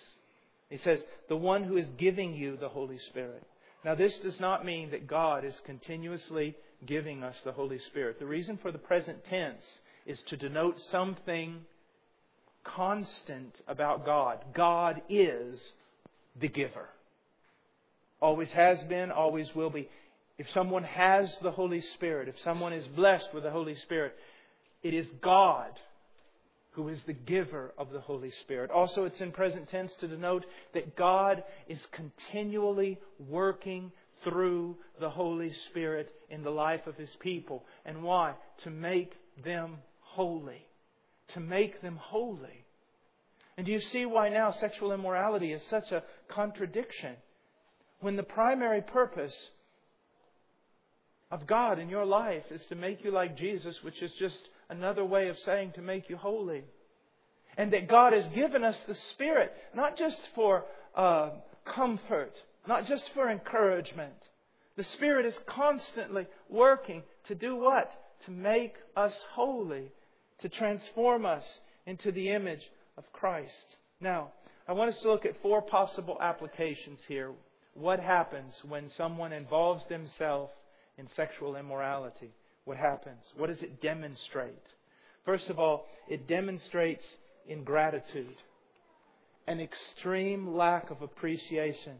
He 0.69 0.77
says, 0.77 1.03
the 1.27 1.35
one 1.35 1.63
who 1.63 1.77
is 1.77 1.89
giving 1.97 2.33
you 2.33 2.55
the 2.55 2.69
Holy 2.69 2.97
Spirit. 2.97 3.43
Now, 3.83 3.95
this 3.95 4.17
does 4.19 4.39
not 4.39 4.65
mean 4.65 4.91
that 4.91 5.07
God 5.07 5.43
is 5.43 5.59
continuously 5.65 6.55
giving 6.85 7.23
us 7.23 7.35
the 7.43 7.51
Holy 7.51 7.79
Spirit. 7.79 8.19
The 8.19 8.25
reason 8.25 8.57
for 8.61 8.71
the 8.71 8.77
present 8.77 9.25
tense 9.25 9.63
is 10.05 10.21
to 10.27 10.37
denote 10.37 10.79
something 10.79 11.61
constant 12.63 13.59
about 13.67 14.05
God. 14.05 14.43
God 14.53 15.01
is 15.09 15.59
the 16.39 16.47
giver. 16.47 16.87
Always 18.21 18.51
has 18.51 18.81
been, 18.83 19.11
always 19.11 19.49
will 19.55 19.69
be. 19.69 19.89
If 20.37 20.49
someone 20.51 20.83
has 20.83 21.35
the 21.41 21.51
Holy 21.51 21.81
Spirit, 21.81 22.27
if 22.27 22.39
someone 22.43 22.73
is 22.73 22.85
blessed 22.95 23.29
with 23.33 23.43
the 23.43 23.51
Holy 23.51 23.75
Spirit, 23.75 24.15
it 24.83 24.93
is 24.93 25.07
God 25.21 25.71
who 26.71 26.87
is 26.87 27.01
the 27.05 27.13
giver 27.13 27.73
of 27.77 27.91
the 27.91 27.99
Holy 27.99 28.31
Spirit. 28.43 28.71
Also, 28.71 29.03
it's 29.05 29.19
in 29.19 29.31
present 29.31 29.69
tense 29.69 29.91
to 29.99 30.07
denote 30.07 30.45
that 30.73 30.95
God 30.95 31.43
is 31.67 31.85
continually 31.91 32.97
working 33.29 33.91
through 34.23 34.77
the 34.99 35.09
Holy 35.09 35.51
Spirit 35.69 36.09
in 36.29 36.43
the 36.43 36.49
life 36.49 36.87
of 36.87 36.95
His 36.95 37.13
people. 37.19 37.65
And 37.85 38.03
why? 38.03 38.35
To 38.63 38.69
make 38.69 39.13
them 39.43 39.77
holy. 39.99 40.65
To 41.33 41.39
make 41.39 41.81
them 41.81 41.97
holy. 41.97 42.65
And 43.57 43.65
do 43.65 43.71
you 43.71 43.79
see 43.79 44.05
why 44.05 44.29
now 44.29 44.51
sexual 44.51 44.93
immorality 44.93 45.51
is 45.51 45.61
such 45.69 45.91
a 45.91 46.03
contradiction? 46.29 47.15
When 48.01 48.15
the 48.15 48.23
primary 48.23 48.81
purpose 48.81 49.35
of 51.31 51.47
God 51.47 51.79
in 51.79 51.87
your 51.87 52.05
life 52.05 52.43
is 52.51 52.63
to 52.65 52.75
make 52.75 53.03
you 53.03 53.11
like 53.11 53.37
Jesus, 53.37 53.81
which 53.83 54.01
is 54.01 54.11
just 54.13 54.49
another 54.69 55.05
way 55.05 55.29
of 55.29 55.39
saying 55.39 55.71
to 55.73 55.81
make 55.81 56.09
you 56.09 56.17
holy. 56.17 56.63
And 57.57 57.71
that 57.73 57.87
God 57.87 58.13
has 58.13 58.27
given 58.29 58.63
us 58.63 58.77
the 58.87 58.95
Spirit, 58.95 59.53
not 59.73 59.97
just 59.97 60.19
for 60.35 60.65
uh, 60.95 61.29
comfort, 61.65 62.33
not 62.67 62.85
just 62.85 63.09
for 63.13 63.29
encouragement. 63.29 64.13
The 64.77 64.83
Spirit 64.83 65.25
is 65.25 65.37
constantly 65.45 66.27
working 66.49 67.03
to 67.27 67.35
do 67.35 67.55
what? 67.55 67.91
To 68.25 68.31
make 68.31 68.75
us 68.95 69.17
holy, 69.31 69.91
to 70.39 70.49
transform 70.49 71.25
us 71.25 71.47
into 71.85 72.11
the 72.11 72.29
image 72.29 72.69
of 72.97 73.11
Christ. 73.13 73.53
Now, 73.99 74.29
I 74.67 74.73
want 74.73 74.89
us 74.89 74.97
to 74.99 75.11
look 75.11 75.25
at 75.25 75.41
four 75.41 75.61
possible 75.61 76.17
applications 76.21 76.99
here. 77.07 77.31
What 77.73 77.99
happens 77.99 78.53
when 78.67 78.89
someone 78.89 79.31
involves 79.31 79.85
themselves 79.85 80.51
in 80.97 81.07
sexual 81.09 81.55
immorality? 81.55 82.31
What 82.65 82.77
happens? 82.77 83.23
What 83.37 83.47
does 83.47 83.61
it 83.61 83.81
demonstrate? 83.81 84.61
First 85.25 85.49
of 85.49 85.59
all, 85.59 85.85
it 86.09 86.27
demonstrates 86.27 87.05
ingratitude, 87.47 88.35
an 89.47 89.59
extreme 89.59 90.55
lack 90.55 90.89
of 90.89 91.01
appreciation 91.01 91.97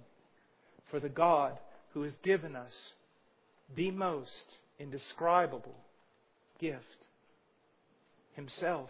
for 0.90 1.00
the 1.00 1.10
God 1.10 1.58
who 1.94 2.04
has 2.04 2.14
given 2.24 2.56
us 2.56 2.74
the 3.76 3.92
most 3.92 4.30
indescribable 4.80 5.76
gift 6.60 6.86
Himself 8.34 8.90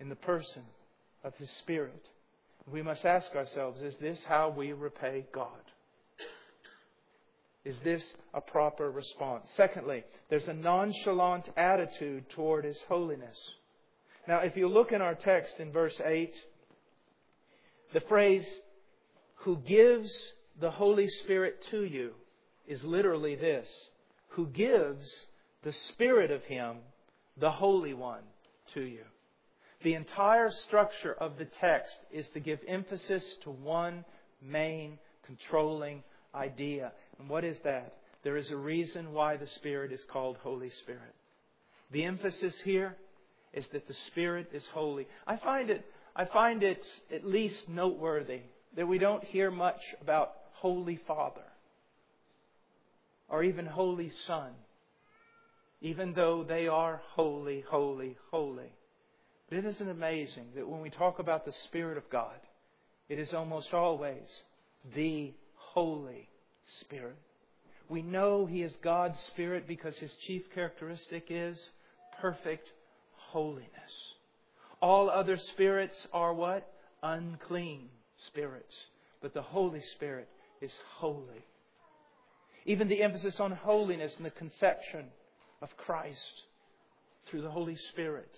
in 0.00 0.08
the 0.08 0.16
person 0.16 0.62
of 1.22 1.34
His 1.36 1.50
Spirit. 1.50 2.04
We 2.70 2.82
must 2.82 3.04
ask 3.04 3.34
ourselves 3.34 3.82
is 3.82 3.96
this 3.98 4.20
how 4.26 4.50
we 4.50 4.72
repay 4.72 5.26
God? 5.32 5.48
Is 7.64 7.78
this 7.78 8.04
a 8.34 8.40
proper 8.40 8.90
response? 8.90 9.48
Secondly, 9.56 10.04
there's 10.28 10.48
a 10.48 10.52
nonchalant 10.52 11.48
attitude 11.56 12.28
toward 12.30 12.64
His 12.64 12.80
holiness. 12.88 13.38
Now, 14.28 14.38
if 14.40 14.56
you 14.56 14.68
look 14.68 14.92
in 14.92 15.00
our 15.00 15.14
text 15.14 15.54
in 15.58 15.72
verse 15.72 15.98
8, 16.04 16.34
the 17.94 18.00
phrase, 18.00 18.44
who 19.36 19.58
gives 19.58 20.14
the 20.60 20.70
Holy 20.70 21.08
Spirit 21.08 21.64
to 21.70 21.84
you, 21.84 22.12
is 22.66 22.82
literally 22.84 23.34
this 23.34 23.68
who 24.28 24.46
gives 24.48 25.08
the 25.62 25.72
Spirit 25.72 26.30
of 26.30 26.42
Him, 26.44 26.76
the 27.36 27.50
Holy 27.50 27.94
One, 27.94 28.22
to 28.74 28.82
you. 28.82 29.04
The 29.84 29.94
entire 29.94 30.50
structure 30.50 31.12
of 31.12 31.36
the 31.36 31.44
text 31.60 31.94
is 32.10 32.26
to 32.28 32.40
give 32.40 32.58
emphasis 32.66 33.22
to 33.42 33.50
one 33.50 34.06
main 34.40 34.98
controlling 35.26 36.02
idea. 36.34 36.90
And 37.18 37.28
what 37.28 37.44
is 37.44 37.58
that? 37.64 37.98
There 38.22 38.38
is 38.38 38.50
a 38.50 38.56
reason 38.56 39.12
why 39.12 39.36
the 39.36 39.46
Spirit 39.46 39.92
is 39.92 40.02
called 40.10 40.38
Holy 40.38 40.70
Spirit. 40.70 41.14
The 41.92 42.04
emphasis 42.04 42.54
here 42.64 42.96
is 43.52 43.66
that 43.74 43.86
the 43.86 43.92
Spirit 43.92 44.48
is 44.54 44.64
holy. 44.72 45.06
I 45.26 45.36
find 45.36 45.68
it, 45.68 45.84
I 46.16 46.24
find 46.24 46.62
it 46.62 46.82
at 47.12 47.26
least 47.26 47.68
noteworthy 47.68 48.40
that 48.76 48.88
we 48.88 48.96
don't 48.96 49.22
hear 49.22 49.50
much 49.50 49.80
about 50.00 50.32
Holy 50.54 50.98
Father 51.06 51.44
or 53.28 53.44
even 53.44 53.66
Holy 53.66 54.10
Son, 54.26 54.52
even 55.82 56.14
though 56.14 56.42
they 56.42 56.68
are 56.68 57.02
holy, 57.14 57.62
holy, 57.68 58.16
holy. 58.30 58.72
But 59.48 59.58
it 59.58 59.66
isn't 59.66 59.88
amazing 59.88 60.46
that 60.54 60.68
when 60.68 60.80
we 60.80 60.90
talk 60.90 61.18
about 61.18 61.44
the 61.44 61.52
Spirit 61.64 61.98
of 61.98 62.08
God, 62.10 62.38
it 63.08 63.18
is 63.18 63.34
almost 63.34 63.74
always 63.74 64.22
the 64.94 65.32
Holy 65.54 66.28
Spirit. 66.80 67.16
We 67.88 68.02
know 68.02 68.46
He 68.46 68.62
is 68.62 68.74
God's 68.82 69.20
Spirit 69.20 69.68
because 69.68 69.96
His 69.96 70.14
chief 70.26 70.42
characteristic 70.54 71.26
is 71.28 71.70
perfect 72.20 72.72
holiness. 73.16 73.68
All 74.80 75.10
other 75.10 75.36
spirits 75.36 76.06
are 76.12 76.32
what? 76.32 76.70
Unclean 77.02 77.88
spirits. 78.26 78.74
But 79.20 79.34
the 79.34 79.42
Holy 79.42 79.82
Spirit 79.94 80.28
is 80.60 80.72
holy. 80.96 81.44
Even 82.66 82.88
the 82.88 83.02
emphasis 83.02 83.40
on 83.40 83.52
holiness 83.52 84.14
in 84.16 84.24
the 84.24 84.30
conception 84.30 85.06
of 85.60 85.76
Christ 85.76 86.42
through 87.26 87.42
the 87.42 87.50
Holy 87.50 87.76
Spirit. 87.76 88.30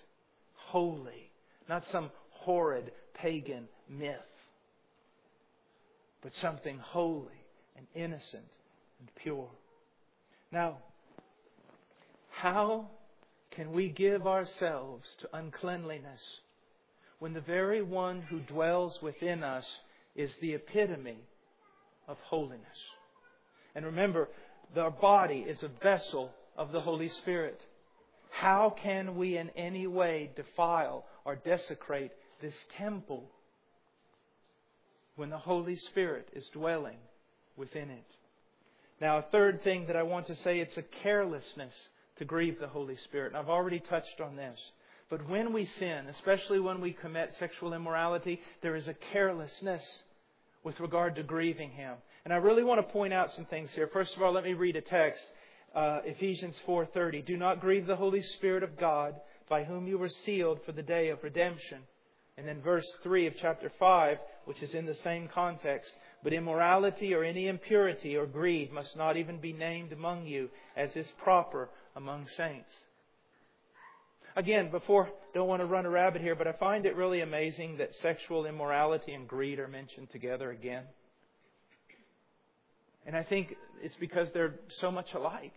Holy. 0.67 1.31
Not 1.67 1.85
some 1.87 2.11
horrid 2.29 2.91
pagan 3.13 3.67
myth, 3.89 4.15
but 6.21 6.33
something 6.35 6.77
holy 6.77 7.41
and 7.75 7.87
innocent 7.95 8.47
and 8.99 9.09
pure. 9.15 9.49
Now, 10.51 10.77
how 12.31 12.89
can 13.51 13.71
we 13.71 13.89
give 13.89 14.27
ourselves 14.27 15.07
to 15.19 15.35
uncleanliness 15.35 16.21
when 17.19 17.33
the 17.33 17.41
very 17.41 17.81
one 17.81 18.21
who 18.21 18.39
dwells 18.39 18.99
within 19.01 19.43
us 19.43 19.65
is 20.15 20.33
the 20.41 20.53
epitome 20.53 21.17
of 22.07 22.17
holiness? 22.19 22.61
And 23.73 23.85
remember, 23.85 24.29
our 24.75 24.91
body 24.91 25.45
is 25.47 25.63
a 25.63 25.69
vessel 25.83 26.31
of 26.55 26.71
the 26.71 26.81
Holy 26.81 27.09
Spirit. 27.09 27.65
How 28.39 28.75
can 28.83 29.15
we 29.15 29.35
in 29.35 29.49
any 29.55 29.87
way 29.87 30.29
defile 30.35 31.05
or 31.25 31.35
desecrate 31.35 32.11
this 32.39 32.53
temple 32.77 33.31
when 35.15 35.31
the 35.31 35.39
Holy 35.39 35.75
Spirit 35.75 36.29
is 36.33 36.47
dwelling 36.53 36.99
within 37.55 37.89
it? 37.89 38.05
Now, 39.01 39.17
a 39.17 39.25
third 39.31 39.63
thing 39.63 39.87
that 39.87 39.95
I 39.95 40.03
want 40.03 40.27
to 40.27 40.35
say, 40.35 40.59
it's 40.59 40.77
a 40.77 40.83
carelessness 41.01 41.73
to 42.19 42.25
grieve 42.25 42.59
the 42.59 42.67
Holy 42.67 42.97
Spirit. 42.97 43.29
And 43.29 43.37
I've 43.37 43.49
already 43.49 43.79
touched 43.79 44.21
on 44.21 44.35
this. 44.35 44.59
But 45.09 45.27
when 45.27 45.51
we 45.51 45.65
sin, 45.65 46.05
especially 46.07 46.59
when 46.59 46.79
we 46.79 46.93
commit 46.93 47.33
sexual 47.39 47.73
immorality, 47.73 48.39
there 48.61 48.75
is 48.75 48.87
a 48.87 48.95
carelessness 49.13 49.83
with 50.63 50.79
regard 50.79 51.15
to 51.15 51.23
grieving 51.23 51.71
Him. 51.71 51.95
And 52.23 52.31
I 52.31 52.37
really 52.37 52.63
want 52.63 52.85
to 52.85 52.93
point 52.93 53.13
out 53.13 53.31
some 53.31 53.45
things 53.45 53.71
here. 53.73 53.89
First 53.91 54.15
of 54.15 54.21
all, 54.21 54.33
let 54.33 54.43
me 54.43 54.53
read 54.53 54.75
a 54.75 54.81
text, 54.81 55.23
uh, 55.77 56.01
Ephesians 56.05 56.59
4:30. 56.65 57.23
Do 57.23 57.37
not 57.37 57.61
grieve 57.61 57.85
the 57.85 57.95
Holy 57.95 58.21
Spirit 58.21 58.63
of 58.63 58.77
God, 58.77 59.13
by 59.47 59.63
whom 59.63 59.87
you 59.87 59.99
were 59.99 60.09
sealed 60.09 60.59
for 60.65 60.71
the 60.71 60.81
day 60.81 61.09
of 61.09 61.23
redemption. 61.23 61.83
And 62.35 62.47
then 62.47 62.61
verse 62.61 62.87
3 63.03 63.27
of 63.27 63.35
chapter 63.39 63.71
5, 63.79 64.17
which 64.45 64.61
is 64.63 64.73
in 64.73 64.87
the 64.87 64.95
same 64.95 65.27
context. 65.27 65.91
But 66.23 66.33
immorality 66.33 67.13
or 67.13 67.23
any 67.23 67.47
impurity 67.47 68.17
or 68.17 68.25
greed 68.25 68.71
must 68.71 68.97
not 68.97 69.17
even 69.17 69.37
be 69.37 69.53
named 69.53 69.91
among 69.91 70.25
you, 70.25 70.49
as 70.75 70.95
is 70.95 71.11
proper 71.23 71.69
among 71.95 72.27
saints. 72.35 72.71
Again, 74.35 74.69
before, 74.69 75.09
don't 75.33 75.47
want 75.47 75.61
to 75.61 75.67
run 75.67 75.85
a 75.85 75.89
rabbit 75.89 76.21
here, 76.21 76.35
but 76.35 76.47
I 76.47 76.53
find 76.53 76.85
it 76.85 76.95
really 76.95 77.21
amazing 77.21 77.77
that 77.77 77.95
sexual 78.01 78.45
immorality 78.45 79.13
and 79.13 79.27
greed 79.27 79.59
are 79.59 79.67
mentioned 79.67 80.11
together 80.11 80.51
again. 80.51 80.83
And 83.05 83.15
I 83.15 83.23
think 83.23 83.55
it's 83.81 83.95
because 83.95 84.27
they're 84.33 84.55
so 84.79 84.91
much 84.91 85.13
alike. 85.13 85.53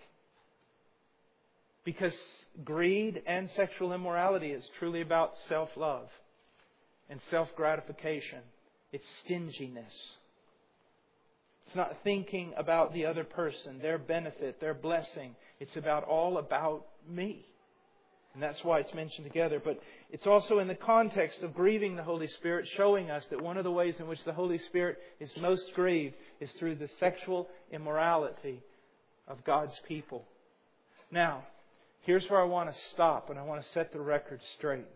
Because 1.85 2.17
greed 2.65 3.23
and 3.27 3.49
sexual 3.51 3.93
immorality 3.93 4.51
is 4.51 4.69
truly 4.79 5.01
about 5.01 5.37
self 5.49 5.71
love 5.77 6.09
and 7.09 7.21
self 7.31 7.49
gratification, 7.57 8.41
it's 8.93 9.07
stinginess. 9.25 10.17
It's 11.67 11.77
not 11.77 11.99
thinking 12.03 12.53
about 12.57 12.93
the 12.93 13.07
other 13.07 13.23
person, 13.23 13.79
their 13.81 13.97
benefit, 13.99 14.61
their 14.61 14.75
blessing. 14.75 15.37
It's 15.61 15.77
about 15.77 16.03
all 16.03 16.39
about 16.39 16.85
me. 17.09 17.47
And 18.35 18.43
that's 18.43 18.63
why 18.65 18.81
it's 18.81 18.95
mentioned 18.95 19.27
together. 19.27 19.61
But 19.65 19.81
it's 20.11 20.27
also 20.27 20.59
in 20.59 20.69
the 20.69 20.75
context 20.75 21.43
of 21.43 21.55
grieving 21.55 21.97
the 21.97 22.03
Holy 22.03 22.27
Spirit, 22.27 22.69
showing 22.77 23.11
us 23.11 23.25
that 23.31 23.41
one 23.41 23.57
of 23.57 23.65
the 23.65 23.71
ways 23.71 23.95
in 23.99 24.09
which 24.09 24.23
the 24.25 24.33
Holy 24.33 24.59
Spirit 24.59 24.99
is 25.21 25.31
most 25.41 25.73
grieved 25.75 26.15
is 26.41 26.51
through 26.53 26.77
the 26.77 26.89
sexual 26.99 27.49
immorality 27.73 28.63
of 29.29 29.45
God's 29.45 29.79
people. 29.87 30.25
Now, 31.11 31.45
here's 32.03 32.29
where 32.29 32.41
I 32.41 32.45
want 32.45 32.71
to 32.71 32.77
stop 32.93 33.31
and 33.31 33.39
I 33.39 33.43
want 33.43 33.63
to 33.63 33.69
set 33.71 33.93
the 33.93 34.01
record 34.01 34.41
straight. 34.57 34.87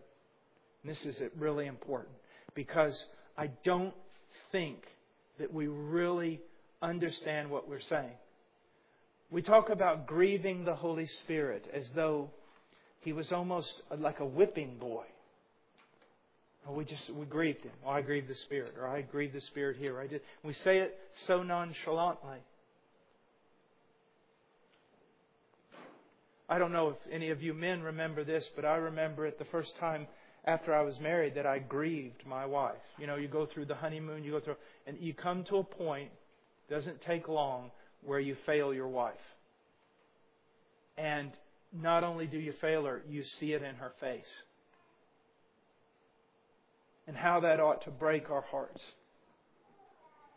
And 0.83 0.91
this 0.91 1.05
is 1.05 1.15
really 1.37 1.67
important 1.67 2.15
because 2.53 2.97
I 3.37 3.49
don't 3.63 3.93
think 4.51 4.77
that 5.39 5.53
we 5.53 5.67
really 5.67 6.41
understand 6.81 7.49
what 7.49 7.67
we're 7.67 7.81
saying. 7.81 8.13
We 9.31 9.41
talk 9.41 9.69
about 9.69 10.07
grieving 10.07 10.65
the 10.65 10.75
Holy 10.75 11.07
Spirit 11.23 11.65
as 11.73 11.89
though 11.95 12.29
he 13.01 13.11
was 13.13 13.31
almost 13.31 13.81
like 13.97 14.19
a 14.19 14.25
whipping 14.25 14.77
boy. 14.77 15.05
We 16.67 16.83
just 16.83 17.11
we 17.13 17.25
grieved 17.25 17.63
him. 17.63 17.73
Oh, 17.85 17.91
I 17.91 18.01
grieved 18.01 18.27
the 18.27 18.35
Spirit, 18.35 18.73
or 18.79 18.87
I 18.87 19.01
grieved 19.01 19.35
the 19.35 19.41
Spirit 19.41 19.77
here. 19.77 19.99
I 19.99 20.07
did. 20.07 20.21
We 20.43 20.53
say 20.53 20.79
it 20.79 20.97
so 21.27 21.43
nonchalantly. 21.43 22.39
I 26.47 26.59
don't 26.59 26.71
know 26.71 26.89
if 26.89 26.97
any 27.11 27.31
of 27.31 27.41
you 27.41 27.53
men 27.53 27.81
remember 27.81 28.23
this, 28.23 28.47
but 28.55 28.65
I 28.65 28.75
remember 28.75 29.25
it 29.25 29.39
the 29.39 29.45
first 29.45 29.73
time 29.79 30.07
after 30.45 30.75
I 30.75 30.81
was 30.81 30.99
married 30.99 31.35
that 31.35 31.47
I 31.47 31.59
grieved 31.59 32.23
my 32.25 32.45
wife. 32.45 32.75
You 32.99 33.07
know, 33.07 33.15
you 33.15 33.27
go 33.27 33.47
through 33.47 33.65
the 33.65 33.75
honeymoon, 33.75 34.23
you 34.23 34.31
go 34.31 34.39
through, 34.39 34.57
and 34.85 34.97
you 34.99 35.13
come 35.13 35.43
to 35.45 35.57
a 35.57 35.63
point, 35.63 36.11
doesn't 36.69 37.01
take 37.01 37.27
long, 37.27 37.71
where 38.03 38.19
you 38.19 38.35
fail 38.45 38.73
your 38.73 38.87
wife. 38.87 39.13
And 40.97 41.31
not 41.73 42.03
only 42.03 42.27
do 42.27 42.37
you 42.37 42.53
fail 42.61 42.85
her, 42.85 43.01
you 43.09 43.23
see 43.39 43.53
it 43.53 43.63
in 43.63 43.75
her 43.75 43.91
face. 43.99 44.29
And 47.07 47.17
how 47.17 47.39
that 47.41 47.59
ought 47.59 47.83
to 47.85 47.91
break 47.91 48.29
our 48.29 48.41
hearts. 48.41 48.81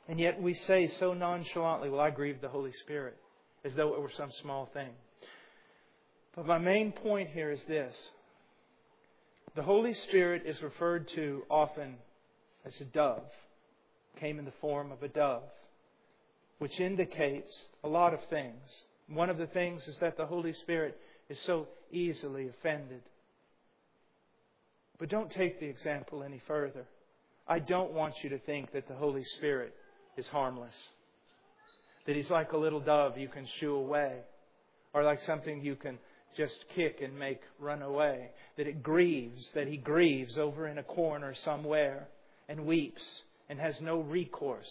And 0.09 0.18
yet 0.18 0.40
we 0.40 0.54
say 0.54 0.90
so 0.98 1.12
nonchalantly, 1.12 1.90
Well, 1.90 2.00
I 2.00 2.11
grieved 2.11 2.40
the 2.40 2.48
Holy 2.48 2.72
Spirit, 2.82 3.16
as 3.62 3.74
though 3.74 3.94
it 3.94 4.00
were 4.00 4.11
some 4.16 4.30
small 4.40 4.70
thing. 4.72 4.90
But 6.39 6.47
my 6.47 6.59
main 6.59 6.93
point 6.93 7.30
here 7.30 7.51
is 7.51 7.61
this 7.66 7.97
the 9.57 9.62
Holy 9.64 9.93
Spirit 9.93 10.45
is 10.47 10.62
referred 10.62 11.09
to 11.16 11.43
often 11.51 11.97
as 12.64 12.80
a 12.80 12.84
dove, 12.84 13.24
came 14.20 14.39
in 14.39 14.45
the 14.45 14.53
form 14.61 14.93
of 14.93 15.03
a 15.03 15.09
dove, 15.09 15.43
which 16.61 16.78
indicates 16.78 17.64
a 17.82 17.89
lot 17.89 18.14
of 18.14 18.20
things. 18.30 18.62
One 19.09 19.30
of 19.30 19.39
the 19.39 19.49
things 19.49 19.89
is 19.89 19.97
that 19.97 20.16
the 20.16 20.26
Holy 20.26 20.53
Spirit 20.53 20.97
is 21.28 21.41
so 21.41 21.66
easily 21.91 22.47
offended. 22.47 23.03
But 25.01 25.09
don't 25.09 25.32
take 25.32 25.59
the 25.59 25.66
example 25.66 26.22
any 26.22 26.41
further. 26.47 26.86
I 27.49 27.59
don't 27.59 27.95
want 27.95 28.14
you 28.22 28.30
to 28.30 28.39
think 28.39 28.70
that 28.74 28.86
the 28.86 28.95
Holy 28.95 29.24
Spirit 29.24 29.74
is 30.16 30.28
harmless. 30.28 30.76
That 32.07 32.14
He's 32.14 32.30
like 32.30 32.53
a 32.53 32.57
little 32.57 32.78
dove 32.78 33.18
you 33.18 33.26
can 33.26 33.49
shoo 33.59 33.74
away, 33.74 34.20
or 34.95 35.03
like 35.03 35.20
something 35.22 35.64
you 35.64 35.74
can 35.74 35.99
just 36.37 36.57
kick 36.74 37.01
and 37.03 37.18
make 37.18 37.41
run 37.59 37.83
away. 37.83 38.31
That 38.57 38.66
it 38.66 38.83
grieves, 38.83 39.51
that 39.55 39.68
He 39.68 39.76
grieves 39.76 40.39
over 40.39 40.68
in 40.68 40.79
a 40.79 40.83
corner 40.83 41.35
somewhere 41.45 42.09
and 42.49 42.66
weeps 42.66 43.03
and 43.49 43.59
has 43.59 43.81
no 43.81 44.01
recourse. 44.01 44.68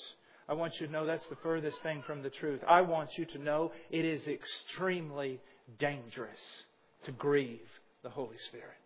I 0.50 0.54
want 0.54 0.80
you 0.80 0.88
to 0.88 0.92
know 0.92 1.06
that's 1.06 1.28
the 1.28 1.38
furthest 1.44 1.82
thing 1.84 2.04
from 2.08 2.24
the 2.24 2.30
truth. 2.30 2.62
I 2.68 2.82
want 2.82 3.18
you 3.18 3.26
to 3.26 3.38
know 3.38 3.72
it 3.92 4.06
is 4.06 4.26
extremely 4.28 5.42
dangerous 5.80 6.40
to 7.06 7.12
grieve 7.12 7.60
the 8.04 8.10
Holy 8.10 8.38
Spirit. 8.48 8.78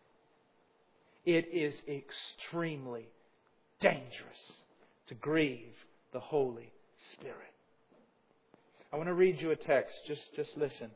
It 1.23 1.49
is 1.53 1.75
extremely 1.87 3.07
dangerous 3.79 4.53
to 5.07 5.13
grieve 5.15 5.75
the 6.13 6.19
Holy 6.19 6.71
Spirit. 7.13 7.37
I 8.91 8.97
want 8.97 9.07
to 9.07 9.13
read 9.13 9.39
you 9.39 9.51
a 9.51 9.55
text. 9.55 9.95
Just, 10.07 10.21
just 10.35 10.57
listen. 10.57 10.89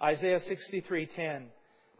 Isaiah 0.00 0.40
63:10. 0.40 1.50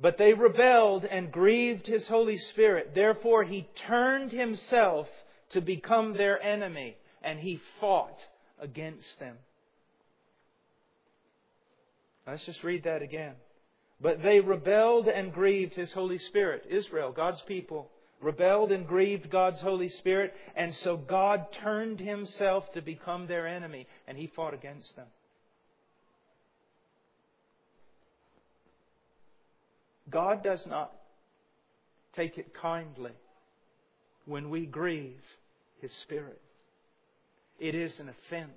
But 0.01 0.17
they 0.17 0.33
rebelled 0.33 1.05
and 1.05 1.33
grieved 1.33 1.87
his 1.87 2.07
Holy 2.07 2.39
Spirit. 2.39 2.95
Therefore 2.95 3.43
he 3.45 3.69
turned 3.75 4.31
himself 4.31 5.09
to 5.51 5.61
become 5.61 6.13
their 6.13 6.41
enemy, 6.41 6.97
and 7.23 7.41
he 7.41 7.61
fought 7.81 8.27
against 8.61 9.19
them. 9.19 9.37
Let's 12.27 12.45
just 12.45 12.63
read 12.63 12.85
that 12.85 13.03
again. 13.03 13.35
But 14.01 14.23
they 14.23 14.39
rebelled 14.39 15.09
and 15.09 15.33
grieved 15.33 15.75
his 15.75 15.93
Holy 15.93 16.19
Spirit. 16.19 16.67
Israel, 16.69 17.11
God's 17.11 17.41
people, 17.43 17.91
rebelled 18.21 18.71
and 18.71 18.87
grieved 18.87 19.31
God's 19.31 19.61
Holy 19.61 19.89
Spirit, 19.89 20.35
and 20.55 20.75
so 20.77 20.97
God 20.97 21.51
turned 21.53 21.99
himself 21.99 22.71
to 22.73 22.83
become 22.83 23.27
their 23.27 23.47
enemy, 23.47 23.87
and 24.07 24.17
he 24.17 24.29
fought 24.29 24.55
against 24.55 24.95
them. 24.95 25.07
God 30.11 30.43
does 30.43 30.61
not 30.67 30.93
take 32.15 32.39
it 32.39 32.53
kindly 32.61 33.13
when 34.27 34.51
we 34.51 34.67
grieve 34.67 35.21
his 35.81 35.93
Spirit. 36.03 36.41
It 37.59 37.75
is 37.75 37.93
an 37.99 38.09
offense. 38.09 38.51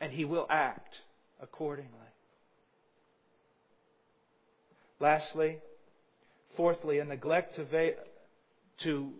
And 0.00 0.12
he 0.12 0.24
will 0.24 0.46
act 0.50 0.94
accordingly. 1.40 1.90
Lastly, 5.00 5.58
fourthly, 6.56 6.98
a 6.98 7.04
neglect 7.04 7.56
to, 7.56 7.66
to, 8.84 9.10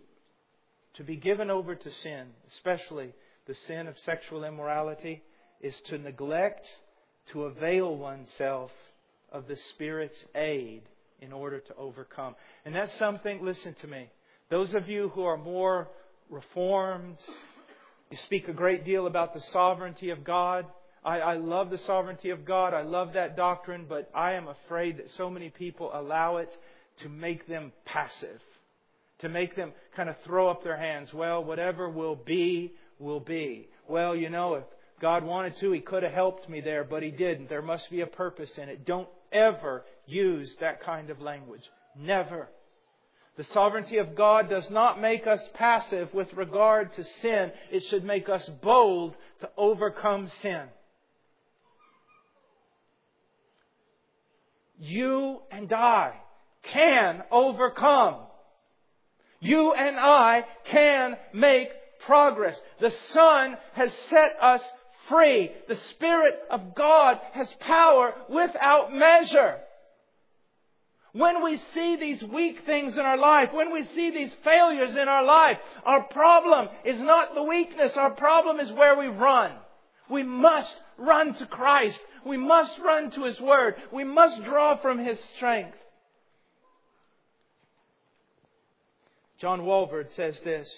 to 0.95 1.03
be 1.03 1.15
given 1.15 1.49
over 1.49 1.75
to 1.75 1.91
sin, 2.03 2.27
especially 2.55 3.13
the 3.47 3.55
sin 3.67 3.87
of 3.87 3.95
sexual 4.05 4.43
immorality, 4.43 5.21
is 5.61 5.75
to 5.87 5.97
neglect 5.97 6.65
to 7.31 7.43
avail 7.43 7.95
oneself 7.95 8.71
of 9.31 9.47
the 9.47 9.57
Spirit's 9.71 10.23
aid 10.33 10.83
in 11.21 11.31
order 11.31 11.59
to 11.59 11.75
overcome. 11.75 12.35
And 12.65 12.75
that's 12.75 12.93
something, 12.97 13.43
listen 13.43 13.75
to 13.81 13.87
me, 13.87 14.09
those 14.49 14.73
of 14.75 14.87
you 14.87 15.09
who 15.09 15.23
are 15.23 15.37
more 15.37 15.87
reformed, 16.29 17.17
you 18.11 18.17
speak 18.25 18.47
a 18.47 18.53
great 18.53 18.85
deal 18.85 19.07
about 19.07 19.33
the 19.33 19.41
sovereignty 19.51 20.11
of 20.11 20.23
God. 20.23 20.65
I, 21.03 21.19
I 21.19 21.37
love 21.37 21.69
the 21.69 21.77
sovereignty 21.79 22.29
of 22.29 22.45
God. 22.45 22.73
I 22.73 22.81
love 22.81 23.13
that 23.13 23.35
doctrine, 23.35 23.85
but 23.87 24.09
I 24.13 24.33
am 24.33 24.47
afraid 24.47 24.97
that 24.97 25.09
so 25.17 25.29
many 25.29 25.49
people 25.49 25.91
allow 25.93 26.37
it 26.37 26.51
to 26.99 27.09
make 27.09 27.47
them 27.47 27.71
passive, 27.85 28.41
to 29.19 29.29
make 29.29 29.55
them 29.55 29.73
kind 29.95 30.09
of 30.09 30.15
throw 30.23 30.49
up 30.49 30.63
their 30.63 30.77
hands. 30.77 31.13
Well, 31.13 31.43
whatever 31.43 31.89
will 31.89 32.15
be, 32.15 32.73
will 32.99 33.19
be. 33.19 33.67
Well, 33.87 34.15
you 34.15 34.29
know, 34.29 34.55
if 34.55 34.63
God 35.01 35.23
wanted 35.23 35.57
to, 35.57 35.71
He 35.71 35.81
could 35.81 36.03
have 36.03 36.13
helped 36.13 36.49
me 36.49 36.61
there, 36.61 36.83
but 36.83 37.03
He 37.03 37.11
didn't. 37.11 37.49
There 37.49 37.61
must 37.61 37.89
be 37.89 38.01
a 38.01 38.07
purpose 38.07 38.51
in 38.57 38.69
it. 38.69 38.85
Don't 38.85 39.09
ever 39.31 39.83
use 40.05 40.55
that 40.59 40.81
kind 40.81 41.09
of 41.09 41.21
language. 41.21 41.63
Never. 41.97 42.49
The 43.37 43.43
sovereignty 43.45 43.97
of 43.97 44.15
God 44.15 44.49
does 44.49 44.69
not 44.69 45.01
make 45.01 45.27
us 45.27 45.41
passive 45.55 46.13
with 46.13 46.33
regard 46.33 46.93
to 46.95 47.03
sin. 47.03 47.51
It 47.69 47.83
should 47.85 48.05
make 48.05 48.29
us 48.29 48.49
bold 48.61 49.15
to 49.41 49.49
overcome 49.57 50.29
sin. 50.41 50.63
You 54.79 55.41
and 55.51 55.71
I 55.73 56.13
can 56.63 57.23
overcome. 57.31 58.21
You 59.41 59.73
and 59.73 59.97
I 59.99 60.45
can 60.65 61.17
make 61.33 61.69
progress. 61.99 62.59
The 62.79 62.91
Son 63.11 63.57
has 63.73 63.93
set 64.09 64.37
us 64.41 64.61
free. 65.07 65.51
The 65.67 65.75
Spirit 65.75 66.35
of 66.49 66.75
God 66.75 67.19
has 67.33 67.51
power 67.59 68.13
without 68.29 68.93
measure. 68.93 69.57
When 71.13 71.43
we 71.43 71.57
see 71.73 71.95
these 71.95 72.21
weak 72.23 72.65
things 72.65 72.93
in 72.93 72.99
our 72.99 73.17
life, 73.17 73.53
when 73.53 73.71
we 73.71 73.85
see 73.85 74.11
these 74.11 74.35
failures 74.43 74.97
in 74.97 75.07
our 75.07 75.23
life, 75.23 75.57
our 75.85 76.03
problem 76.03 76.67
is 76.83 76.99
not 76.99 77.35
the 77.35 77.43
weakness. 77.43 77.95
Our 77.95 78.11
problem 78.11 78.59
is 78.59 78.69
where 78.73 78.97
we 78.97 79.07
run. 79.07 79.51
We 80.09 80.23
must 80.23 80.75
run 80.97 81.33
to 81.35 81.45
Christ. 81.45 81.99
We 82.25 82.35
must 82.35 82.77
run 82.79 83.11
to 83.11 83.23
His 83.23 83.39
Word. 83.39 83.75
We 83.93 84.03
must 84.03 84.43
draw 84.43 84.75
from 84.77 84.99
His 84.99 85.17
strength. 85.35 85.77
John 89.37 89.61
Walvoord 89.61 90.13
says 90.15 90.39
this 90.43 90.69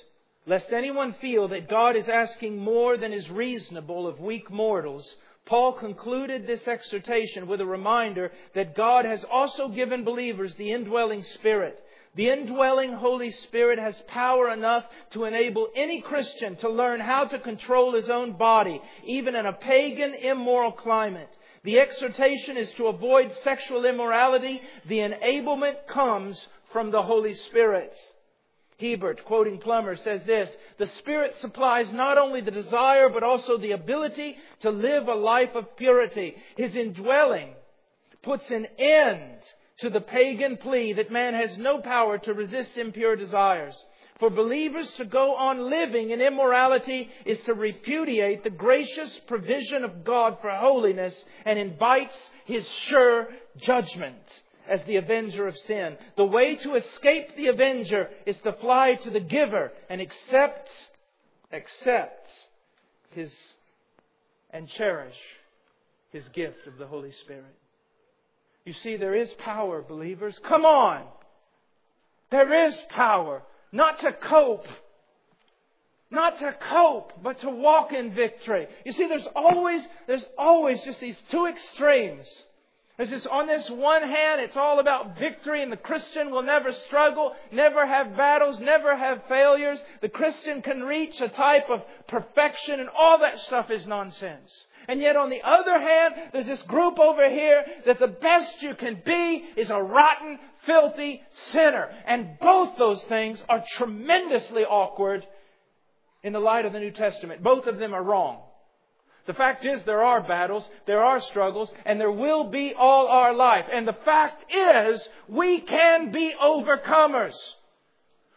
Lest 0.48 0.72
anyone 0.72 1.12
feel 1.12 1.50
that 1.50 1.70
God 1.70 1.98
is 1.98 2.08
asking 2.08 2.58
more 2.58 2.96
than 2.96 3.12
is 3.12 3.30
reasonable 3.30 4.08
of 4.08 4.22
weak 4.22 4.50
mortals, 4.50 5.16
Paul 5.46 5.74
concluded 5.74 6.48
this 6.48 6.66
exhortation 6.66 7.48
with 7.48 7.60
a 7.60 7.66
reminder 7.66 8.32
that 8.56 8.74
God 8.74 9.04
has 9.04 9.26
also 9.30 9.68
given 9.68 10.06
believers 10.06 10.56
the 10.56 10.72
indwelling 10.72 11.24
Spirit. 11.24 11.78
The 12.16 12.30
indwelling 12.30 12.94
Holy 12.94 13.32
Spirit 13.32 13.78
has 13.78 13.96
power 14.08 14.50
enough 14.50 14.86
to 15.12 15.26
enable 15.26 15.68
any 15.76 16.00
Christian 16.00 16.56
to 16.58 16.70
learn 16.70 17.02
how 17.02 17.26
to 17.26 17.40
control 17.40 17.94
his 17.94 18.10
own 18.10 18.38
body, 18.38 18.82
even 19.04 19.36
in 19.36 19.46
a 19.46 19.52
pagan, 19.52 20.14
immoral 20.14 20.72
climate. 20.72 21.30
The 21.66 21.82
exhortation 21.82 22.56
is 22.56 22.72
to 22.78 22.88
avoid 22.88 23.36
sexual 23.44 23.86
immorality. 23.86 24.62
The 24.88 25.00
enablement 25.00 25.88
comes 25.88 26.48
from 26.72 26.92
the 26.92 27.04
Holy 27.04 27.34
Spirit. 27.34 27.94
Hiebert, 28.80 29.26
quoting 29.26 29.58
Plummer, 29.58 29.96
says 29.96 30.24
this 30.26 30.50
The 30.78 30.88
Spirit 30.88 31.36
supplies 31.40 31.92
not 31.92 32.18
only 32.18 32.42
the 32.42 32.52
desire, 32.52 33.10
but 33.10 33.24
also 33.24 33.58
the 33.58 33.72
ability 33.72 34.38
to 34.62 34.70
live 34.70 35.08
a 35.08 35.16
life 35.16 35.56
of 35.56 35.76
purity. 35.76 36.36
His 36.56 36.76
indwelling 36.76 37.54
puts 38.22 38.52
an 38.52 38.68
end 38.78 39.40
to 39.80 39.90
the 39.90 40.02
pagan 40.02 40.58
plea 40.58 40.94
that 40.94 41.12
man 41.12 41.34
has 41.34 41.58
no 41.58 41.80
power 41.80 42.18
to 42.20 42.34
resist 42.34 42.78
impure 42.78 43.16
desires. 43.16 43.76
For 44.20 44.30
believers 44.30 44.92
to 44.94 45.06
go 45.06 45.36
on 45.36 45.70
living 45.70 46.10
in 46.10 46.22
immorality 46.22 47.10
is 47.26 47.40
to 47.42 47.54
repudiate 47.54 48.44
the 48.44 48.50
gracious 48.50 49.20
provision 49.28 49.84
of 49.84 50.04
God 50.04 50.38
for 50.42 50.50
holiness 50.50 51.16
and 51.46 51.60
invites 51.60 52.18
His 52.46 52.68
sure 52.68 53.30
judgment 53.58 54.16
as 54.68 54.84
the 54.84 54.98
avenger 54.98 55.48
of 55.48 55.58
sin. 55.58 55.98
The 56.16 56.26
way 56.26 56.56
to 56.58 56.76
escape 56.76 57.36
the 57.36 57.48
avenger 57.48 58.10
is 58.26 58.40
to 58.42 58.54
fly 58.54 58.96
to 58.96 59.10
the 59.10 59.20
giver 59.20 59.72
and 59.90 60.02
accept, 60.02 60.70
accept 61.52 62.30
his, 63.12 63.34
and 64.52 64.68
cherish 64.68 65.18
his 66.12 66.28
gift 66.30 66.68
of 66.68 66.78
the 66.78 66.88
Holy 66.88 67.12
Spirit. 67.12 67.56
You 68.66 68.74
see, 68.74 68.98
there 68.98 69.16
is 69.16 69.32
power, 69.40 69.82
believers. 69.82 70.40
Come 70.48 70.66
on! 70.66 71.06
There 72.32 72.66
is 72.66 72.76
power. 72.90 73.44
Not 73.72 74.00
to 74.02 74.12
cope. 74.12 74.68
Not 76.10 76.40
to 76.40 76.56
cope, 76.70 77.14
but 77.22 77.40
to 77.40 77.50
walk 77.50 77.92
in 77.94 78.14
victory. 78.14 78.68
You 78.86 78.92
see, 78.92 79.08
there's 79.08 79.28
always, 79.36 79.82
there's 80.08 80.26
always 80.38 80.82
just 80.82 81.00
these 81.00 81.20
two 81.30 81.46
extremes 81.48 82.28
There's 82.98 83.12
this, 83.12 83.28
on 83.28 83.46
this 83.46 83.70
one 83.70 84.02
hand, 84.02 84.42
it's 84.42 84.58
all 84.58 84.80
about 84.80 85.20
victory 85.20 85.62
and 85.62 85.72
the 85.72 85.78
Christian 85.78 86.32
will 86.32 86.42
never 86.42 86.74
struggle, 86.74 87.34
never 87.52 87.86
have 87.86 88.18
battles, 88.18 88.60
never 88.60 88.98
have 88.98 89.22
failures. 89.30 89.80
The 90.02 90.10
Christian 90.10 90.64
can 90.64 90.82
reach 90.82 91.22
a 91.22 91.30
type 91.30 91.70
of 91.70 91.84
perfection 92.08 92.80
and 92.80 92.90
all 92.90 93.20
that 93.20 93.40
stuff 93.42 93.70
is 93.70 93.86
nonsense. 93.86 94.52
And 94.88 95.00
yet 95.00 95.16
on 95.16 95.30
the 95.30 95.44
other 95.44 95.80
hand, 95.80 96.16
there's 96.34 96.48
this 96.48 96.64
group 96.64 96.98
over 96.98 97.30
here 97.30 97.64
that 97.86 98.00
the 98.00 98.08
best 98.08 98.64
you 98.64 98.74
can 98.74 99.00
be 99.06 99.46
is 99.56 99.70
a 99.70 99.78
rotten, 99.78 100.40
filthy 100.66 101.22
sinner. 101.52 101.92
And 102.08 102.40
both 102.40 102.80
those 102.80 103.04
things 103.04 103.44
are 103.48 103.64
tremendously 103.76 104.64
awkward 104.64 105.24
in 106.24 106.34
the 106.34 106.40
light 106.40 106.66
of 106.66 106.74
the 106.74 106.80
New 106.80 106.92
Testament. 106.92 107.44
Both 107.44 107.68
of 107.68 107.78
them 107.78 107.94
are 107.94 108.02
wrong. 108.02 108.42
The 109.28 109.34
fact 109.34 109.66
is, 109.66 109.84
there 109.84 110.04
are 110.04 110.22
battles, 110.22 110.68
there 110.86 111.04
are 111.04 111.20
struggles, 111.20 111.70
and 111.86 112.00
there 112.00 112.12
will 112.12 112.46
be 112.46 112.74
all 112.74 113.08
our 113.08 113.34
life. 113.34 113.66
And 113.72 113.86
the 113.86 113.98
fact 114.06 114.46
is, 114.52 115.06
we 115.28 115.60
can 115.60 116.12
be 116.14 116.34
overcomers. 116.42 117.36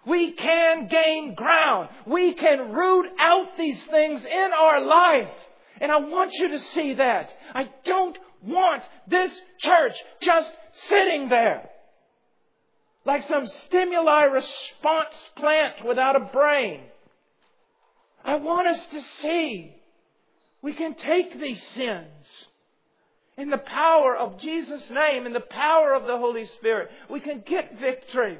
We 0.04 0.32
can 0.32 0.88
gain 0.88 1.34
ground. 1.34 1.90
We 2.06 2.34
can 2.34 2.72
root 2.72 3.08
out 3.20 3.56
these 3.56 3.80
things 3.84 4.24
in 4.24 4.50
our 4.52 4.80
life. 4.84 5.30
And 5.80 5.92
I 5.92 5.98
want 5.98 6.32
you 6.34 6.48
to 6.48 6.58
see 6.58 6.94
that. 6.94 7.32
I 7.54 7.68
don't 7.84 8.18
want 8.42 8.82
this 9.06 9.30
church 9.58 9.94
just 10.20 10.50
sitting 10.88 11.28
there. 11.28 11.70
Like 13.04 13.22
some 13.28 13.46
stimuli 13.46 14.24
response 14.24 15.14
plant 15.36 15.84
without 15.86 16.16
a 16.16 16.20
brain. 16.20 16.80
I 18.24 18.36
want 18.36 18.66
us 18.66 18.86
to 18.86 19.00
see 19.22 19.76
we 20.62 20.74
can 20.74 20.94
take 20.94 21.38
these 21.40 21.62
sins 21.74 22.26
in 23.36 23.48
the 23.48 23.58
power 23.58 24.16
of 24.16 24.38
Jesus' 24.38 24.90
name, 24.90 25.26
in 25.26 25.32
the 25.32 25.40
power 25.40 25.94
of 25.94 26.06
the 26.06 26.18
Holy 26.18 26.44
Spirit. 26.44 26.90
We 27.08 27.20
can 27.20 27.42
get 27.46 27.80
victory. 27.80 28.38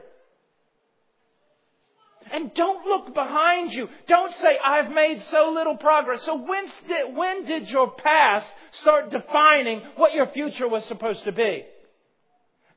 And 2.33 2.53
don't 2.55 2.87
look 2.87 3.15
behind 3.15 3.73
you. 3.73 3.89
Don't 4.07 4.33
say, 4.37 4.59
I've 4.63 4.91
made 4.93 5.23
so 5.25 5.51
little 5.53 5.77
progress. 5.77 6.23
So 6.23 6.37
when 6.37 6.67
did, 6.87 7.17
when 7.17 7.45
did 7.45 7.71
your 7.71 7.91
past 7.93 8.47
start 8.73 9.11
defining 9.11 9.83
what 9.97 10.13
your 10.13 10.27
future 10.29 10.69
was 10.69 10.85
supposed 10.85 11.25
to 11.25 11.33
be? 11.33 11.65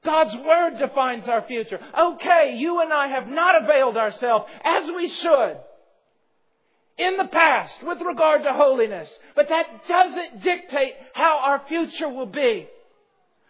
God's 0.04 0.36
Word 0.38 0.80
defines 0.80 1.28
our 1.28 1.44
future. 1.44 1.80
Okay, 1.98 2.56
you 2.58 2.82
and 2.82 2.92
I 2.92 3.08
have 3.10 3.28
not 3.28 3.64
availed 3.64 3.98
ourselves 3.98 4.46
as 4.64 4.90
we 4.92 5.10
should 5.10 5.58
in 6.98 7.18
the 7.18 7.28
past 7.28 7.84
with 7.84 8.02
regard 8.02 8.44
to 8.44 8.54
holiness, 8.54 9.10
but 9.36 9.50
that 9.50 9.88
doesn't 9.88 10.44
dictate 10.44 10.94
how 11.14 11.40
our 11.40 11.62
future 11.68 12.10
will 12.10 12.28
be. 12.28 12.68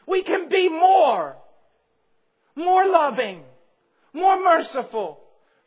We 0.08 0.24
can 0.24 0.50
be 0.50 0.70
more, 0.70 1.36
more 2.56 2.88
loving, 2.88 3.44
more 4.14 4.42
merciful, 4.42 5.20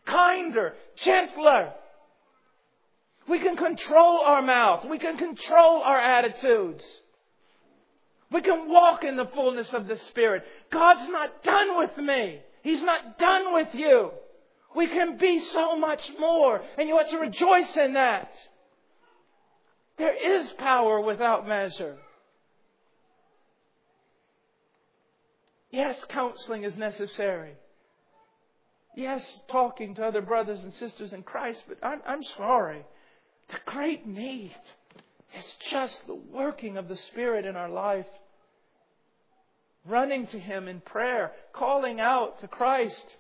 kinder, 0.06 0.74
gentler. 0.96 1.72
We 3.28 3.40
can 3.40 3.56
control 3.56 4.20
our 4.20 4.42
mouth. 4.42 4.86
We 4.88 4.98
can 4.98 5.16
control 5.16 5.82
our 5.82 6.00
attitudes. 6.00 6.84
We 8.30 8.40
can 8.40 8.70
walk 8.70 9.04
in 9.04 9.16
the 9.16 9.26
fullness 9.26 9.72
of 9.72 9.86
the 9.86 9.96
Spirit. 9.96 10.44
God's 10.70 11.08
not 11.10 11.42
done 11.42 11.78
with 11.78 11.96
me. 11.98 12.40
He's 12.62 12.82
not 12.82 13.18
done 13.18 13.54
with 13.54 13.68
you. 13.74 14.10
We 14.76 14.88
can 14.88 15.16
be 15.16 15.42
so 15.54 15.78
much 15.78 16.12
more, 16.18 16.60
and 16.76 16.86
you 16.86 16.98
ought 16.98 17.08
to 17.08 17.16
rejoice 17.16 17.74
in 17.78 17.94
that. 17.94 18.30
There 19.96 20.14
is 20.14 20.50
power 20.58 21.00
without 21.00 21.48
measure. 21.48 21.96
Yes, 25.70 26.04
counseling 26.10 26.64
is 26.64 26.76
necessary. 26.76 27.54
Yes, 28.94 29.40
talking 29.48 29.94
to 29.94 30.04
other 30.04 30.20
brothers 30.20 30.62
and 30.62 30.72
sisters 30.74 31.14
in 31.14 31.22
Christ, 31.22 31.62
but 31.66 31.78
I'm, 31.82 32.02
I'm 32.06 32.22
sorry. 32.36 32.84
The 33.48 33.58
great 33.64 34.06
need 34.06 34.54
is 35.38 35.52
just 35.70 36.06
the 36.06 36.14
working 36.14 36.76
of 36.76 36.88
the 36.88 36.96
Spirit 36.96 37.46
in 37.46 37.56
our 37.56 37.70
life. 37.70 38.06
Running 39.86 40.26
to 40.28 40.38
Him 40.38 40.68
in 40.68 40.82
prayer, 40.82 41.32
calling 41.54 41.98
out 41.98 42.40
to 42.40 42.48
Christ 42.48 43.16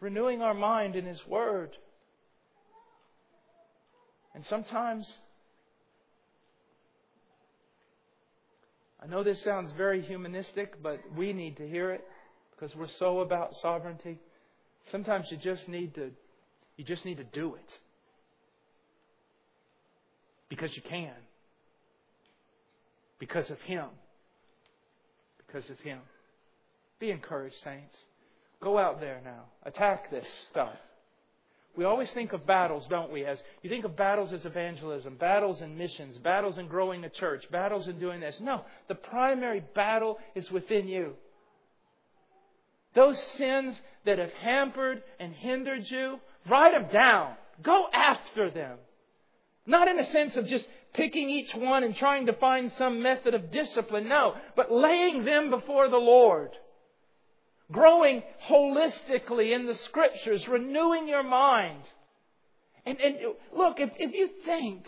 renewing 0.00 0.42
our 0.42 0.54
mind 0.54 0.96
in 0.96 1.04
His 1.04 1.24
Word. 1.26 1.70
And 4.34 4.44
sometimes, 4.44 5.10
I 9.02 9.06
know 9.06 9.24
this 9.24 9.42
sounds 9.42 9.72
very 9.76 10.02
humanistic, 10.02 10.82
but 10.82 11.00
we 11.16 11.32
need 11.32 11.56
to 11.56 11.66
hear 11.66 11.90
it 11.92 12.04
because 12.50 12.74
we're 12.76 12.88
so 12.88 13.20
about 13.20 13.54
sovereignty. 13.62 14.18
Sometimes 14.90 15.30
you 15.30 15.36
just 15.36 15.68
need 15.68 15.94
to, 15.94 16.10
you 16.76 16.84
just 16.84 17.04
need 17.04 17.16
to 17.16 17.24
do 17.24 17.54
it 17.54 17.70
because 20.48 20.76
you 20.76 20.82
can, 20.82 21.12
because 23.18 23.50
of 23.50 23.60
Him, 23.62 23.86
because 25.46 25.68
of 25.70 25.78
Him. 25.80 25.98
Be 26.98 27.10
encouraged, 27.10 27.56
saints. 27.62 27.96
Go 28.62 28.78
out 28.78 29.00
there 29.00 29.20
now. 29.24 29.44
Attack 29.64 30.10
this 30.10 30.26
stuff. 30.50 30.74
We 31.76 31.84
always 31.84 32.10
think 32.12 32.32
of 32.32 32.46
battles, 32.46 32.86
don't 32.88 33.12
we? 33.12 33.26
As 33.26 33.42
you 33.62 33.68
think 33.68 33.84
of 33.84 33.96
battles 33.96 34.32
as 34.32 34.46
evangelism, 34.46 35.16
battles 35.16 35.60
and 35.60 35.76
missions, 35.76 36.16
battles 36.18 36.56
in 36.56 36.68
growing 36.68 37.04
a 37.04 37.10
church, 37.10 37.44
battles 37.52 37.86
in 37.86 37.98
doing 37.98 38.20
this. 38.20 38.38
No, 38.40 38.62
the 38.88 38.94
primary 38.94 39.62
battle 39.74 40.18
is 40.34 40.50
within 40.50 40.88
you. 40.88 41.12
Those 42.94 43.22
sins 43.36 43.78
that 44.06 44.18
have 44.18 44.32
hampered 44.40 45.02
and 45.20 45.34
hindered 45.34 45.90
you, 45.90 46.18
write 46.48 46.72
them 46.72 46.90
down. 46.90 47.34
Go 47.62 47.88
after 47.92 48.50
them. 48.50 48.78
Not 49.66 49.88
in 49.88 49.98
a 49.98 50.10
sense 50.12 50.34
of 50.36 50.46
just 50.46 50.66
picking 50.94 51.28
each 51.28 51.54
one 51.54 51.84
and 51.84 51.94
trying 51.94 52.26
to 52.26 52.32
find 52.32 52.72
some 52.72 53.02
method 53.02 53.34
of 53.34 53.50
discipline. 53.50 54.08
No, 54.08 54.34
but 54.54 54.72
laying 54.72 55.26
them 55.26 55.50
before 55.50 55.90
the 55.90 55.98
Lord 55.98 56.56
growing 57.72 58.22
holistically 58.48 59.54
in 59.54 59.66
the 59.66 59.74
scriptures, 59.76 60.46
renewing 60.48 61.08
your 61.08 61.22
mind. 61.22 61.82
And, 62.84 63.00
and 63.00 63.16
look, 63.56 63.80
if, 63.80 63.90
if 63.98 64.14
you 64.14 64.30
think 64.44 64.86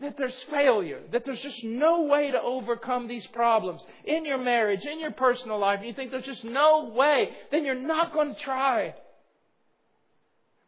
that 0.00 0.18
there's 0.18 0.38
failure, 0.50 1.00
that 1.12 1.24
there's 1.24 1.40
just 1.40 1.62
no 1.64 2.02
way 2.02 2.30
to 2.30 2.40
overcome 2.40 3.08
these 3.08 3.26
problems 3.28 3.80
in 4.04 4.24
your 4.24 4.38
marriage, 4.38 4.84
in 4.84 5.00
your 5.00 5.12
personal 5.12 5.58
life, 5.58 5.78
and 5.78 5.88
you 5.88 5.94
think 5.94 6.10
there's 6.10 6.24
just 6.24 6.44
no 6.44 6.92
way, 6.94 7.30
then 7.50 7.64
you're 7.64 7.74
not 7.74 8.12
going 8.12 8.34
to 8.34 8.40
try. 8.40 8.94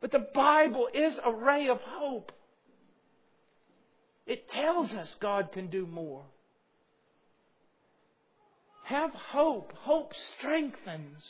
But 0.00 0.12
the 0.12 0.26
Bible 0.32 0.88
is 0.94 1.18
a 1.24 1.32
ray 1.32 1.68
of 1.68 1.80
hope. 1.80 2.32
It 4.26 4.48
tells 4.48 4.92
us 4.92 5.16
God 5.20 5.50
can 5.52 5.68
do 5.68 5.86
more. 5.86 6.24
Have 8.88 9.10
hope. 9.12 9.74
Hope 9.80 10.12
strengthens. 10.38 11.22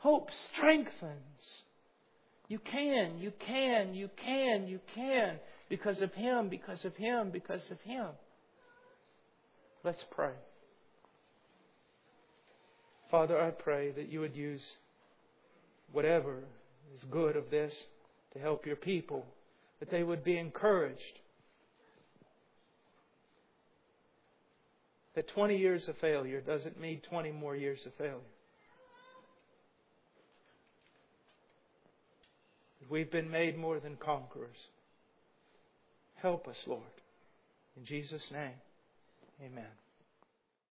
Hope 0.00 0.28
strengthens. 0.52 1.62
You 2.46 2.58
can, 2.58 3.18
you 3.18 3.32
can, 3.38 3.94
you 3.94 4.10
can, 4.22 4.68
you 4.68 4.78
can. 4.94 5.36
Because 5.70 6.02
of 6.02 6.12
Him, 6.12 6.50
because 6.50 6.84
of 6.84 6.94
Him, 6.94 7.30
because 7.30 7.64
of 7.70 7.80
Him. 7.80 8.08
Let's 9.82 10.04
pray. 10.10 10.32
Father, 13.10 13.40
I 13.40 13.50
pray 13.50 13.90
that 13.92 14.12
you 14.12 14.20
would 14.20 14.36
use 14.36 14.62
whatever 15.92 16.40
is 16.94 17.02
good 17.10 17.34
of 17.34 17.50
this 17.50 17.72
to 18.34 18.38
help 18.38 18.66
your 18.66 18.76
people, 18.76 19.24
that 19.80 19.90
they 19.90 20.02
would 20.02 20.22
be 20.22 20.36
encouraged 20.36 21.20
that 25.18 25.26
20 25.34 25.56
years 25.56 25.88
of 25.88 25.96
failure 25.98 26.40
doesn't 26.40 26.80
mean 26.80 27.00
20 27.10 27.32
more 27.32 27.56
years 27.56 27.80
of 27.86 27.92
failure. 27.94 28.20
We've 32.88 33.10
been 33.10 33.28
made 33.28 33.58
more 33.58 33.80
than 33.80 33.96
conquerors. 33.96 34.54
Help 36.22 36.46
us, 36.46 36.54
Lord. 36.68 36.84
In 37.76 37.84
Jesus' 37.84 38.22
name, 38.30 38.54
amen. 39.44 39.64